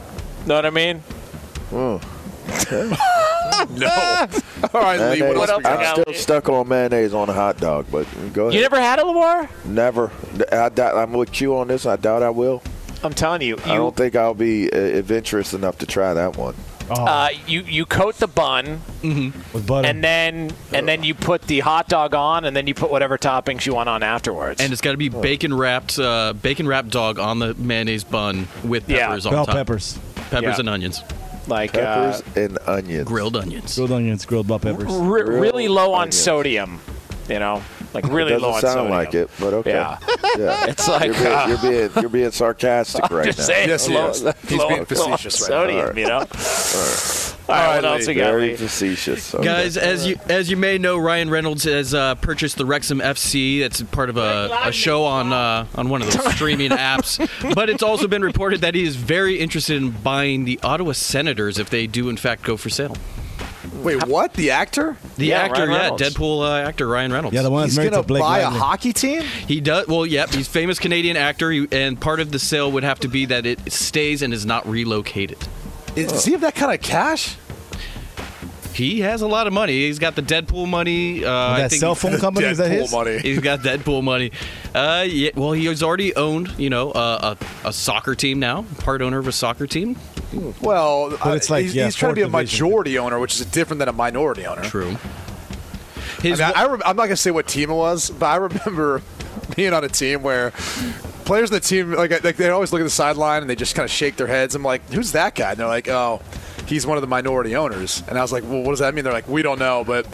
Know 0.47 0.55
what 0.55 0.67
I 0.67 0.71
mean? 0.71 1.03
No. 3.71 3.89
All 4.75 4.81
right, 4.81 5.01
Lee. 5.13 5.21
What 5.23 5.37
Mayonnaise. 5.37 5.49
else? 5.51 5.65
I'm 5.65 6.03
still 6.03 6.15
stuck 6.15 6.49
on 6.49 6.69
mayonnaise 6.69 7.13
on 7.13 7.29
a 7.29 7.33
hot 7.33 7.59
dog, 7.59 7.87
but 7.91 8.07
go 8.33 8.45
ahead. 8.45 8.55
You 8.55 8.61
never 8.61 8.81
had 8.81 8.99
a 9.01 9.05
Lamar? 9.07 9.49
Never. 9.65 10.11
I 10.53 10.69
doubt, 10.69 10.97
I'm 10.97 11.13
with 11.13 11.41
you 11.41 11.57
on 11.59 11.69
this. 11.69 11.85
I 11.85 11.97
doubt 11.97 12.23
I 12.23 12.31
will. 12.31 12.63
I'm 13.03 13.15
telling 13.15 13.43
you, 13.43 13.57
I 13.65 13.77
don't 13.77 13.95
think 13.97 14.17
I'll 14.17 14.35
be 14.35 14.71
uh, 14.73 14.77
adventurous 14.77 15.55
enough 15.55 15.79
to 15.79 15.87
try 15.87 16.15
that 16.15 16.37
one. 16.37 16.55
Oh, 16.91 17.05
uh, 17.05 17.29
you 17.47 17.61
you 17.63 17.85
coat 17.85 18.15
the 18.17 18.27
bun 18.27 18.81
with 19.03 19.67
butter. 19.67 19.87
and 19.87 20.03
then 20.03 20.51
and 20.73 20.89
then 20.89 21.03
you 21.05 21.15
put 21.15 21.43
the 21.43 21.61
hot 21.61 21.87
dog 21.89 22.15
on 22.15 22.45
and 22.47 22.57
then 22.57 22.67
you 22.67 22.73
put 22.75 22.91
whatever 22.91 23.19
toppings 23.19 23.67
you 23.67 23.75
want 23.75 23.89
on 23.91 24.03
afterwards. 24.03 24.61
And 24.61 24.73
it's 24.73 24.81
got 24.81 24.93
to 24.93 24.97
be 24.97 25.11
bacon 25.11 25.53
wrapped, 25.53 25.99
uh, 25.99 26.33
bacon 26.33 26.67
wrapped 26.67 26.89
dog 26.89 27.19
on 27.19 27.39
the 27.41 27.55
mayonnaise 27.55 28.05
bun 28.05 28.49
with 28.65 28.89
Yeah. 28.89 29.09
peppers 29.09 29.27
on 29.27 29.33
Bell 29.35 29.47
top. 29.47 29.55
peppers, 29.55 29.99
Peppers 30.31 30.43
Yeah. 30.43 30.61
and 30.61 30.69
onions, 30.71 31.03
like 31.47 31.75
Peppers 31.75 32.23
uh, 32.23 32.41
and 32.41 32.59
onions. 32.67 33.07
grilled 33.07 33.37
onions. 33.37 33.75
grilled 33.77 33.93
onions, 33.93 34.25
grilled 34.25 34.49
bell 34.49 34.59
peppers. 34.59 34.87
re- 34.91 35.23
really 35.23 35.69
low 35.69 35.93
on 35.93 36.11
sodium, 36.11 36.81
you 37.29 37.39
know, 37.39 37.63
like 37.95 38.05
really 38.09 38.31
Doesn't 38.33 38.47
low 38.49 38.55
on 38.55 38.61
sound 38.61 38.91
like 38.91 39.15
it, 39.15 39.31
but 39.41 39.53
okay. 39.55 39.71
Yeah. 39.73 39.99
Yeah. 40.37 40.67
It's 40.69 40.87
like 40.89 41.07
you're, 41.07 41.15
being, 41.15 41.27
uh, 41.27 41.47
you're 41.49 41.59
being 41.71 41.91
you're 42.03 42.11
being 42.11 42.31
sarcastic 42.31 43.11
right 43.11 43.25
just 43.27 43.39
now. 43.39 43.45
saying, 43.47 43.69
Yes, 43.69 43.87
he 43.87 43.95
low, 43.95 44.11
is. 44.11 44.23
low, 44.23 44.33
He's 44.47 44.65
being 44.65 44.85
facetious 44.85 45.41
right 45.43 45.51
now. 45.51 45.57
sodium, 45.63 45.81
All 45.81 45.87
right. 45.87 45.97
you 45.97 46.07
know. 46.07 46.27
All 47.49 47.55
right, 47.55 47.77
what 47.77 47.85
else 47.87 48.07
Lee. 48.07 48.15
we 48.15 48.21
got? 48.21 48.31
Very 48.31 48.57
facetious. 48.57 49.35
Okay. 49.35 49.43
Guys, 49.45 49.79
as 49.79 50.07
you 50.07 50.17
as 50.29 50.51
you 50.51 50.57
may 50.59 50.77
know, 50.77 50.99
Ryan 50.99 51.31
Reynolds 51.31 51.65
has 51.65 51.95
uh, 51.95 52.15
purchased 52.17 52.59
the 52.59 52.67
Wrexham 52.67 52.99
FC. 53.01 53.61
That's 53.61 53.81
part 53.85 54.11
of 54.11 54.19
a, 54.19 54.51
a 54.65 54.73
show 54.73 55.05
on 55.05 55.33
uh, 55.33 55.67
on 55.75 55.89
one 55.89 56.03
of 56.03 56.13
those 56.13 56.33
streaming 56.35 56.73
apps. 56.73 57.19
But 57.55 57.71
it's 57.71 57.83
also 57.83 58.07
been 58.07 58.23
reported 58.23 58.61
that 58.61 58.75
he 58.75 58.85
is 58.85 58.97
very 58.97 59.39
interested 59.39 59.79
in 59.79 59.91
buying 59.93 60.45
the 60.45 60.61
Ottawa 60.63 60.93
Senators 60.93 61.59
if 61.59 61.71
they 61.71 61.87
do 61.87 62.11
in 62.11 62.19
fact 62.19 62.43
go 62.43 62.59
for 62.59 62.69
sale. 62.69 62.95
Wait, 63.83 64.07
what? 64.07 64.35
The 64.35 64.51
actor? 64.51 64.97
The 65.17 65.27
Yeah, 65.27 65.39
actor, 65.41 65.61
Ryan 65.63 65.71
yeah, 65.71 65.77
Reynolds. 65.83 66.03
Deadpool 66.03 66.43
uh, 66.43 66.67
actor 66.69 66.87
Ryan 66.87 67.13
Reynolds. 67.13 67.35
Yeah, 67.35 67.43
the 67.43 67.51
one 67.51 67.63
that's 67.63 67.73
He's 67.73 67.79
married 67.79 67.91
gonna 67.93 68.03
to 68.03 68.07
Blake 68.07 68.23
buy 68.23 68.41
a 68.41 68.51
hockey 68.51 68.93
team? 68.93 69.23
He 69.23 69.61
does. 69.61 69.87
Well, 69.87 70.05
yep. 70.07 70.31
He's 70.31 70.47
a 70.49 70.51
famous 70.51 70.79
Canadian 70.79 71.17
actor, 71.17 71.51
he, 71.51 71.67
and 71.73 72.01
part 72.01 72.21
of 72.21 72.31
the 72.33 72.39
sale 72.39 72.71
would 72.73 72.83
have 72.85 73.01
to 73.01 73.09
be 73.09 73.27
that 73.27 73.47
it 73.47 73.73
stays 73.73 74.23
and 74.23 74.35
is 74.35 74.45
not 74.45 74.67
relocated. 74.69 75.39
Is, 75.97 76.11
does 76.13 76.25
he 76.25 76.33
have 76.33 76.41
that 76.43 76.55
kind 76.55 76.73
of 76.75 76.81
cash? 76.81 77.37
He 78.75 79.01
has 79.01 79.23
a 79.23 79.27
lot 79.27 79.49
of 79.49 79.53
money. 79.53 79.73
He's 79.73 79.99
got 79.99 80.15
the 80.15 80.23
Deadpool 80.23 80.69
money. 80.69 81.25
Uh, 81.25 81.33
I 81.33 81.61
that 81.63 81.71
think 81.71 81.81
cell 81.81 81.97
phone 81.97 82.17
company 82.21 82.47
is 82.47 82.59
that 82.59 82.71
Deadpool 82.71 82.81
his? 82.81 82.93
money. 82.93 83.19
He's 83.23 83.41
got 83.41 83.61
Deadpool 83.61 84.05
money. 84.05 84.31
Uh, 84.73 85.05
yeah. 85.09 85.31
Well, 85.35 85.51
he 85.51 85.65
has 85.65 85.83
already 85.83 86.15
owned, 86.15 86.55
you 86.59 86.71
know, 86.71 86.93
uh, 86.93 87.35
a, 87.65 87.69
a 87.69 87.73
soccer 87.73 88.15
team 88.15 88.39
now. 88.39 88.65
Part 88.79 89.03
owner 89.03 89.19
of 89.19 89.27
a 89.27 89.33
soccer 89.33 89.67
team. 89.67 89.97
Well, 90.61 91.17
But 91.23 91.37
it's 91.37 91.51
uh, 91.51 91.55
like, 91.55 91.63
he's, 91.65 91.75
yeah, 91.75 91.85
he's 91.87 91.95
trying 91.95 92.13
to 92.13 92.15
be 92.15 92.23
a 92.23 92.25
fourth 92.29 92.43
division. 92.43 92.67
majority 92.67 92.99
owner, 92.99 93.19
which 93.19 93.41
is 93.41 93.47
different 93.47 93.79
than 93.79 93.89
a 93.89 93.93
minority 93.93 94.47
owner. 94.47 94.63
True. 94.63 94.97
I 96.19 96.23
His 96.23 96.41
I, 96.41 96.53
I'm 96.65 96.79
not 96.79 96.97
going 96.97 97.09
to 97.11 97.17
say 97.17 97.31
what 97.31 97.47
team 97.47 97.71
it 97.71 97.75
was, 97.75 98.11
but 98.11 98.27
I 98.27 98.37
remember 98.37 99.03
being 99.57 99.73
on 99.73 99.85
a 99.85 99.89
team 99.89 100.23
where 100.23 100.51
players 101.25 101.51
in 101.51 101.55
the 101.55 101.61
team, 101.61 101.93
like, 101.93 102.25
like 102.25 102.37
they 102.37 102.49
always 102.51 102.73
look 102.73 102.81
at 102.81 102.85
the 102.85 102.91
sideline 102.91 103.43
and 103.43 103.51
they 103.51 103.55
just 103.57 103.75
kind 103.75 103.85
of 103.85 103.91
shake 103.91 104.17
their 104.17 104.27
heads. 104.27 104.55
I'm 104.55 104.63
like, 104.63 104.89
who's 104.91 105.13
that 105.13 105.35
guy? 105.35 105.51
And 105.51 105.61
they're 105.61 105.67
like, 105.67 105.89
oh, 105.89 106.21
he's 106.69 106.87
one 106.87 106.97
of 106.97 107.03
the 107.03 107.09
minority 107.09 107.57
owners. 107.57 108.03
And 108.09 108.19
I 108.19 108.23
was 108.23 108.33
like, 108.33 108.45
well, 108.45 108.63
what 108.63 108.71
does 108.71 108.79
that 108.81 108.95
mean? 108.95 109.05
They're 109.05 109.13
like, 109.13 109.29
we 109.29 109.43
don't 109.43 109.59
know, 109.59 109.85
but 109.85 110.07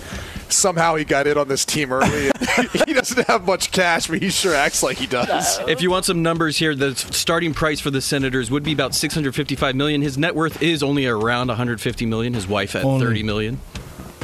somehow 0.49 0.95
he 0.95 1.05
got 1.05 1.27
in 1.27 1.37
on 1.37 1.49
this 1.49 1.65
team 1.65 1.93
early. 1.93 2.31
he 2.87 2.93
doesn't 2.93 3.27
have 3.27 3.47
much 3.47 3.73
cash, 3.73 4.07
but 4.07 4.23
he 4.23 4.31
sure 4.31 4.55
acts 4.55 4.83
like 4.83 4.97
he 4.97 5.07
does. 5.07 5.59
if 5.69 5.83
you 5.83 5.91
want 5.91 6.05
some 6.05 6.23
numbers 6.23 6.57
here, 6.57 6.75
the 6.75 6.95
starting 6.95 7.55
price 7.55 7.81
for 7.81 7.91
the 7.91 8.01
Senators 8.01 8.51
would 8.51 8.63
be 8.63 8.73
about 8.73 8.95
655 8.95 9.75
million. 9.75 10.03
His 10.03 10.17
net 10.17 10.35
worth 10.35 10.63
is 10.63 10.83
only 10.83 11.07
around 11.07 11.49
150 11.49 12.07
million. 12.07 12.35
His 12.35 12.47
wife 12.47 12.75
at 12.75 12.85
Only. 12.85 13.07
30 13.07 13.23
million. 13.23 13.61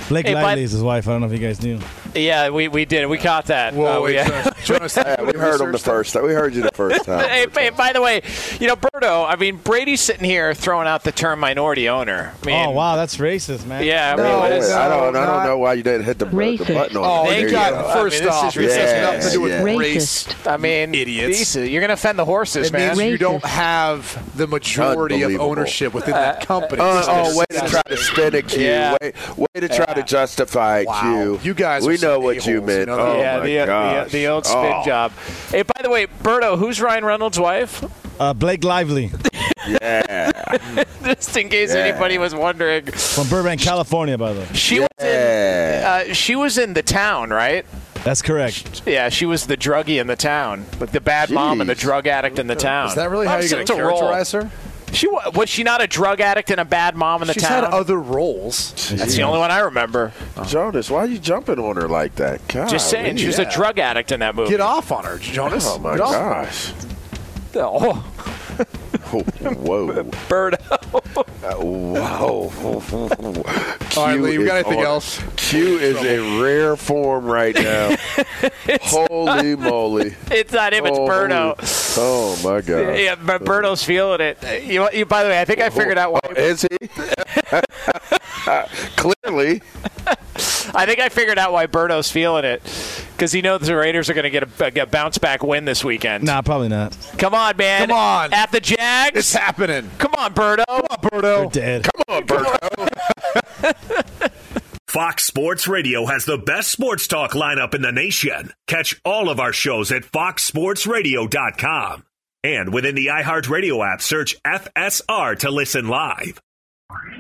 Blake 0.09 0.27
Hey, 0.27 0.35
Lively 0.35 0.65
is 0.65 0.73
his 0.73 0.83
wife. 0.83 1.07
I 1.07 1.13
don't 1.13 1.21
know 1.21 1.27
if 1.29 1.33
you 1.33 1.39
guys 1.39 1.63
knew. 1.63 1.79
Yeah, 2.15 2.51
we, 2.51 2.69
we 2.69 2.85
did. 2.85 3.07
We 3.07 3.19
caught 3.19 3.47
that. 3.47 3.75
Whoa, 3.75 3.99
Uh, 3.99 4.01
we- 4.01 4.15
wait, 4.17 4.27
Jonas, 4.27 4.55
Jonas, 4.65 4.97
Yeah, 4.97 5.23
we 5.23 5.39
heard 5.39 5.61
him 5.61 5.73
the 5.73 5.79
first 5.79 6.13
time. 6.13 6.25
We 6.25 6.33
heard 6.33 6.55
you 6.55 6.63
the 6.63 6.71
first 6.73 7.05
time. 7.05 7.29
Hey, 7.29 7.47
hey, 7.53 7.71
by 7.71 7.93
the 7.93 8.01
way, 8.03 8.23
you 8.59 8.67
know, 8.67 8.77
Berto, 8.77 9.27
I 9.29 9.37
mean, 9.37 9.57
Brady's 9.57 10.01
sitting 10.01 10.25
here 10.25 10.53
throwing 10.55 10.87
out 10.89 11.05
the 11.05 11.13
term 11.13 11.41
minority 11.41 11.89
owner. 11.89 12.33
I 12.43 12.47
mean, 12.47 12.67
oh 12.67 12.71
wow, 12.71 12.97
that's 12.97 13.17
racist, 13.19 13.67
man. 13.67 13.85
Yeah, 13.85 14.13
I 14.13 14.17
mean, 14.17 14.27
No, 14.27 14.39
what 14.41 14.53
is- 14.53 14.71
I 14.71 14.89
don't. 14.89 15.15
I 15.17 15.27
don't 15.27 15.45
know 15.45 15.59
why 15.59 15.75
you 15.75 15.83
didn't 15.83 16.05
hit 16.05 16.19
the, 16.19 16.25
the 16.27 16.37
Racist. 16.37 16.75
button 16.75 16.97
on 16.97 17.05
Oh, 17.05 17.25
it. 17.25 17.35
Thank 17.35 17.43
you 17.45 17.51
got 17.51 17.73
you. 17.73 17.79
it. 17.79 17.85
I 17.87 17.93
First 17.95 18.21
mean, 18.21 18.29
off, 18.29 18.47
is 18.49 18.55
this 18.55 18.77
has 18.77 19.03
nothing 19.03 19.21
to 19.29 19.31
do 19.31 19.41
with 19.43 19.53
Racist. 19.63 19.79
race. 19.79 20.47
I 20.47 20.57
mean, 20.57 20.95
Idiots. 20.95 21.39
these- 21.55 21.71
you're 21.71 21.81
going 21.81 21.89
to 21.89 21.95
offend 21.95 22.19
the 22.19 22.25
horses, 22.25 22.69
It 22.69 22.73
man. 22.73 22.97
means 22.97 23.11
you 23.13 23.19
don't 23.19 23.45
have 23.45 24.37
the 24.37 24.47
majority 24.47 25.23
of 25.23 25.41
ownership 25.41 25.95
within 25.95 26.13
that 26.15 26.47
company. 26.47 26.81
Oh, 26.83 27.05
oh, 27.09 27.39
way 27.39 27.45
to 27.51 27.69
try 27.69 27.83
to 27.83 27.97
spin 27.97 28.35
it, 28.35 28.49
Q. 28.49 28.63
Yeah. 28.65 28.97
Way, 29.01 29.13
way 29.37 29.61
to 29.61 29.69
try 29.69 29.93
to 29.95 30.03
justify 30.03 30.81
it, 30.81 30.87
Wow. 30.87 31.01
Q. 31.01 31.41
You 31.43 31.55
guys 31.55 31.87
we 31.87 31.95
are 31.95 31.97
some 31.99 32.00
know 32.01 32.19
what 32.21 32.47
you 32.47 32.61
meant. 32.63 32.81
you 32.81 32.87
know 32.87 32.99
oh 32.99 33.19
yeah, 33.19 33.39
my 33.39 33.47
the, 33.47 33.67
gosh. 33.67 34.11
the, 34.13 34.19
the 34.19 34.27
old 34.29 34.47
spin 34.47 34.73
Oh. 34.77 34.85
job. 34.85 35.13
Hey, 35.51 35.63
by 35.63 35.81
the 35.83 35.91
way, 35.91 36.07
Berto, 36.07 36.59
who's 36.59 36.81
Ryan 36.81 37.05
Reynolds' 37.05 37.39
wife? 37.39 37.85
Uh, 38.21 38.35
Blake 38.35 38.65
Lively 38.65 39.11
Yeah. 39.69 40.33
Just 41.05 41.37
in 41.37 41.49
case 41.49 41.73
Yeah. 41.75 41.81
anybody 41.81 42.19
was 42.19 42.35
wondering, 42.35 42.87
from 42.87 43.29
Burbank, 43.29 43.61
California, 43.61 44.17
by 44.19 44.33
the 44.33 44.41
way. 44.41 44.47
she 44.55 44.81
was 44.81 44.89
in. 45.01 45.85
Uh, 45.85 46.13
she 46.15 46.35
was 46.37 46.59
in 46.59 46.75
the 46.75 46.83
town, 46.83 47.31
right? 47.31 47.65
That's 48.05 48.23
correct. 48.23 48.83
Yeah, 48.87 49.11
she 49.11 49.27
was 49.27 49.47
the 49.47 49.57
druggie 49.59 50.01
in 50.01 50.07
the 50.07 50.17
town, 50.17 50.65
like 50.81 50.91
the 50.93 51.01
bad 51.03 51.31
mom 51.31 51.61
and 51.61 51.69
the 51.69 51.75
drug 51.75 52.07
addict 52.07 52.39
in 52.39 52.47
the 52.47 52.55
town. 52.57 52.89
Is 52.89 52.95
that 52.95 53.11
really 53.11 53.27
how 53.27 53.35
I'm 53.35 53.41
you're 53.43 53.51
going 53.51 53.67
saying 53.67 53.67
to 53.67 53.73
it's 53.75 53.81
a 53.81 53.85
role. 53.85 53.99
characterize 53.99 54.33
her? 54.33 54.51
She 54.93 55.07
was 55.09 55.49
she 55.49 55.63
not 55.63 55.81
a 55.83 55.87
drug 55.87 56.21
addict 56.21 56.51
and 56.51 56.61
a 56.61 56.65
bad 56.65 56.97
mom 56.97 57.23
in 57.23 57.29
the 57.29 57.35
She's 57.35 57.43
town? 57.43 57.65
had 57.65 57.73
other 57.73 57.99
roles. 57.99 58.73
That's 58.91 59.15
the 59.15 59.23
only 59.23 59.39
one 59.39 59.51
I 59.51 59.61
remember. 59.61 60.13
Oh. 60.37 60.45
Jonas, 60.45 60.91
why 60.91 61.01
are 61.01 61.07
you 61.07 61.19
jumping 61.19 61.59
on 61.59 61.77
her 61.77 61.89
like 61.89 62.17
that? 62.17 62.47
God, 62.49 62.69
Just 62.69 62.91
saying, 62.91 63.17
she 63.17 63.27
was 63.27 63.39
a 63.39 63.49
drug 63.51 63.79
addict 63.79 64.11
in 64.13 64.21
that 64.21 64.35
movie. 64.35 64.51
Get 64.51 64.61
off 64.61 64.91
on 64.93 65.05
her, 65.05 65.19
Jonas. 65.19 65.65
Oh 65.67 65.79
my 65.79 65.93
Get 65.93 66.01
off. 66.03 66.13
gosh. 66.13 66.73
Oh, 67.57 67.95
Whoa. 69.11 70.03
Bird. 70.29 70.55
Whoa. 70.63 72.53
All 73.97 74.07
right, 74.07 74.15
Q 74.15 74.23
Lee, 74.23 74.39
we 74.39 74.45
got 74.45 74.57
anything 74.59 74.79
on- 74.81 74.85
else? 74.85 75.21
Q 75.37 75.79
is 75.79 75.97
a 75.99 76.41
rare 76.41 76.77
form 76.77 77.25
right 77.27 77.55
now. 77.55 77.97
Holy 78.83 79.57
moly. 79.57 80.15
It's 80.31 80.53
not 80.53 80.73
him. 80.73 80.87
It's 80.87 80.97
Holy- 80.97 81.11
Berto. 81.11 81.61
Oh 81.97 82.39
my 82.45 82.61
god. 82.61 82.99
Yeah, 82.99 83.15
but 83.17 83.45
Berto's 83.45 83.83
feeling 83.83 84.21
it. 84.21 84.39
You, 84.65 84.89
you, 84.93 85.07
by 85.07 85.25
the 85.25 85.31
way, 85.31 85.41
I 85.41 85.45
think 85.45 85.61
I 85.61 85.67
oh, 85.67 85.71
figured 85.71 85.99
out 85.99 86.13
why. 86.13 86.21
Oh, 86.25 86.35
is 86.35 86.63
he? 86.63 86.69
Clearly. 88.97 89.63
I 90.73 90.87
think 90.87 91.01
I 91.01 91.09
figured 91.09 91.37
out 91.39 91.53
why 91.53 91.67
Berto's 91.67 92.09
feeling 92.11 92.45
it 92.45 92.63
because 93.13 93.33
he 93.33 93.43
knows 93.43 93.63
the 93.63 93.77
Raiders 93.77 94.09
are 94.09 94.15
going 94.15 94.25
to 94.25 94.31
get 94.31 94.45
a, 94.45 94.83
a 94.83 94.87
bounce 94.87 95.19
back 95.19 95.43
win 95.43 95.65
this 95.65 95.85
weekend. 95.85 96.25
Nah, 96.25 96.43
probably 96.43 96.69
not. 96.69 96.97
Come 97.19 97.35
on, 97.35 97.57
man. 97.57 97.89
Come 97.89 97.97
on. 97.97 98.33
At 98.33 98.53
the 98.53 98.61
Jags. 98.61 99.19
It's 99.19 99.35
happening. 99.35 99.91
Come 99.99 100.15
on, 100.17 100.33
Berto. 100.33 100.65
Come 100.67 100.87
on, 100.91 100.99
Berto. 100.99 101.53
Dead. 101.53 101.83
Come 101.83 102.17
on, 102.17 102.25
Berto. 102.27 102.89
Fox 104.91 105.25
Sports 105.25 105.67
Radio 105.69 106.05
has 106.07 106.25
the 106.25 106.37
best 106.37 106.69
sports 106.69 107.07
talk 107.07 107.31
lineup 107.31 107.77
in 107.77 107.83
the 107.83 107.93
nation. 107.93 108.53
Catch 108.67 109.01
all 109.05 109.29
of 109.29 109.39
our 109.39 109.53
shows 109.53 109.93
at 109.93 110.03
foxsportsradio.com. 110.03 112.03
And 112.43 112.75
within 112.75 112.97
the 112.97 113.07
iHeartRadio 113.07 113.89
app, 113.89 114.03
search 114.03 114.35
FSR 114.43 115.39
to 115.39 115.51
listen 115.53 115.87
live. 115.87 116.43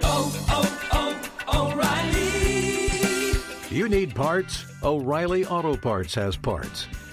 Oh, 0.02 0.46
oh, 0.50 1.30
oh, 1.46 1.70
O'Reilly. 1.70 3.40
You 3.70 3.88
need 3.88 4.16
parts? 4.16 4.64
O'Reilly 4.82 5.46
Auto 5.46 5.76
Parts 5.76 6.16
has 6.16 6.36
parts. 6.36 6.88